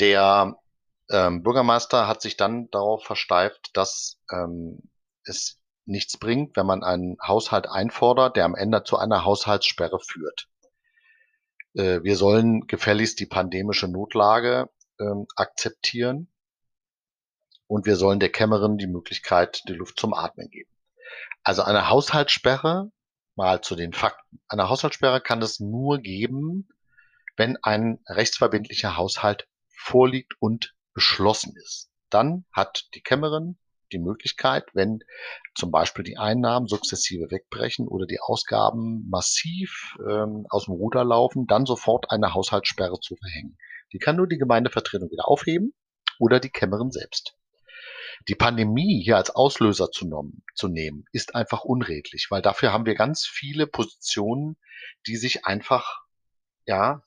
Der 0.01 0.57
ähm, 1.11 1.43
Bürgermeister 1.43 2.07
hat 2.07 2.23
sich 2.23 2.37
dann 2.37 2.71
darauf 2.71 3.05
versteift, 3.05 3.71
dass 3.75 4.19
ähm, 4.31 4.81
es 5.25 5.61
nichts 5.85 6.19
bringt, 6.19 6.57
wenn 6.57 6.67
man 6.67 6.85
einen 6.85 7.17
Haushalt 7.23 7.69
einfordert, 7.69 8.37
der 8.37 8.45
am 8.45 8.55
Ende 8.55 8.85
zu 8.85 8.97
einer 8.99 9.25
Haushaltssperre 9.25 9.99
führt. 10.01 10.49
Äh, 11.75 12.03
wir 12.03 12.17
sollen 12.17 12.67
gefälligst 12.67 13.19
die 13.21 13.27
pandemische 13.27 13.89
Notlage 13.89 14.71
ähm, 15.01 15.27
akzeptieren 15.37 16.29
und 17.67 17.87
wir 17.87 17.97
sollen 17.97 18.21
der 18.21 18.31
Kämmerin 18.31 18.79
die 18.79 18.87
Möglichkeit, 18.87 19.63
die 19.69 19.75
Luft 19.75 19.99
zum 19.99 20.15
Atmen 20.15 20.51
geben. 20.51 20.71
Also 21.43 21.63
eine 21.63 21.89
Haushaltssperre, 21.89 22.91
mal 23.35 23.63
zu 23.63 23.75
den 23.75 23.93
Fakten. 23.93 24.41
Eine 24.49 24.69
Haushaltssperre 24.69 25.21
kann 25.21 25.43
es 25.43 25.59
nur 25.59 25.99
geben, 25.99 26.69
wenn 27.37 27.57
ein 27.63 28.01
rechtsverbindlicher 28.07 28.97
Haushalt 28.97 29.49
vorliegt 29.69 30.35
und 30.39 30.75
beschlossen 30.95 31.55
ist. 31.57 31.91
Dann 32.11 32.45
hat 32.53 32.89
die 32.95 33.01
Kämmerin 33.01 33.59
die 33.93 33.99
Möglichkeit, 33.99 34.65
wenn 34.75 35.01
zum 35.55 35.71
Beispiel 35.71 36.05
die 36.05 36.19
Einnahmen 36.19 36.67
sukzessive 36.67 37.31
wegbrechen 37.31 37.89
oder 37.89 38.07
die 38.07 38.21
Ausgaben 38.21 39.09
massiv 39.09 39.97
ähm, 40.01 40.47
aus 40.49 40.65
dem 40.65 40.75
Ruder 40.75 41.05
laufen, 41.05 41.47
dann 41.47 41.67
sofort 41.67 42.11
eine 42.11 42.35
Haushaltssperre 42.35 43.01
zu 43.01 43.17
verhängen. 43.17 43.59
Die 43.93 43.99
kann 43.99 44.17
nur 44.17 44.27
die 44.27 44.39
Gemeindevertretung 44.39 45.11
wieder 45.11 45.29
aufheben 45.29 45.75
oder 46.19 46.41
die 46.41 46.51
Kämmerin 46.51 46.91
selbst. 46.91 47.37
Die 48.29 48.35
Pandemie 48.35 49.03
hier 49.03 49.17
als 49.17 49.31
Auslöser 49.31 49.91
zu, 49.91 50.09
zu 50.55 50.69
nehmen, 50.69 51.05
ist 51.13 51.35
einfach 51.35 51.65
unredlich, 51.65 52.29
weil 52.31 52.43
dafür 52.43 52.73
haben 52.73 52.87
wir 52.87 52.95
ganz 52.95 53.27
viele 53.27 53.67
Positionen, 53.67 54.57
die 55.07 55.17
sich 55.17 55.45
einfach 55.45 56.03
ja 56.67 57.03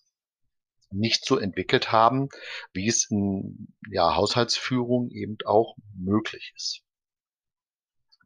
nicht 0.91 1.25
so 1.25 1.38
entwickelt 1.38 1.91
haben, 1.91 2.29
wie 2.73 2.88
es 2.88 3.09
in 3.09 3.75
ja, 3.89 4.15
Haushaltsführung 4.15 5.09
eben 5.09 5.38
auch 5.45 5.75
möglich 5.95 6.53
ist. 6.55 6.81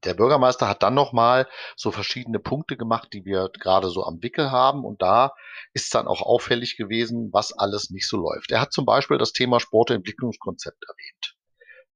Der 0.05 0.13
Bürgermeister 0.13 0.67
hat 0.67 0.81
dann 0.81 0.93
nochmal 0.93 1.47
so 1.75 1.91
verschiedene 1.91 2.39
Punkte 2.39 2.77
gemacht, 2.77 3.09
die 3.11 3.25
wir 3.25 3.49
gerade 3.59 3.89
so 3.89 4.03
am 4.03 4.23
Wickel 4.23 4.49
haben. 4.49 4.85
Und 4.85 5.01
da 5.01 5.33
ist 5.73 5.93
dann 5.93 6.07
auch 6.07 6.21
auffällig 6.21 6.77
gewesen, 6.77 7.29
was 7.33 7.51
alles 7.51 7.89
nicht 7.89 8.07
so 8.07 8.17
läuft. 8.17 8.51
Er 8.51 8.61
hat 8.61 8.71
zum 8.71 8.85
Beispiel 8.85 9.17
das 9.17 9.33
Thema 9.33 9.59
Sportentwicklungskonzept 9.59 10.85
erwähnt. 10.87 11.35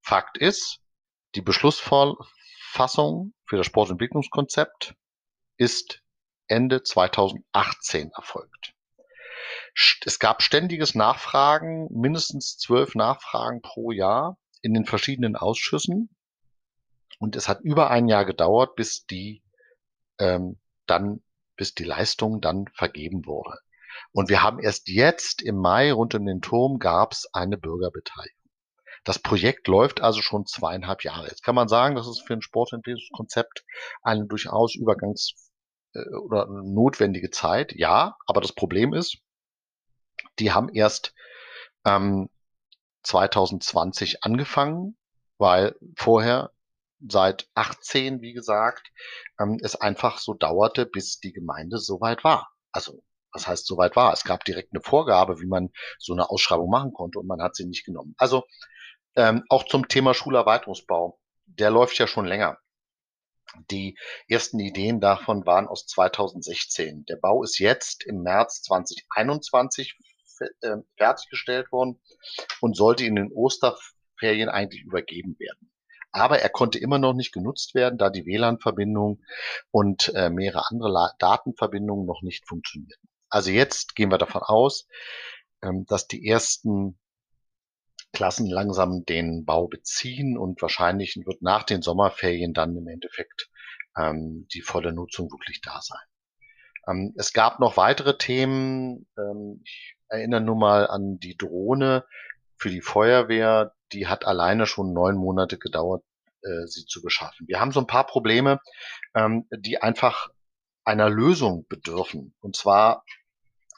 Fakt 0.02 0.38
ist, 0.38 0.80
die 1.36 1.42
Beschlussfassung 1.42 3.34
für 3.46 3.58
das 3.58 3.66
Sportentwicklungskonzept 3.66 4.96
ist 5.58 6.02
Ende 6.48 6.84
2018 6.84 8.12
erfolgt. 8.12 8.73
Es 10.06 10.20
gab 10.20 10.44
ständiges 10.44 10.96
Nachfragen, 10.96 11.88
mindestens 11.92 12.58
zwölf 12.58 12.96
Nachfragen 12.96 13.62
pro 13.62 13.92
Jahr 13.92 14.38
in 14.62 14.74
den 14.74 14.86
verschiedenen 14.86 15.36
Ausschüssen. 15.36 16.16
Und 17.20 17.36
es 17.36 17.48
hat 17.48 17.62
über 17.62 17.90
ein 17.90 18.08
Jahr 18.08 18.26
gedauert, 18.26 18.76
bis 18.76 19.06
die 19.06 19.44
ähm, 20.20 20.60
dann, 20.86 21.24
bis 21.56 21.74
die 21.74 21.84
Leistung 21.84 22.42
dann 22.42 22.66
vergeben 22.74 23.26
wurde. 23.26 23.58
Und 24.12 24.30
wir 24.30 24.42
haben 24.42 24.60
erst 24.60 24.88
jetzt 24.90 25.42
im 25.42 25.58
Mai 25.58 25.92
rund 25.92 26.16
um 26.16 26.26
den 26.26 26.42
Turm 26.42 26.80
gab 26.80 27.14
es 27.14 27.28
eine 27.34 27.58
Bürgerbeteiligung. 27.58 28.38
Das 29.04 29.20
Projekt 29.20 29.68
läuft 29.68 30.02
also 30.02 30.22
schon 30.22 30.46
zweieinhalb 30.46 31.04
Jahre. 31.04 31.28
Jetzt 31.28 31.44
kann 31.44 31.56
man 31.56 31.68
sagen, 31.68 31.96
das 31.96 32.08
ist 32.08 32.24
für 32.26 32.34
ein 32.34 32.42
Sportentwicklungskonzept 32.42 33.64
eine 34.02 34.26
durchaus 34.26 34.76
übergangs- 34.76 35.34
äh, 35.94 36.16
oder 36.16 36.48
notwendige 36.48 37.30
Zeit. 37.30 37.74
Ja, 37.74 38.16
aber 38.26 38.42
das 38.42 38.54
Problem 38.54 38.94
ist, 38.94 39.18
die 40.40 40.52
haben 40.52 40.70
erst 40.70 41.14
ähm, 41.86 42.30
2020 43.04 44.24
angefangen, 44.24 44.98
weil 45.38 45.76
vorher 45.98 46.52
seit 47.08 47.50
18, 47.54 48.22
wie 48.22 48.34
gesagt, 48.34 48.92
ähm, 49.40 49.60
es 49.62 49.76
einfach 49.76 50.18
so 50.20 50.34
dauerte, 50.34 50.86
bis 50.86 51.20
die 51.20 51.34
Gemeinde 51.34 51.78
soweit 51.78 52.24
war. 52.24 52.50
Also 52.72 53.04
was 53.34 53.48
heißt 53.48 53.66
soweit 53.66 53.96
war? 53.96 54.14
Es 54.14 54.24
gab 54.24 54.46
direkt 54.46 54.74
eine 54.74 54.82
Vorgabe, 54.82 55.42
wie 55.42 55.48
man 55.48 55.72
so 55.98 56.14
eine 56.14 56.30
Ausschreibung 56.30 56.70
machen 56.70 56.94
konnte 56.94 57.20
und 57.20 57.28
man 57.28 57.42
hat 57.42 57.56
sie 57.56 57.66
nicht 57.66 57.86
genommen. 57.86 58.14
Also 58.18 58.44
ähm, 59.16 59.44
auch 59.50 59.66
zum 59.66 59.88
Thema 59.88 60.14
Schulerweiterungsbau. 60.14 61.20
Der 61.46 61.72
läuft 61.72 61.98
ja 61.98 62.08
schon 62.08 62.26
länger. 62.26 62.58
Die 63.70 63.98
ersten 64.28 64.60
Ideen 64.60 65.00
davon 65.00 65.46
waren 65.46 65.68
aus 65.68 65.86
2016. 65.86 67.06
Der 67.06 67.18
Bau 67.18 67.44
ist 67.44 67.60
jetzt 67.60 68.04
im 68.06 68.22
März 68.24 68.62
2021 68.64 69.98
äh, 70.40 70.78
fertiggestellt 70.98 71.72
worden 71.72 72.00
und 72.62 72.76
sollte 72.76 73.06
in 73.06 73.16
den 73.16 73.32
Osterferien 73.32 74.50
eigentlich 74.50 74.84
übergeben 74.84 75.36
werden. 75.40 75.72
Aber 76.12 76.40
er 76.40 76.50
konnte 76.50 76.78
immer 76.78 77.00
noch 77.00 77.14
nicht 77.14 77.34
genutzt 77.34 77.74
werden, 77.74 77.98
da 77.98 78.10
die 78.10 78.26
WLAN-Verbindung 78.26 79.24
und 79.72 80.14
äh, 80.14 80.30
mehrere 80.30 80.64
andere 80.70 81.12
Datenverbindungen 81.18 82.06
noch 82.06 82.22
nicht 82.22 82.48
funktionierten. 82.48 83.10
Also 83.30 83.50
jetzt 83.50 83.96
gehen 83.96 84.12
wir 84.12 84.20
davon 84.20 84.44
aus, 84.44 84.88
ähm, 85.64 85.86
dass 85.88 86.08
die 86.08 86.28
ersten 86.28 87.00
Klassen 88.12 88.48
langsam 88.48 89.06
den 89.06 89.44
Bau 89.44 89.68
beziehen 89.68 90.38
und 90.38 90.62
wahrscheinlich 90.62 91.18
wird 91.26 91.42
nach 91.42 91.64
den 91.64 91.82
Sommerferien 91.82 92.54
dann 92.54 92.78
im 92.78 92.88
Endeffekt 92.88 93.50
ähm, 93.98 94.48
die 94.54 94.62
volle 94.62 94.94
Nutzung 94.94 95.32
wirklich 95.32 95.62
da 95.62 95.82
sein. 95.82 96.06
Ähm, 96.88 97.14
es 97.18 97.34
gab 97.34 97.60
noch 97.60 97.76
weitere 97.76 98.18
Themen. 98.18 99.08
Ähm, 99.18 99.62
ich 99.64 99.96
erinnere 100.14 100.42
nur 100.42 100.56
mal 100.56 100.88
an 100.88 101.20
die 101.20 101.36
Drohne 101.36 102.06
für 102.58 102.70
die 102.70 102.82
Feuerwehr. 102.82 103.74
Die 103.92 104.08
hat 104.08 104.26
alleine 104.26 104.66
schon 104.66 104.94
neun 104.94 105.16
Monate 105.16 105.58
gedauert, 105.58 106.04
äh, 106.44 106.68
sie 106.68 106.86
zu 106.86 107.02
beschaffen. 107.02 107.48
Wir 107.48 107.60
haben 107.60 107.72
so 107.72 107.80
ein 107.80 107.88
paar 107.88 108.06
Probleme, 108.06 108.60
ähm, 109.16 109.48
die 109.52 109.82
einfach 109.82 110.30
einer 110.86 111.10
Lösung 111.10 111.66
bedürfen. 111.68 112.36
Und 112.42 112.56
zwar 112.56 113.04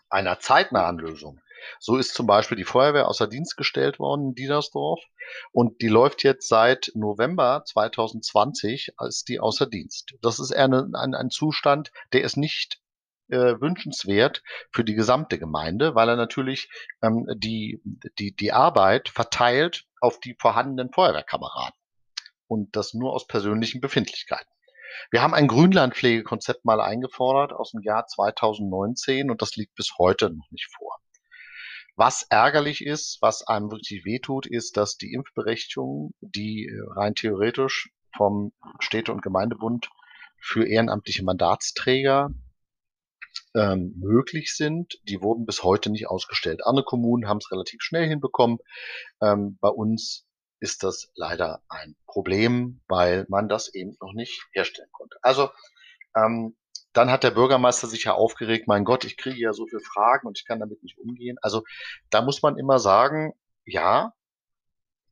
einer 0.09 0.39
zeitnahen 0.39 0.97
Lösung. 0.97 1.39
So 1.79 1.97
ist 1.97 2.13
zum 2.13 2.27
Beispiel 2.27 2.57
die 2.57 2.63
Feuerwehr 2.63 3.07
außer 3.07 3.27
Dienst 3.27 3.57
gestellt 3.57 3.97
worden 3.97 4.29
in 4.29 4.36
Diedersdorf 4.36 5.01
und 5.51 5.81
die 5.81 5.88
läuft 5.88 6.23
jetzt 6.23 6.47
seit 6.47 6.91
November 6.93 7.63
2020 7.65 8.93
als 8.97 9.23
die 9.23 9.39
außer 9.39 9.65
Dienst. 9.65 10.13
Das 10.21 10.39
ist 10.39 10.51
eher 10.51 10.65
ein, 10.65 11.15
ein 11.15 11.29
Zustand, 11.31 11.91
der 12.13 12.23
ist 12.23 12.38
nicht 12.38 12.79
äh, 13.30 13.59
wünschenswert 13.59 14.43
für 14.71 14.84
die 14.84 14.95
gesamte 14.95 15.39
Gemeinde, 15.39 15.95
weil 15.95 16.09
er 16.09 16.15
natürlich 16.15 16.69
ähm, 17.01 17.26
die, 17.36 17.82
die, 18.19 18.36
die 18.36 18.51
Arbeit 18.51 19.09
verteilt 19.09 19.86
auf 19.99 20.19
die 20.19 20.36
vorhandenen 20.39 20.91
Feuerwehrkameraden 20.91 21.76
und 22.47 22.76
das 22.76 22.93
nur 22.93 23.13
aus 23.13 23.28
persönlichen 23.28 23.82
Befindlichkeiten. 23.82 24.49
Wir 25.11 25.21
haben 25.21 25.34
ein 25.34 25.47
Grünlandpflegekonzept 25.47 26.63
mal 26.63 26.80
eingefordert 26.80 27.53
aus 27.53 27.71
dem 27.71 27.82
Jahr 27.82 28.07
2019 28.07 29.30
und 29.30 29.41
das 29.41 29.55
liegt 29.55 29.76
bis 29.76 29.97
heute 29.97 30.30
noch 30.30 30.49
nicht 30.51 30.69
vor. 30.73 30.97
Was 31.97 32.23
ärgerlich 32.30 32.86
ist, 32.86 33.19
was 33.21 33.47
einem 33.47 33.71
wirklich 33.71 34.03
wehtut, 34.05 34.45
ist, 34.45 34.76
dass 34.76 34.97
die 34.97 35.13
Impfberechtigung, 35.13 36.13
die 36.19 36.67
äh, 36.67 36.82
rein 36.93 37.15
theoretisch 37.15 37.89
vom 38.15 38.51
Städte- 38.80 39.11
und 39.11 39.21
Gemeindebund 39.21 39.89
für 40.39 40.67
ehrenamtliche 40.67 41.23
Mandatsträger 41.23 42.30
ähm, 43.56 43.93
möglich 43.97 44.56
sind, 44.56 44.99
die 45.03 45.22
wurden 45.22 45.45
bis 45.45 45.64
heute 45.64 45.89
nicht 45.89 46.08
ausgestellt. 46.08 46.66
Andere 46.66 46.86
Kommunen 46.86 47.28
haben 47.28 47.38
es 47.38 47.51
relativ 47.51 47.82
schnell 47.82 48.08
hinbekommen. 48.08 48.60
Ähm, 49.22 49.58
bei 49.62 49.70
uns 49.70 50.26
ist 50.60 50.84
das 50.84 51.12
leider 51.16 51.62
ein 51.70 51.95
Problem, 52.06 52.82
weil 52.88 53.26
man 53.30 53.47
das 53.47 53.74
eben 53.74 53.95
noch 54.01 54.14
nicht 54.14 54.45
herstellen 54.51 54.89
konnte. 54.91 55.18
Also 55.22 55.49
ähm, 56.16 56.56
dann 56.93 57.12
hat 57.12 57.24
der 57.24 57.32
Bürgermeister 57.32 57.88
sich 57.88 58.06
ja 58.06 58.14
aufgeregt, 58.14 58.68
mein 58.68 58.86
Gott, 58.86 59.03
ich 59.03 59.18
kriege 59.18 59.39
ja 59.39 59.53
so 59.53 59.68
viele 59.68 59.82
Fragen 59.82 60.28
und 60.28 60.39
ich 60.39 60.45
kann 60.45 60.60
damit 60.60 60.82
nicht 60.82 60.97
umgehen. 60.97 61.38
Also 61.41 61.64
da 62.10 62.22
muss 62.22 62.41
man 62.41 62.58
immer 62.58 62.80
sagen, 62.80 63.34
ja, 63.66 64.14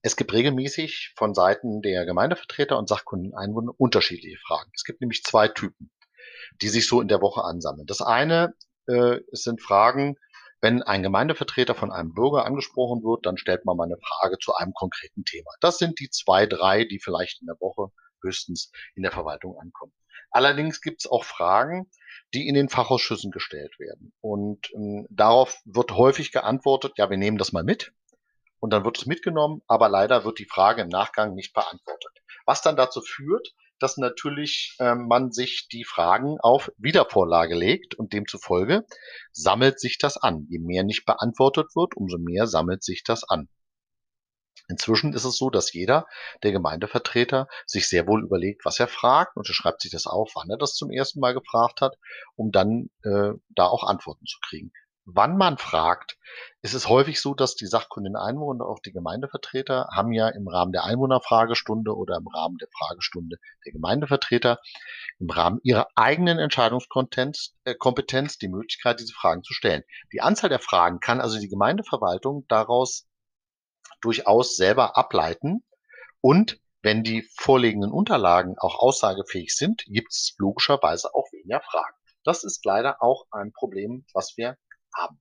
es 0.01 0.15
gibt 0.15 0.33
regelmäßig 0.33 1.13
von 1.15 1.33
Seiten 1.33 1.81
der 1.81 2.05
Gemeindevertreter 2.05 2.77
und 2.77 2.89
Sachkundeneinwohner 2.89 3.73
unterschiedliche 3.77 4.37
Fragen. 4.37 4.69
Es 4.75 4.83
gibt 4.83 5.01
nämlich 5.01 5.23
zwei 5.23 5.47
Typen, 5.47 5.91
die 6.61 6.69
sich 6.69 6.87
so 6.87 7.01
in 7.01 7.07
der 7.07 7.21
Woche 7.21 7.43
ansammeln. 7.43 7.87
Das 7.87 8.01
eine 8.01 8.53
äh, 8.87 9.19
sind 9.31 9.61
Fragen, 9.61 10.15
wenn 10.61 10.81
ein 10.81 11.03
Gemeindevertreter 11.03 11.75
von 11.75 11.91
einem 11.91 12.13
Bürger 12.13 12.45
angesprochen 12.45 13.03
wird, 13.03 13.25
dann 13.25 13.37
stellt 13.37 13.65
man 13.65 13.75
mal 13.75 13.83
eine 13.83 13.97
Frage 13.97 14.37
zu 14.39 14.55
einem 14.55 14.73
konkreten 14.73 15.25
Thema. 15.25 15.51
Das 15.59 15.77
sind 15.77 15.99
die 15.99 16.09
zwei, 16.09 16.45
drei, 16.45 16.85
die 16.85 16.99
vielleicht 16.99 17.41
in 17.41 17.47
der 17.47 17.59
Woche 17.59 17.91
höchstens 18.21 18.71
in 18.95 19.03
der 19.03 19.11
Verwaltung 19.11 19.57
ankommen. 19.59 19.91
Allerdings 20.31 20.79
gibt 20.79 21.01
es 21.01 21.11
auch 21.11 21.25
Fragen, 21.25 21.91
die 22.33 22.47
in 22.47 22.55
den 22.55 22.69
Fachausschüssen 22.69 23.29
gestellt 23.29 23.77
werden. 23.77 24.13
Und 24.21 24.71
ähm, 24.73 25.05
darauf 25.09 25.59
wird 25.65 25.91
häufig 25.91 26.31
geantwortet, 26.31 26.93
ja, 26.95 27.09
wir 27.09 27.17
nehmen 27.17 27.37
das 27.37 27.51
mal 27.51 27.63
mit. 27.63 27.91
Und 28.59 28.71
dann 28.71 28.85
wird 28.85 28.97
es 28.97 29.05
mitgenommen, 29.05 29.61
aber 29.67 29.89
leider 29.89 30.23
wird 30.23 30.39
die 30.39 30.47
Frage 30.49 30.83
im 30.83 30.87
Nachgang 30.87 31.35
nicht 31.35 31.53
beantwortet. 31.53 32.23
Was 32.45 32.61
dann 32.61 32.77
dazu 32.77 33.01
führt, 33.01 33.53
dass 33.79 33.97
natürlich 33.97 34.75
äh, 34.79 34.95
man 34.95 35.31
sich 35.31 35.67
die 35.71 35.83
Fragen 35.83 36.39
auf 36.39 36.71
Wiedervorlage 36.77 37.55
legt 37.55 37.95
und 37.95 38.13
demzufolge 38.13 38.85
sammelt 39.31 39.79
sich 39.79 39.97
das 39.97 40.17
an. 40.17 40.45
Je 40.49 40.59
mehr 40.59 40.83
nicht 40.83 41.05
beantwortet 41.05 41.75
wird, 41.75 41.95
umso 41.95 42.17
mehr 42.17 42.47
sammelt 42.47 42.83
sich 42.83 43.03
das 43.03 43.23
an. 43.23 43.49
Inzwischen 44.69 45.13
ist 45.13 45.25
es 45.25 45.37
so, 45.37 45.49
dass 45.49 45.73
jeder 45.73 46.07
der 46.41 46.51
Gemeindevertreter 46.51 47.47
sich 47.65 47.89
sehr 47.89 48.07
wohl 48.07 48.23
überlegt, 48.23 48.63
was 48.63 48.79
er 48.79 48.87
fragt 48.87 49.35
und 49.35 49.47
er 49.47 49.53
schreibt 49.53 49.81
sich 49.81 49.91
das 49.91 50.07
auf, 50.07 50.31
wann 50.35 50.49
er 50.49 50.57
das 50.57 50.73
zum 50.75 50.89
ersten 50.89 51.19
Mal 51.19 51.33
gefragt 51.33 51.81
hat, 51.81 51.97
um 52.35 52.51
dann 52.51 52.89
äh, 53.03 53.33
da 53.49 53.65
auch 53.65 53.83
Antworten 53.83 54.25
zu 54.25 54.39
kriegen. 54.47 54.71
Wann 55.05 55.35
man 55.35 55.57
fragt, 55.57 56.17
ist 56.61 56.73
es 56.73 56.87
häufig 56.87 57.19
so, 57.19 57.33
dass 57.33 57.55
die 57.55 57.67
sachkundigen 57.67 58.15
Einwohner 58.15 58.65
auch 58.65 58.79
die 58.79 58.93
Gemeindevertreter 58.93 59.89
haben 59.93 60.13
ja 60.13 60.29
im 60.29 60.47
Rahmen 60.47 60.71
der 60.71 60.85
Einwohnerfragestunde 60.85 61.93
oder 61.93 62.15
im 62.15 62.27
Rahmen 62.27 62.57
der 62.57 62.69
Fragestunde 62.69 63.37
der 63.65 63.73
Gemeindevertreter 63.73 64.61
im 65.19 65.29
Rahmen 65.29 65.59
ihrer 65.63 65.87
eigenen 65.95 66.39
Entscheidungskompetenz 66.39 67.53
äh, 67.65 67.75
die 68.41 68.47
Möglichkeit, 68.47 69.01
diese 69.01 69.13
Fragen 69.13 69.43
zu 69.43 69.53
stellen. 69.53 69.83
Die 70.13 70.21
Anzahl 70.21 70.49
der 70.49 70.59
Fragen 70.59 71.01
kann 71.01 71.19
also 71.19 71.37
die 71.37 71.49
Gemeindeverwaltung 71.49 72.45
daraus 72.47 73.05
durchaus 73.99 74.55
selber 74.55 74.95
ableiten. 74.95 75.65
Und 76.21 76.61
wenn 76.81 77.03
die 77.03 77.27
vorliegenden 77.35 77.91
Unterlagen 77.91 78.55
auch 78.57 78.79
aussagefähig 78.79 79.53
sind, 79.53 79.83
gibt 79.87 80.13
es 80.13 80.35
logischerweise 80.37 81.13
auch 81.13 81.29
weniger 81.33 81.59
Fragen. 81.59 81.95
Das 82.23 82.45
ist 82.45 82.63
leider 82.63 83.01
auch 83.01 83.25
ein 83.31 83.51
Problem, 83.51 84.05
was 84.13 84.37
wir 84.37 84.57
haben. 84.95 85.19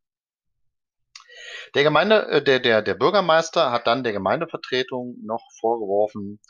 Der 1.75 1.85
Gemeinde, 1.85 2.27
äh, 2.29 2.43
der, 2.43 2.61
der, 2.61 2.83
der 2.83 2.95
Bürgermeister 2.95 3.71
hat 3.71 3.87
dann 3.87 4.05
der 4.05 4.13
Gemeindevertretung 4.13 5.17
noch 5.25 5.45
vorgeworfen, 5.59 6.41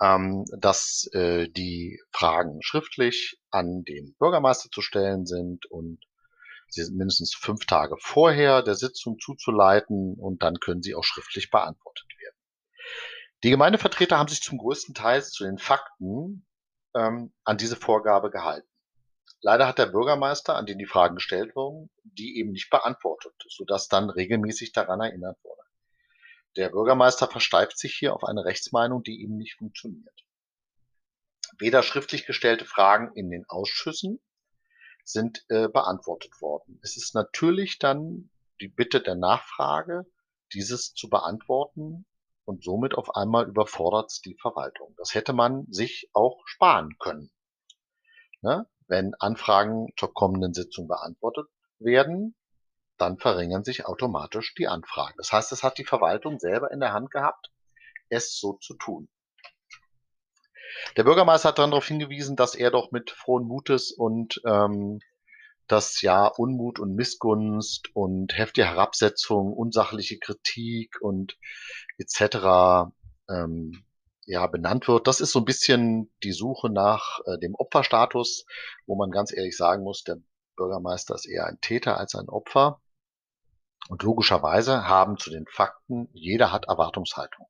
ähm, 0.00 0.44
dass 0.58 1.08
äh, 1.12 1.48
die 1.48 2.00
Fragen 2.10 2.62
schriftlich 2.62 3.38
an 3.50 3.84
den 3.84 4.14
Bürgermeister 4.18 4.70
zu 4.70 4.80
stellen 4.80 5.26
sind 5.26 5.66
und 5.66 6.00
Sie 6.74 6.82
sind 6.82 6.96
mindestens 6.96 7.34
fünf 7.34 7.66
Tage 7.66 7.94
vorher 8.00 8.62
der 8.62 8.74
Sitzung 8.74 9.18
zuzuleiten 9.20 10.14
und 10.14 10.42
dann 10.42 10.58
können 10.58 10.82
sie 10.82 10.96
auch 10.96 11.04
schriftlich 11.04 11.50
beantwortet 11.50 12.08
werden. 12.18 12.36
Die 13.44 13.50
Gemeindevertreter 13.50 14.18
haben 14.18 14.28
sich 14.28 14.42
zum 14.42 14.58
größten 14.58 14.94
Teil 14.94 15.22
zu 15.22 15.44
den 15.44 15.58
Fakten 15.58 16.46
ähm, 16.96 17.32
an 17.44 17.58
diese 17.58 17.76
Vorgabe 17.76 18.30
gehalten. 18.30 18.68
Leider 19.44 19.68
hat 19.68 19.76
der 19.76 19.84
Bürgermeister, 19.84 20.56
an 20.56 20.64
den 20.64 20.78
die 20.78 20.86
Fragen 20.86 21.16
gestellt 21.16 21.54
wurden, 21.54 21.90
die 22.02 22.38
eben 22.38 22.52
nicht 22.52 22.70
beantwortet, 22.70 23.34
sodass 23.46 23.88
dann 23.88 24.08
regelmäßig 24.08 24.72
daran 24.72 25.02
erinnert 25.02 25.36
wurde. 25.44 25.60
Der 26.56 26.70
Bürgermeister 26.70 27.28
versteift 27.28 27.76
sich 27.78 27.94
hier 27.94 28.14
auf 28.14 28.24
eine 28.24 28.46
Rechtsmeinung, 28.46 29.02
die 29.02 29.20
eben 29.22 29.36
nicht 29.36 29.58
funktioniert. 29.58 30.24
Weder 31.58 31.82
schriftlich 31.82 32.24
gestellte 32.24 32.64
Fragen 32.64 33.14
in 33.16 33.28
den 33.28 33.44
Ausschüssen 33.46 34.18
sind 35.04 35.44
äh, 35.50 35.68
beantwortet 35.68 36.40
worden. 36.40 36.80
Es 36.82 36.96
ist 36.96 37.14
natürlich 37.14 37.78
dann 37.78 38.30
die 38.62 38.68
Bitte 38.68 39.02
der 39.02 39.14
Nachfrage, 39.14 40.06
dieses 40.54 40.94
zu 40.94 41.10
beantworten 41.10 42.06
und 42.46 42.64
somit 42.64 42.94
auf 42.94 43.14
einmal 43.14 43.46
überfordert 43.46 44.10
die 44.24 44.38
Verwaltung. 44.40 44.94
Das 44.96 45.14
hätte 45.14 45.34
man 45.34 45.66
sich 45.70 46.08
auch 46.14 46.40
sparen 46.46 46.96
können. 46.98 47.30
Ne? 48.40 48.66
Wenn 48.86 49.14
Anfragen 49.18 49.88
zur 49.96 50.12
kommenden 50.12 50.54
Sitzung 50.54 50.88
beantwortet 50.88 51.46
werden, 51.78 52.34
dann 52.98 53.18
verringern 53.18 53.64
sich 53.64 53.86
automatisch 53.86 54.54
die 54.54 54.68
Anfragen. 54.68 55.14
Das 55.16 55.32
heißt, 55.32 55.52
es 55.52 55.62
hat 55.62 55.78
die 55.78 55.84
Verwaltung 55.84 56.38
selber 56.38 56.70
in 56.70 56.80
der 56.80 56.92
Hand 56.92 57.10
gehabt, 57.10 57.50
es 58.08 58.38
so 58.38 58.54
zu 58.54 58.74
tun. 58.74 59.08
Der 60.96 61.04
Bürgermeister 61.04 61.48
hat 61.48 61.58
dann 61.58 61.70
darauf 61.70 61.86
hingewiesen, 61.86 62.36
dass 62.36 62.54
er 62.54 62.70
doch 62.70 62.90
mit 62.90 63.10
frohen 63.10 63.46
Mutes 63.46 63.92
und 63.92 64.40
ähm, 64.44 65.00
das 65.66 66.02
ja 66.02 66.26
Unmut 66.26 66.78
und 66.78 66.94
Missgunst 66.94 67.88
und 67.94 68.36
heftige 68.36 68.66
Herabsetzung, 68.66 69.52
unsachliche 69.52 70.18
Kritik 70.18 71.00
und 71.00 71.38
etc. 71.98 72.90
Ähm, 73.30 73.84
ja 74.26 74.46
benannt 74.46 74.88
wird. 74.88 75.06
Das 75.06 75.20
ist 75.20 75.32
so 75.32 75.40
ein 75.40 75.44
bisschen 75.44 76.12
die 76.22 76.32
Suche 76.32 76.70
nach 76.70 77.20
äh, 77.26 77.38
dem 77.38 77.54
Opferstatus, 77.54 78.46
wo 78.86 78.96
man 78.96 79.10
ganz 79.10 79.32
ehrlich 79.32 79.56
sagen 79.56 79.82
muss, 79.82 80.04
der 80.04 80.16
Bürgermeister 80.56 81.14
ist 81.14 81.26
eher 81.26 81.46
ein 81.46 81.60
Täter 81.60 81.98
als 81.98 82.14
ein 82.14 82.28
Opfer. 82.28 82.80
Und 83.88 84.02
logischerweise 84.02 84.88
haben 84.88 85.18
zu 85.18 85.30
den 85.30 85.46
Fakten, 85.46 86.08
jeder 86.12 86.52
hat 86.52 86.66
Erwartungshaltung. 86.66 87.46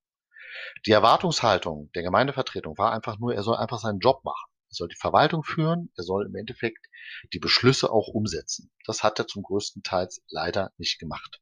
Die 0.87 0.93
Erwartungshaltung 0.93 1.91
der 1.95 2.03
Gemeindevertretung 2.03 2.77
war 2.79 2.93
einfach 2.93 3.19
nur, 3.19 3.35
er 3.35 3.43
soll 3.43 3.57
einfach 3.57 3.79
seinen 3.79 4.01
Job 4.01 4.25
machen. 4.25 4.51
Er 4.71 4.75
soll 4.75 4.89
die 4.89 4.97
Verwaltung 4.97 5.45
führen, 5.45 5.91
er 5.97 6.03
soll 6.03 6.27
im 6.27 6.35
Endeffekt 6.35 6.87
die 7.33 7.39
Beschlüsse 7.39 7.93
auch 7.93 8.09
umsetzen. 8.09 8.73
Das 8.87 9.03
hat 9.03 9.19
er 9.19 9.29
zum 9.29 9.43
größten 9.43 9.83
Teil 9.83 10.09
leider 10.29 10.73
nicht 10.79 10.99
gemacht. 10.99 11.41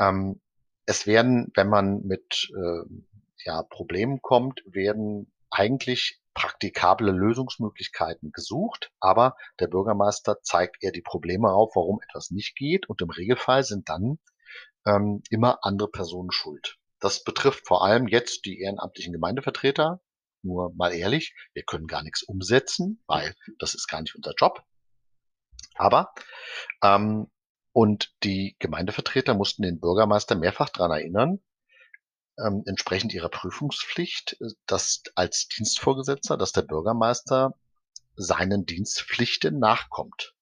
Ähm, 0.00 0.40
es 0.86 1.06
werden, 1.06 1.52
wenn 1.54 1.68
man 1.68 2.02
mit 2.02 2.50
äh, 2.50 2.88
ja, 3.46 3.62
Problemen 3.62 4.20
kommt, 4.20 4.62
werden 4.66 5.32
eigentlich 5.50 6.20
praktikable 6.34 7.12
Lösungsmöglichkeiten 7.12 8.30
gesucht, 8.30 8.90
aber 9.00 9.36
der 9.58 9.68
Bürgermeister 9.68 10.42
zeigt 10.42 10.82
eher 10.82 10.92
die 10.92 11.02
Probleme 11.02 11.50
auf, 11.50 11.74
warum 11.74 12.00
etwas 12.02 12.30
nicht 12.30 12.56
geht 12.56 12.88
und 12.88 13.00
im 13.00 13.08
Regelfall 13.08 13.64
sind 13.64 13.88
dann 13.88 14.18
ähm, 14.84 15.22
immer 15.30 15.60
andere 15.62 15.88
Personen 15.88 16.30
schuld. 16.30 16.76
Das 17.00 17.24
betrifft 17.24 17.66
vor 17.66 17.84
allem 17.84 18.06
jetzt 18.06 18.44
die 18.44 18.60
ehrenamtlichen 18.60 19.12
Gemeindevertreter. 19.12 20.00
Nur 20.42 20.74
mal 20.74 20.92
ehrlich, 20.92 21.34
wir 21.54 21.62
können 21.62 21.86
gar 21.86 22.02
nichts 22.02 22.22
umsetzen, 22.22 23.02
weil 23.06 23.34
das 23.58 23.74
ist 23.74 23.88
gar 23.88 24.02
nicht 24.02 24.14
unser 24.14 24.34
Job. 24.36 24.62
Aber 25.74 26.12
ähm, 26.82 27.30
und 27.72 28.14
die 28.22 28.56
Gemeindevertreter 28.58 29.34
mussten 29.34 29.62
den 29.62 29.80
Bürgermeister 29.80 30.34
mehrfach 30.34 30.70
daran 30.70 30.92
erinnern, 30.92 31.40
ähm, 32.38 32.62
entsprechend 32.66 33.14
ihrer 33.14 33.28
Prüfungspflicht, 33.28 34.36
äh, 34.40 34.46
dass 34.66 35.02
als 35.14 35.48
Dienstvorgesetzter, 35.48 36.36
dass 36.36 36.52
der 36.52 36.62
Bürgermeister 36.62 37.54
seinen 38.16 38.66
Dienstpflichten 38.66 39.58
nachkommt. 39.58 40.34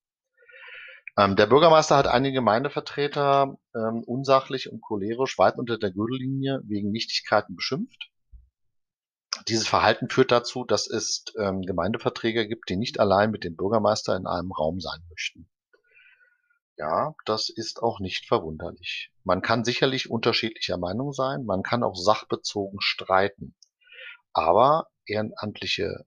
Ähm, 1.17 1.37
der 1.37 1.47
Bürgermeister 1.47 1.97
hat 1.97 2.07
einige 2.07 2.37
Gemeindevertreter 2.37 3.57
ähm, 3.75 4.03
unsachlich 4.05 4.71
und 4.71 4.81
cholerisch 4.81 5.39
weit 5.39 5.59
unter 5.59 5.79
der 5.79 5.93
Gürtellinie 5.93 6.61
wegen 6.65 6.91
Nichtigkeiten 6.91 7.55
beschimpft. 7.55 8.11
Dieses 9.49 9.69
Verhalten 9.69 10.09
führt 10.09 10.31
dazu, 10.31 10.65
dass 10.65 10.89
es 10.89 11.25
ähm, 11.39 11.63
Gemeindeverträge 11.63 12.49
gibt, 12.49 12.69
die 12.69 12.77
nicht 12.77 13.01
allein 13.01 13.31
mit 13.31 13.45
dem 13.45 13.57
Bürgermeister 13.57 14.17
in 14.17 14.27
einem 14.27 14.53
Raum 14.53 14.81
sein 14.81 15.01
möchten. 15.11 15.49
Ja, 16.77 17.15
das 17.25 17.51
ist 17.51 17.83
auch 17.83 18.01
nicht 18.01 18.27
verwunderlich. 18.27 19.13
Man 19.23 19.43
kann 19.43 19.65
sicherlich 19.65 20.11
unterschiedlicher 20.11 20.77
Meinung 20.77 21.13
sein, 21.13 21.45
man 21.45 21.63
kann 21.63 21.85
auch 21.85 21.95
sachbezogen 21.95 22.81
streiten. 22.81 23.55
Aber 24.33 24.89
Ehrenamtliche, 25.07 26.05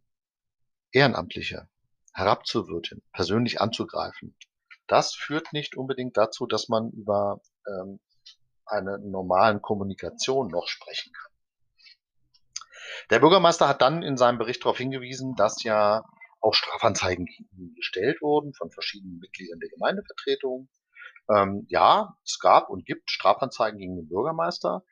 Ehrenamtliche 0.92 1.70
herabzuwürden, 2.14 3.02
persönlich 3.14 3.62
anzugreifen, 3.62 4.36
das 4.88 5.14
führt 5.14 5.54
nicht 5.54 5.78
unbedingt 5.78 6.18
dazu, 6.18 6.46
dass 6.48 6.68
man 6.68 6.90
über 6.92 7.40
ähm, 7.68 8.00
eine 8.66 9.00
normalen 9.00 9.62
Kommunikation 9.62 10.48
noch 10.50 10.68
sprechen 10.68 11.14
kann. 11.14 11.32
Der 13.10 13.20
Bürgermeister 13.20 13.68
hat 13.68 13.82
dann 13.82 14.04
in 14.04 14.18
seinem 14.18 14.38
Bericht 14.38 14.64
darauf 14.64 14.78
hingewiesen, 14.78 15.36
dass 15.36 15.64
ja 15.64 16.04
auch 16.42 16.54
Strafanzeigen 16.54 17.28
gestellt 17.76 18.22
wurden 18.22 18.54
von 18.54 18.72
verschiedenen 18.72 19.20
Mitgliedern 19.20 19.60
der 19.60 19.70
Gemeindevertretung. 19.70 20.70
Ähm, 21.30 21.66
ja, 21.70 22.16
es 22.24 22.40
gab 22.40 22.70
und 22.70 22.86
gibt 22.86 23.12
Strafanzeigen 23.12 23.80
gegen 23.80 23.96
den 23.96 24.08
Bürgermeister. 24.08 24.84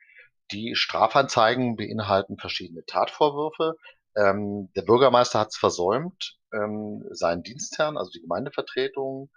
Die 0.52 0.76
Strafanzeigen 0.76 1.76
beinhalten 1.76 2.38
verschiedene 2.38 2.84
Tatvorwürfe. 2.84 3.76
Ähm, 4.16 4.70
der 4.74 4.82
Bürgermeister 4.82 5.40
hat 5.40 5.48
es 5.48 5.56
versäumt, 5.56 6.38
ähm, 6.52 7.04
seinen 7.10 7.42
Dienstherrn, 7.42 7.96
also 7.96 8.10
die 8.10 8.20
Gemeindevertretung, 8.20 9.30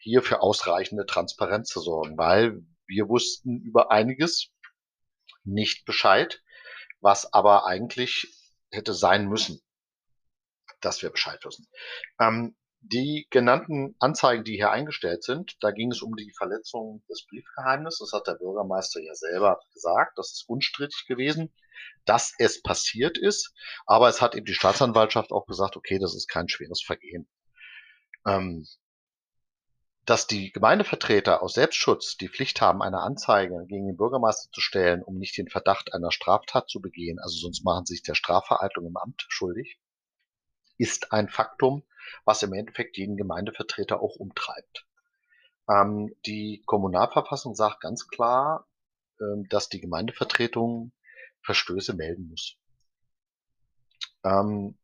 hier 0.00 0.22
für 0.22 0.40
ausreichende 0.40 1.06
Transparenz 1.06 1.68
zu 1.68 1.80
sorgen, 1.80 2.16
weil 2.18 2.62
wir 2.86 3.08
wussten 3.08 3.60
über 3.60 3.90
einiges 3.90 4.50
nicht 5.44 5.84
Bescheid, 5.84 6.42
was 7.00 7.32
aber 7.32 7.66
eigentlich 7.66 8.34
hätte 8.70 8.94
sein 8.94 9.28
müssen 9.28 9.60
dass 10.80 11.02
wir 11.02 11.10
Bescheid 11.10 11.44
wissen. 11.44 11.66
Ähm, 12.20 12.56
die 12.80 13.26
genannten 13.30 13.96
Anzeigen, 13.98 14.44
die 14.44 14.54
hier 14.54 14.70
eingestellt 14.70 15.24
sind, 15.24 15.56
da 15.60 15.72
ging 15.72 15.90
es 15.90 16.02
um 16.02 16.14
die 16.14 16.32
Verletzung 16.36 17.02
des 17.08 17.26
Briefgeheimnisses. 17.26 18.10
Das 18.10 18.20
hat 18.20 18.26
der 18.28 18.34
Bürgermeister 18.34 19.00
ja 19.00 19.14
selber 19.14 19.60
gesagt. 19.74 20.18
Das 20.18 20.32
ist 20.32 20.48
unstrittig 20.48 21.06
gewesen, 21.08 21.52
dass 22.04 22.32
es 22.38 22.62
passiert 22.62 23.18
ist. 23.18 23.52
Aber 23.86 24.08
es 24.08 24.20
hat 24.20 24.34
eben 24.34 24.46
die 24.46 24.54
Staatsanwaltschaft 24.54 25.32
auch 25.32 25.46
gesagt, 25.46 25.76
okay, 25.76 25.98
das 25.98 26.14
ist 26.14 26.28
kein 26.28 26.48
schweres 26.48 26.82
Vergehen. 26.82 27.28
Ähm, 28.26 28.66
dass 30.04 30.28
die 30.28 30.52
Gemeindevertreter 30.52 31.42
aus 31.42 31.54
Selbstschutz 31.54 32.16
die 32.16 32.28
Pflicht 32.28 32.60
haben, 32.60 32.80
eine 32.80 33.00
Anzeige 33.00 33.66
gegen 33.66 33.88
den 33.88 33.96
Bürgermeister 33.96 34.48
zu 34.52 34.60
stellen, 34.60 35.02
um 35.02 35.18
nicht 35.18 35.36
den 35.36 35.48
Verdacht 35.48 35.92
einer 35.92 36.12
Straftat 36.12 36.68
zu 36.70 36.80
begehen, 36.80 37.18
also 37.18 37.36
sonst 37.36 37.64
machen 37.64 37.86
sie 37.86 37.94
sich 37.94 38.04
der 38.04 38.14
Strafvereitlung 38.14 38.86
im 38.86 38.96
Amt 38.96 39.26
schuldig, 39.28 39.80
ist 40.78 41.12
ein 41.12 41.28
Faktum, 41.28 41.82
was 42.24 42.42
im 42.42 42.52
Endeffekt 42.52 42.96
jeden 42.96 43.16
Gemeindevertreter 43.16 44.00
auch 44.00 44.16
umtreibt. 44.16 44.86
Ähm, 45.68 46.14
die 46.26 46.62
Kommunalverfassung 46.66 47.54
sagt 47.54 47.80
ganz 47.80 48.08
klar, 48.08 48.66
ähm, 49.20 49.48
dass 49.48 49.68
die 49.68 49.80
Gemeindevertretung 49.80 50.92
Verstöße 51.42 51.94
melden 51.94 52.28
muss. 52.28 52.56
Ähm, 54.24 54.78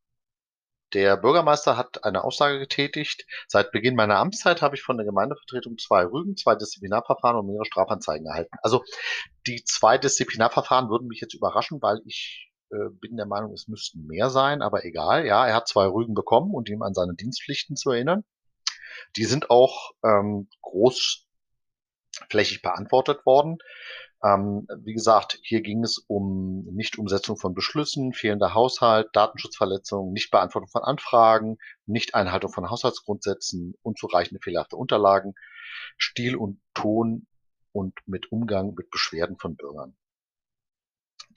der 0.92 1.16
Bürgermeister 1.16 1.76
hat 1.76 2.04
eine 2.04 2.22
Aussage 2.22 2.58
getätigt. 2.58 3.26
Seit 3.48 3.72
Beginn 3.72 3.96
meiner 3.96 4.18
Amtszeit 4.18 4.60
habe 4.60 4.76
ich 4.76 4.82
von 4.82 4.98
der 4.98 5.06
Gemeindevertretung 5.06 5.78
zwei 5.78 6.04
Rügen, 6.04 6.36
zwei 6.36 6.54
Disziplinarverfahren 6.54 7.38
und 7.38 7.46
mehrere 7.46 7.64
Strafanzeigen 7.64 8.26
erhalten. 8.26 8.56
Also 8.62 8.84
die 9.46 9.64
zwei 9.64 9.96
Disziplinarverfahren 9.96 10.90
würden 10.90 11.08
mich 11.08 11.20
jetzt 11.20 11.34
überraschen, 11.34 11.80
weil 11.80 12.02
ich 12.04 12.51
äh, 12.72 12.88
bin 12.90 13.16
der 13.16 13.26
Meinung, 13.26 13.52
es 13.52 13.68
müssten 13.68 14.06
mehr 14.06 14.30
sein, 14.30 14.62
aber 14.62 14.84
egal. 14.84 15.26
Ja, 15.26 15.46
er 15.46 15.54
hat 15.54 15.68
zwei 15.68 15.86
Rügen 15.86 16.14
bekommen 16.14 16.54
und 16.54 16.68
ihm 16.68 16.82
an 16.82 16.94
seine 16.94 17.14
Dienstpflichten 17.14 17.76
zu 17.76 17.90
erinnern. 17.90 18.24
Die 19.16 19.24
sind 19.24 19.50
auch 19.50 19.92
ähm, 20.04 20.48
großflächig 20.62 22.62
beantwortet 22.62 23.26
worden. 23.26 23.58
Ähm, 24.24 24.68
wie 24.82 24.94
gesagt, 24.94 25.38
hier 25.42 25.62
ging 25.62 25.82
es 25.82 25.98
um 25.98 26.64
Nichtumsetzung 26.72 27.36
von 27.36 27.54
Beschlüssen, 27.54 28.12
fehlender 28.12 28.54
Haushalt, 28.54 29.08
Datenschutzverletzungen, 29.12 30.12
Nichtbeantwortung 30.12 30.70
von 30.70 30.82
Anfragen, 30.82 31.58
Nichteinhaltung 31.86 32.52
von 32.52 32.70
Haushaltsgrundsätzen, 32.70 33.74
unzureichende 33.82 34.40
fehlerhafte 34.40 34.76
Unterlagen, 34.76 35.34
Stil 35.98 36.36
und 36.36 36.60
Ton 36.74 37.26
und 37.72 37.98
mit 38.06 38.30
Umgang 38.30 38.74
mit 38.74 38.90
Beschwerden 38.90 39.38
von 39.38 39.56
Bürgern. 39.56 39.96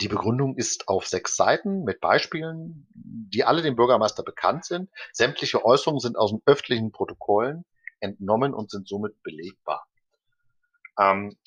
Die 0.01 0.07
Begründung 0.07 0.57
ist 0.57 0.87
auf 0.87 1.07
sechs 1.07 1.35
Seiten 1.35 1.83
mit 1.83 2.01
Beispielen, 2.01 2.87
die 2.93 3.43
alle 3.43 3.61
dem 3.61 3.75
Bürgermeister 3.75 4.23
bekannt 4.23 4.65
sind. 4.65 4.89
Sämtliche 5.13 5.63
Äußerungen 5.63 5.99
sind 5.99 6.17
aus 6.17 6.31
den 6.31 6.41
öffentlichen 6.45 6.91
Protokollen 6.91 7.65
entnommen 7.99 8.53
und 8.53 8.69
sind 8.69 8.87
somit 8.87 9.21
belegbar. 9.23 9.87
Ähm, 10.99 11.37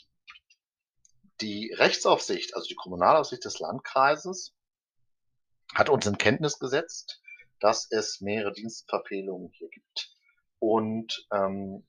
die 1.41 1.73
Rechtsaufsicht, 1.73 2.57
also 2.57 2.67
die 2.67 2.75
Kommunalaufsicht 2.75 3.45
des 3.45 3.59
Landkreises, 3.61 4.55
hat 5.75 5.89
uns 5.89 6.07
in 6.07 6.19
Kenntnis 6.19 6.59
gesetzt, 6.59 7.21
dass 7.61 7.91
es 7.91 8.21
mehrere 8.21 8.53
Dienstverfehlungen 8.53 9.51
hier 9.53 9.69
gibt. 9.69 10.11
Und 10.59 11.27
ähm, 11.33 11.87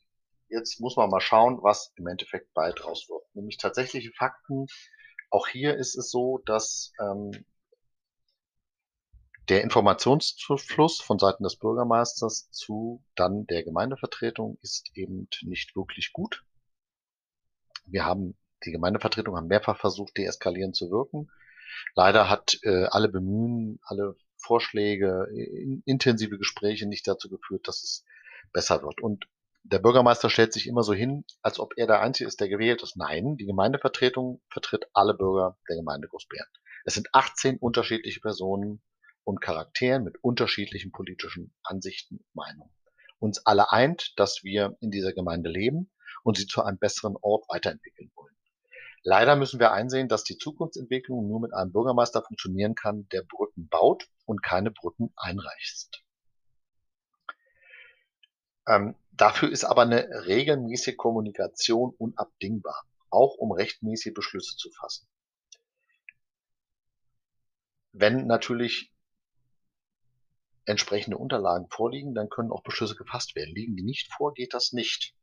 jetzt 0.50 0.80
muss 0.80 0.96
man 0.98 1.10
mal 1.10 1.22
schauen, 1.22 1.60
was 1.62 1.94
im 1.96 2.08
Endeffekt 2.08 2.54
bald 2.54 2.84
raus 2.86 3.08
wird. 3.10 3.24
Nämlich 3.34 3.58
tatsächliche 3.58 4.12
Fakten. 4.12 4.68
Auch 5.30 5.48
hier 5.48 5.76
ist 5.76 5.96
es 5.96 6.10
so, 6.10 6.40
dass 6.46 6.92
ähm, 7.00 7.46
der 9.50 9.64
Informationsfluss 9.64 11.02
von 11.02 11.18
Seiten 11.18 11.44
des 11.44 11.58
Bürgermeisters 11.58 12.50
zu 12.52 13.04
dann 13.16 13.48
der 13.48 13.64
Gemeindevertretung 13.64 14.58
ist 14.62 14.92
eben 14.96 15.28
nicht 15.42 15.76
wirklich 15.76 16.14
gut. 16.14 16.44
Wir 17.86 18.06
haben, 18.06 18.38
die 18.64 18.72
Gemeindevertretung 18.72 19.36
haben 19.36 19.48
mehrfach 19.48 19.80
versucht, 19.80 20.18
deeskalierend 20.18 20.76
zu 20.76 20.92
wirken. 20.92 21.32
Leider 21.96 22.30
hat 22.30 22.60
äh, 22.64 22.86
alle 22.86 23.10
Bemühen, 23.10 23.80
alle 23.84 24.16
Vorschläge, 24.38 25.28
in, 25.34 25.82
intensive 25.86 26.38
Gespräche 26.38 26.88
nicht 26.88 27.08
dazu 27.08 27.30
geführt, 27.30 27.68
dass 27.68 27.84
es 27.84 28.06
besser 28.54 28.84
wird. 28.84 29.02
Und 29.02 29.26
der 29.64 29.80
Bürgermeister 29.80 30.30
stellt 30.30 30.54
sich 30.54 30.68
immer 30.68 30.84
so 30.84 30.94
hin, 30.94 31.26
als 31.42 31.60
ob 31.60 31.74
er 31.76 31.88
der 31.88 32.02
Einzige 32.02 32.28
ist, 32.28 32.40
der 32.40 32.50
gewählt 32.50 32.82
ist. 32.82 32.98
Nein, 32.98 33.38
die 33.38 33.46
Gemeindevertretung 33.46 34.42
vertritt 34.50 34.86
alle 34.94 35.14
Bürger 35.14 35.58
der 35.68 35.76
Gemeinde 35.76 36.08
Großbären. 36.08 36.48
Es 36.86 36.94
sind 36.94 37.10
18 37.14 37.58
unterschiedliche 37.58 38.22
Personen 38.22 38.82
und 39.24 39.42
Charakteren 39.42 40.04
mit 40.04 40.18
unterschiedlichen 40.24 40.92
politischen 40.92 41.54
Ansichten 41.64 42.18
und 42.18 42.36
Meinungen. 42.36 42.74
Uns 43.20 43.46
alle 43.46 43.72
eint, 43.72 44.14
dass 44.18 44.44
wir 44.44 44.78
in 44.80 44.92
dieser 44.92 45.14
Gemeinde 45.14 45.50
leben 45.50 45.92
und 46.24 46.38
sie 46.38 46.48
zu 46.48 46.64
einem 46.64 46.80
besseren 46.80 47.16
Ort 47.22 47.46
weiterentwickeln 47.50 48.12
wollen. 48.16 48.36
Leider 49.04 49.36
müssen 49.36 49.60
wir 49.60 49.72
einsehen, 49.72 50.08
dass 50.08 50.24
die 50.24 50.38
Zukunftsentwicklung 50.38 51.28
nur 51.28 51.40
mit 51.40 51.54
einem 51.54 51.72
Bürgermeister 51.72 52.22
funktionieren 52.22 52.76
kann, 52.76 53.08
der 53.10 53.24
Brücken 53.24 53.68
baut 53.70 54.10
und 54.26 54.42
keine 54.42 54.72
Brücken 54.72 55.14
einreißt. 55.16 56.04
Ähm, 58.68 58.96
dafür 59.20 59.52
ist 59.52 59.64
aber 59.64 59.84
eine 59.84 60.08
regelmäßige 60.26 60.98
Kommunikation 60.98 61.94
unabdingbar, 61.98 62.84
auch 63.10 63.36
um 63.36 63.52
rechtmäßige 63.52 64.14
Beschlüsse 64.14 64.56
zu 64.58 64.70
fassen. 64.72 65.08
Wenn 67.92 68.28
natürlich 68.28 68.94
entsprechende 70.66 71.18
Unterlagen 71.18 71.68
vorliegen, 71.70 72.14
dann 72.14 72.30
können 72.30 72.52
auch 72.52 72.64
Beschlüsse 72.64 72.96
gefasst 72.96 73.36
werden. 73.36 73.56
Liegen 73.56 73.76
die 73.76 73.84
nicht 73.84 74.14
vor, 74.14 74.34
geht 74.34 74.54
das 74.54 74.72
nicht. 74.72 75.16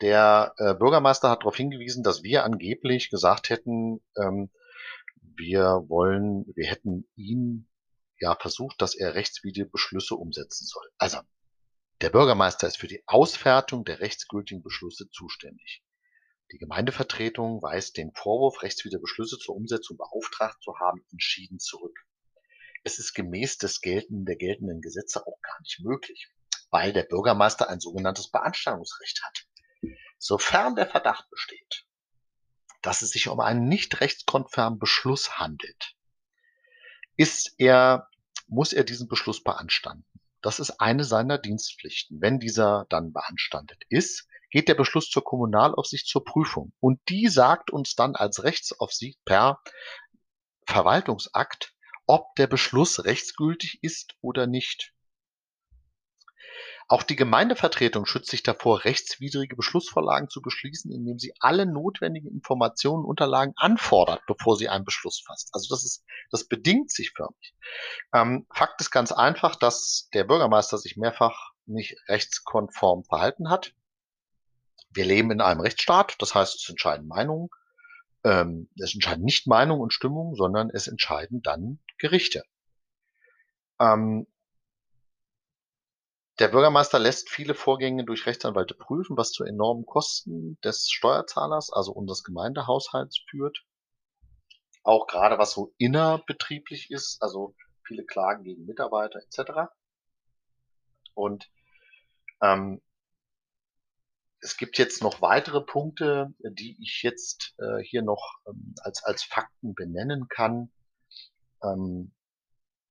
Der 0.00 0.52
äh, 0.58 0.74
Bürgermeister 0.74 1.30
hat 1.30 1.40
darauf 1.40 1.56
hingewiesen, 1.56 2.02
dass 2.02 2.22
wir 2.22 2.44
angeblich 2.44 3.08
gesagt 3.08 3.48
hätten, 3.48 4.02
ähm, 4.16 4.50
wir 5.36 5.84
wollen, 5.88 6.44
wir 6.54 6.66
hätten 6.66 7.08
ihn 7.14 7.68
ja 8.18 8.34
versucht, 8.34 8.82
dass 8.82 8.94
er 8.94 9.14
rechtswidrige 9.14 9.66
Beschlüsse 9.66 10.16
umsetzen 10.16 10.66
soll. 10.66 10.84
Also, 10.98 11.18
der 12.00 12.10
Bürgermeister 12.10 12.66
ist 12.66 12.78
für 12.78 12.88
die 12.88 13.02
Ausfertigung 13.06 13.84
der 13.84 14.00
rechtsgültigen 14.00 14.62
Beschlüsse 14.62 15.08
zuständig. 15.10 15.82
Die 16.52 16.58
Gemeindevertretung 16.58 17.62
weist 17.62 17.96
den 17.96 18.12
Vorwurf, 18.14 18.62
rechtswidrige 18.62 19.00
Beschlüsse 19.00 19.38
zur 19.38 19.56
Umsetzung 19.56 19.96
beauftragt 19.96 20.62
zu 20.62 20.78
haben, 20.78 21.04
entschieden 21.10 21.58
zurück 21.58 22.06
es 22.86 23.00
ist 23.00 23.14
gemäß 23.14 23.58
des 23.58 23.80
geltenden, 23.80 24.24
der 24.26 24.36
geltenden 24.36 24.80
Gesetze 24.80 25.26
auch 25.26 25.40
gar 25.42 25.60
nicht 25.60 25.80
möglich, 25.80 26.30
weil 26.70 26.92
der 26.92 27.02
Bürgermeister 27.02 27.68
ein 27.68 27.80
sogenanntes 27.80 28.30
Beanstandungsrecht 28.30 29.22
hat. 29.24 29.46
Sofern 30.18 30.76
der 30.76 30.86
Verdacht 30.86 31.28
besteht, 31.28 31.84
dass 32.82 33.02
es 33.02 33.10
sich 33.10 33.26
um 33.26 33.40
einen 33.40 33.66
nicht 33.66 34.00
rechtskonformen 34.00 34.78
Beschluss 34.78 35.36
handelt, 35.36 35.96
ist 37.16 37.54
er, 37.58 38.08
muss 38.46 38.72
er 38.72 38.84
diesen 38.84 39.08
Beschluss 39.08 39.42
beanstanden. 39.42 40.06
Das 40.46 40.60
ist 40.60 40.80
eine 40.80 41.02
seiner 41.02 41.38
Dienstpflichten. 41.38 42.20
Wenn 42.20 42.38
dieser 42.38 42.86
dann 42.88 43.12
beanstandet 43.12 43.82
ist, 43.88 44.28
geht 44.52 44.68
der 44.68 44.76
Beschluss 44.76 45.10
zur 45.10 45.24
Kommunalaufsicht 45.24 46.06
zur 46.06 46.22
Prüfung. 46.22 46.72
Und 46.78 47.00
die 47.08 47.26
sagt 47.26 47.72
uns 47.72 47.96
dann 47.96 48.14
als 48.14 48.44
Rechtsaufsicht 48.44 49.18
per 49.24 49.60
Verwaltungsakt, 50.64 51.74
ob 52.06 52.32
der 52.36 52.46
Beschluss 52.46 53.04
rechtsgültig 53.04 53.80
ist 53.82 54.14
oder 54.20 54.46
nicht. 54.46 54.92
Auch 56.88 57.02
die 57.02 57.16
Gemeindevertretung 57.16 58.06
schützt 58.06 58.30
sich 58.30 58.44
davor, 58.44 58.84
rechtswidrige 58.84 59.56
Beschlussvorlagen 59.56 60.28
zu 60.28 60.40
beschließen, 60.40 60.92
indem 60.92 61.18
sie 61.18 61.34
alle 61.40 61.66
notwendigen 61.66 62.30
Informationen 62.30 63.02
und 63.02 63.10
Unterlagen 63.10 63.54
anfordert, 63.56 64.22
bevor 64.28 64.56
sie 64.56 64.68
einen 64.68 64.84
Beschluss 64.84 65.20
fasst. 65.26 65.50
Also 65.52 65.74
das 65.74 65.84
ist, 65.84 66.04
das 66.30 66.46
bedingt 66.46 66.92
sich 66.92 67.10
förmlich. 67.10 67.54
Ähm, 68.14 68.46
Fakt 68.54 68.80
ist 68.80 68.92
ganz 68.92 69.10
einfach, 69.10 69.56
dass 69.56 70.08
der 70.14 70.24
Bürgermeister 70.24 70.78
sich 70.78 70.96
mehrfach 70.96 71.50
nicht 71.66 71.96
rechtskonform 72.08 73.02
verhalten 73.02 73.50
hat. 73.50 73.72
Wir 74.90 75.04
leben 75.04 75.32
in 75.32 75.40
einem 75.40 75.60
Rechtsstaat, 75.60 76.14
das 76.20 76.36
heißt, 76.36 76.54
es 76.54 76.68
entscheiden 76.68 77.08
Meinungen. 77.08 77.48
Ähm, 78.22 78.70
es 78.80 78.94
entscheiden 78.94 79.24
nicht 79.24 79.48
Meinung 79.48 79.80
und 79.80 79.92
Stimmung, 79.92 80.36
sondern 80.36 80.70
es 80.70 80.86
entscheiden 80.86 81.42
dann 81.42 81.80
Gerichte. 81.98 82.44
Ähm, 83.80 84.28
der 86.38 86.48
Bürgermeister 86.48 86.98
lässt 86.98 87.30
viele 87.30 87.54
Vorgänge 87.54 88.04
durch 88.04 88.26
Rechtsanwälte 88.26 88.74
prüfen, 88.74 89.16
was 89.16 89.32
zu 89.32 89.44
enormen 89.44 89.86
Kosten 89.86 90.60
des 90.60 90.90
Steuerzahlers, 90.90 91.72
also 91.72 91.92
unseres 91.92 92.24
Gemeindehaushalts 92.24 93.20
führt. 93.30 93.64
Auch 94.82 95.06
gerade 95.06 95.38
was 95.38 95.52
so 95.52 95.74
innerbetrieblich 95.78 96.90
ist, 96.90 97.22
also 97.22 97.54
viele 97.82 98.04
Klagen 98.04 98.44
gegen 98.44 98.66
Mitarbeiter 98.66 99.20
etc. 99.20 99.72
Und 101.14 101.50
ähm, 102.42 102.82
es 104.40 104.58
gibt 104.58 104.76
jetzt 104.76 105.02
noch 105.02 105.22
weitere 105.22 105.62
Punkte, 105.62 106.34
die 106.38 106.76
ich 106.80 107.02
jetzt 107.02 107.54
äh, 107.58 107.82
hier 107.82 108.02
noch 108.02 108.38
ähm, 108.46 108.74
als, 108.82 109.02
als 109.02 109.24
Fakten 109.24 109.74
benennen 109.74 110.28
kann. 110.28 110.70
Ähm, 111.62 112.12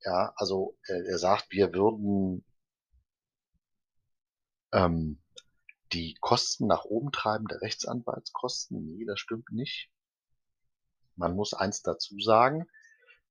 ja, 0.01 0.33
also 0.35 0.75
er, 0.87 1.05
er 1.05 1.17
sagt, 1.19 1.51
wir 1.51 1.73
würden 1.73 2.43
ähm, 4.75 5.21
die 5.93 6.15
Kosten 6.19 6.67
nach 6.67 6.83
oben 6.83 7.11
treiben, 7.11 7.47
der 7.47 7.61
Rechtsanwaltskosten. 7.61 8.85
Nee, 8.85 9.05
das 9.05 9.19
stimmt 9.19 9.51
nicht. 9.51 9.89
Man 11.15 11.33
muss 11.35 11.53
eins 11.53 11.81
dazu 11.81 12.19
sagen, 12.19 12.67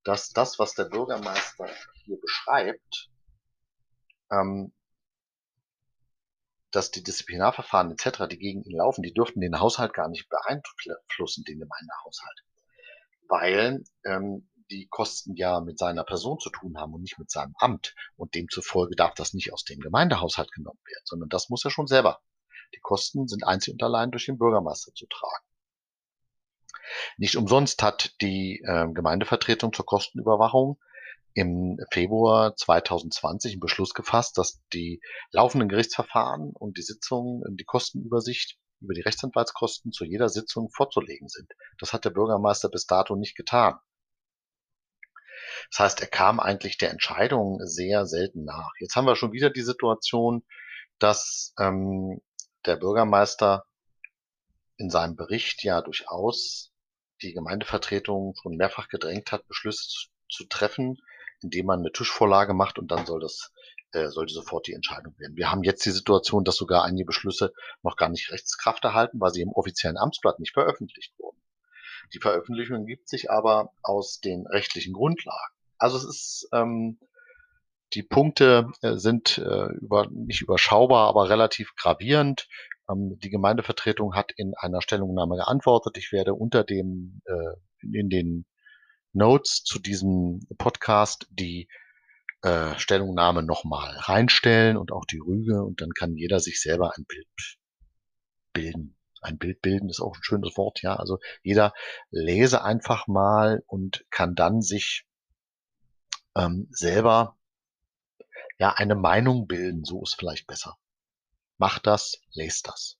dass 0.03 0.29
das, 0.29 0.57
was 0.57 0.73
der 0.73 0.85
Bürgermeister 0.85 1.69
hier 2.03 2.19
beschreibt, 2.19 3.11
ähm, 4.31 4.73
dass 6.71 6.91
die 6.91 7.03
Disziplinarverfahren 7.03 7.91
etc., 7.91 8.27
die 8.29 8.39
gegen 8.39 8.63
ihn 8.63 8.77
laufen, 8.77 9.03
die 9.03 9.13
dürften 9.13 9.39
den 9.39 9.59
Haushalt 9.59 9.93
gar 9.93 10.09
nicht 10.09 10.27
beeinflussen, 10.29 11.43
den 11.43 11.59
Gemeindehaushalt. 11.59 12.43
Weil 13.27 13.83
ähm, 14.03 14.49
die 14.71 14.87
Kosten 14.89 15.35
ja 15.35 15.59
mit 15.59 15.77
seiner 15.77 16.03
Person 16.03 16.39
zu 16.39 16.49
tun 16.49 16.77
haben 16.77 16.93
und 16.93 17.01
nicht 17.01 17.19
mit 17.19 17.31
seinem 17.31 17.53
Amt. 17.57 17.95
Und 18.15 18.35
demzufolge 18.35 18.95
darf 18.95 19.13
das 19.13 19.33
nicht 19.33 19.53
aus 19.53 19.63
dem 19.63 19.79
Gemeindehaushalt 19.79 20.51
genommen 20.51 20.79
werden, 20.85 21.03
sondern 21.05 21.29
das 21.29 21.49
muss 21.49 21.65
er 21.65 21.71
schon 21.71 21.87
selber. 21.87 22.21
Die 22.73 22.79
Kosten 22.79 23.27
sind 23.27 23.45
einzig 23.45 23.73
und 23.73 23.83
allein 23.83 24.11
durch 24.11 24.25
den 24.25 24.37
Bürgermeister 24.37 24.93
zu 24.93 25.05
tragen. 25.07 25.45
Nicht 27.17 27.35
umsonst 27.35 27.81
hat 27.83 28.15
die 28.21 28.61
äh, 28.65 28.87
Gemeindevertretung 28.91 29.73
zur 29.73 29.85
Kostenüberwachung 29.85 30.79
im 31.33 31.77
Februar 31.91 32.55
2020 32.55 33.53
einen 33.53 33.59
Beschluss 33.59 33.93
gefasst, 33.93 34.37
dass 34.37 34.61
die 34.73 35.01
laufenden 35.31 35.67
Gerichtsverfahren 35.67 36.51
und 36.53 36.77
die 36.77 36.81
Sitzungen, 36.81 37.43
die 37.57 37.65
Kostenübersicht 37.65 38.57
über 38.79 38.93
die 38.93 39.01
Rechtsanwaltskosten 39.01 39.91
zu 39.91 40.05
jeder 40.05 40.29
Sitzung 40.29 40.69
vorzulegen 40.69 41.27
sind. 41.27 41.51
Das 41.79 41.91
hat 41.91 42.05
der 42.05 42.11
Bürgermeister 42.11 42.69
bis 42.69 42.85
dato 42.85 43.15
nicht 43.15 43.35
getan. 43.35 43.75
Das 45.71 45.79
heißt, 45.79 46.01
er 46.01 46.07
kam 46.07 46.39
eigentlich 46.39 46.77
der 46.77 46.91
Entscheidung 46.91 47.59
sehr 47.63 48.05
selten 48.05 48.45
nach. 48.45 48.71
Jetzt 48.79 48.95
haben 48.95 49.05
wir 49.05 49.15
schon 49.15 49.33
wieder 49.33 49.49
die 49.49 49.61
Situation, 49.61 50.43
dass 50.99 51.53
ähm, 51.59 52.21
der 52.65 52.77
Bürgermeister 52.77 53.65
in 54.77 54.89
seinem 54.89 55.15
Bericht 55.15 55.63
ja 55.63 55.81
durchaus 55.81 56.71
die 57.21 57.33
Gemeindevertretung 57.33 58.35
schon 58.41 58.57
mehrfach 58.57 58.89
gedrängt 58.89 59.31
hat, 59.31 59.47
Beschlüsse 59.47 60.07
zu, 60.29 60.45
treffen, 60.47 60.97
indem 61.41 61.67
man 61.67 61.79
eine 61.79 61.91
Tischvorlage 61.91 62.53
macht 62.53 62.77
und 62.77 62.91
dann 62.91 63.05
soll 63.05 63.21
das 63.21 63.51
äh, 63.91 64.09
sollte 64.09 64.33
sofort 64.33 64.67
die 64.67 64.73
Entscheidung 64.73 65.17
werden. 65.17 65.37
Wir 65.37 65.51
haben 65.51 65.63
jetzt 65.63 65.85
die 65.85 65.91
Situation, 65.91 66.43
dass 66.43 66.57
sogar 66.57 66.83
einige 66.83 67.05
Beschlüsse 67.05 67.53
noch 67.81 67.95
gar 67.95 68.09
nicht 68.09 68.31
Rechtskraft 68.31 68.83
erhalten, 68.83 69.19
weil 69.21 69.31
sie 69.31 69.41
im 69.41 69.53
offiziellen 69.53 69.97
Amtsblatt 69.97 70.39
nicht 70.39 70.53
veröffentlicht 70.53 71.17
wurden. 71.17 71.41
Die 72.13 72.19
Veröffentlichung 72.19 72.85
gibt 72.85 73.07
sich 73.07 73.31
aber 73.31 73.71
aus 73.81 74.19
den 74.19 74.45
rechtlichen 74.47 74.93
Grundlagen. 74.93 75.54
Also 75.77 75.97
es 75.97 76.05
ist 76.05 76.49
ähm, 76.53 76.99
die 77.93 78.03
Punkte 78.03 78.71
äh, 78.81 78.97
sind 78.97 79.37
äh, 79.37 79.67
über, 79.81 80.07
nicht 80.11 80.41
überschaubar, 80.41 81.07
aber 81.07 81.29
relativ 81.29 81.73
gravierend. 81.75 82.47
Ähm, 82.89 83.17
die 83.19 83.29
Gemeindevertretung 83.29 84.15
hat 84.15 84.31
in 84.35 84.53
einer 84.55 84.81
Stellungnahme 84.81 85.37
geantwortet. 85.37 85.97
Ich 85.97 86.11
werde 86.11 86.33
unter 86.33 86.63
dem 86.63 87.21
äh, 87.25 87.55
in 87.81 88.09
den 88.09 88.45
Notes 89.13 89.63
zu 89.63 89.79
diesem 89.79 90.41
Podcast 90.57 91.27
die 91.29 91.69
äh, 92.41 92.77
Stellungnahme 92.77 93.43
nochmal 93.43 93.95
reinstellen 93.97 94.77
und 94.77 94.91
auch 94.91 95.05
die 95.05 95.19
Rüge 95.19 95.63
und 95.63 95.81
dann 95.81 95.91
kann 95.91 96.15
jeder 96.15 96.39
sich 96.39 96.61
selber 96.61 96.93
ein 96.97 97.05
Bild 97.05 97.27
bilden. 98.53 98.97
Ein 99.21 99.37
Bild 99.37 99.61
bilden 99.61 99.89
ist 99.89 100.01
auch 100.01 100.15
ein 100.15 100.23
schönes 100.23 100.57
Wort, 100.57 100.81
ja. 100.81 100.95
Also 100.95 101.19
jeder 101.41 101.73
lese 102.11 102.63
einfach 102.63 103.07
mal 103.07 103.63
und 103.67 104.05
kann 104.11 104.35
dann 104.35 104.61
sich 104.61 105.04
ähm, 106.35 106.67
selber 106.71 107.37
ja 108.59 108.73
eine 108.73 108.95
Meinung 108.95 109.47
bilden. 109.47 109.83
So 109.83 110.03
ist 110.03 110.15
vielleicht 110.15 110.47
besser. 110.47 110.75
Macht 111.57 111.87
das, 111.87 112.19
lest 112.33 112.67
das. 112.67 112.97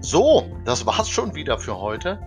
So, 0.00 0.46
das 0.64 0.86
war's 0.86 1.08
schon 1.08 1.34
wieder 1.34 1.58
für 1.58 1.78
heute. 1.78 2.20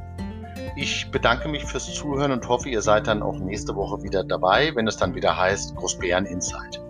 Ich 0.76 1.10
bedanke 1.10 1.48
mich 1.48 1.64
fürs 1.64 1.92
Zuhören 1.94 2.32
und 2.32 2.48
hoffe, 2.48 2.70
ihr 2.70 2.82
seid 2.82 3.08
dann 3.08 3.24
auch 3.24 3.40
nächste 3.40 3.76
Woche 3.76 4.04
wieder 4.04 4.24
dabei, 4.24 4.76
wenn 4.76 4.88
es 4.88 4.98
dann 4.98 5.16
wieder 5.16 5.38
heißt 5.38 5.76
Großbären 5.76 6.26
Insight. 6.26 6.82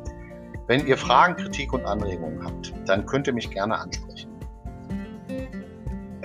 Wenn 0.65 0.86
ihr 0.86 0.97
Fragen, 0.97 1.36
Kritik 1.36 1.71
und 1.71 1.86
Anregungen 1.86 2.43
habt, 2.43 2.73
dann 2.86 3.05
könnt 3.05 3.28
ihr 3.28 3.34
mich 3.34 3.49
gerne 3.49 3.78
ansprechen. 3.78 4.36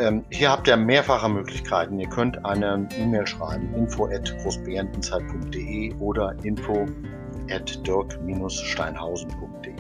Ähm, 0.03 0.25
hier 0.31 0.51
habt 0.51 0.67
ihr 0.67 0.77
mehrfache 0.77 1.29
Möglichkeiten. 1.29 2.01
Ihr 2.01 2.09
könnt 2.09 2.45
eine 2.45 2.89
E-Mail 2.99 3.25
schreiben, 3.25 3.73
info 3.73 4.09
oder 6.01 6.35
info 6.43 6.87
at 7.49 7.87
dirk-steinhausen.de. 7.87 9.75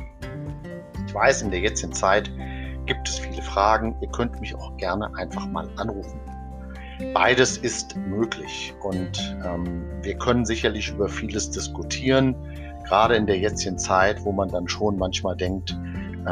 Ich 1.06 1.14
weiß, 1.14 1.42
in 1.42 1.50
der 1.50 1.58
jetzigen 1.58 1.92
Zeit 1.92 2.30
gibt 2.86 3.08
es 3.08 3.18
viele 3.18 3.42
Fragen. 3.42 3.96
Ihr 4.00 4.08
könnt 4.10 4.40
mich 4.40 4.54
auch 4.54 4.76
gerne 4.76 5.12
einfach 5.16 5.44
mal 5.46 5.68
anrufen. 5.76 6.20
Beides 7.12 7.58
ist 7.58 7.96
möglich 7.96 8.72
und 8.80 9.36
ähm, 9.44 9.82
wir 10.02 10.14
können 10.18 10.44
sicherlich 10.44 10.90
über 10.90 11.08
vieles 11.08 11.50
diskutieren, 11.50 12.36
gerade 12.86 13.16
in 13.16 13.26
der 13.26 13.38
jetzigen 13.38 13.76
Zeit, 13.76 14.24
wo 14.24 14.30
man 14.30 14.50
dann 14.50 14.68
schon 14.68 14.98
manchmal 14.98 15.34
denkt, 15.36 15.76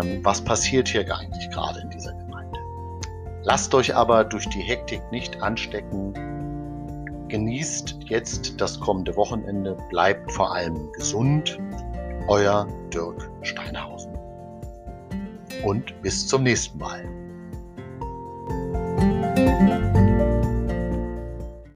ähm, 0.01 0.20
was 0.22 0.41
passiert 0.41 0.86
hier 0.86 1.01
eigentlich 1.01 1.51
gerade 1.51 1.80
in 1.80 1.91
dieser. 1.91 2.20
Lasst 3.51 3.74
euch 3.74 3.96
aber 3.96 4.22
durch 4.22 4.48
die 4.48 4.61
Hektik 4.61 5.03
nicht 5.11 5.42
anstecken. 5.42 6.14
Genießt 7.26 7.96
jetzt 8.05 8.61
das 8.61 8.78
kommende 8.78 9.16
Wochenende. 9.16 9.76
Bleibt 9.88 10.30
vor 10.30 10.55
allem 10.55 10.92
gesund. 10.92 11.59
Euer 12.28 12.68
Dirk 12.94 13.28
Steinhausen. 13.42 14.16
Und 15.64 16.01
bis 16.01 16.28
zum 16.28 16.44
nächsten 16.44 16.78
Mal. 16.78 17.05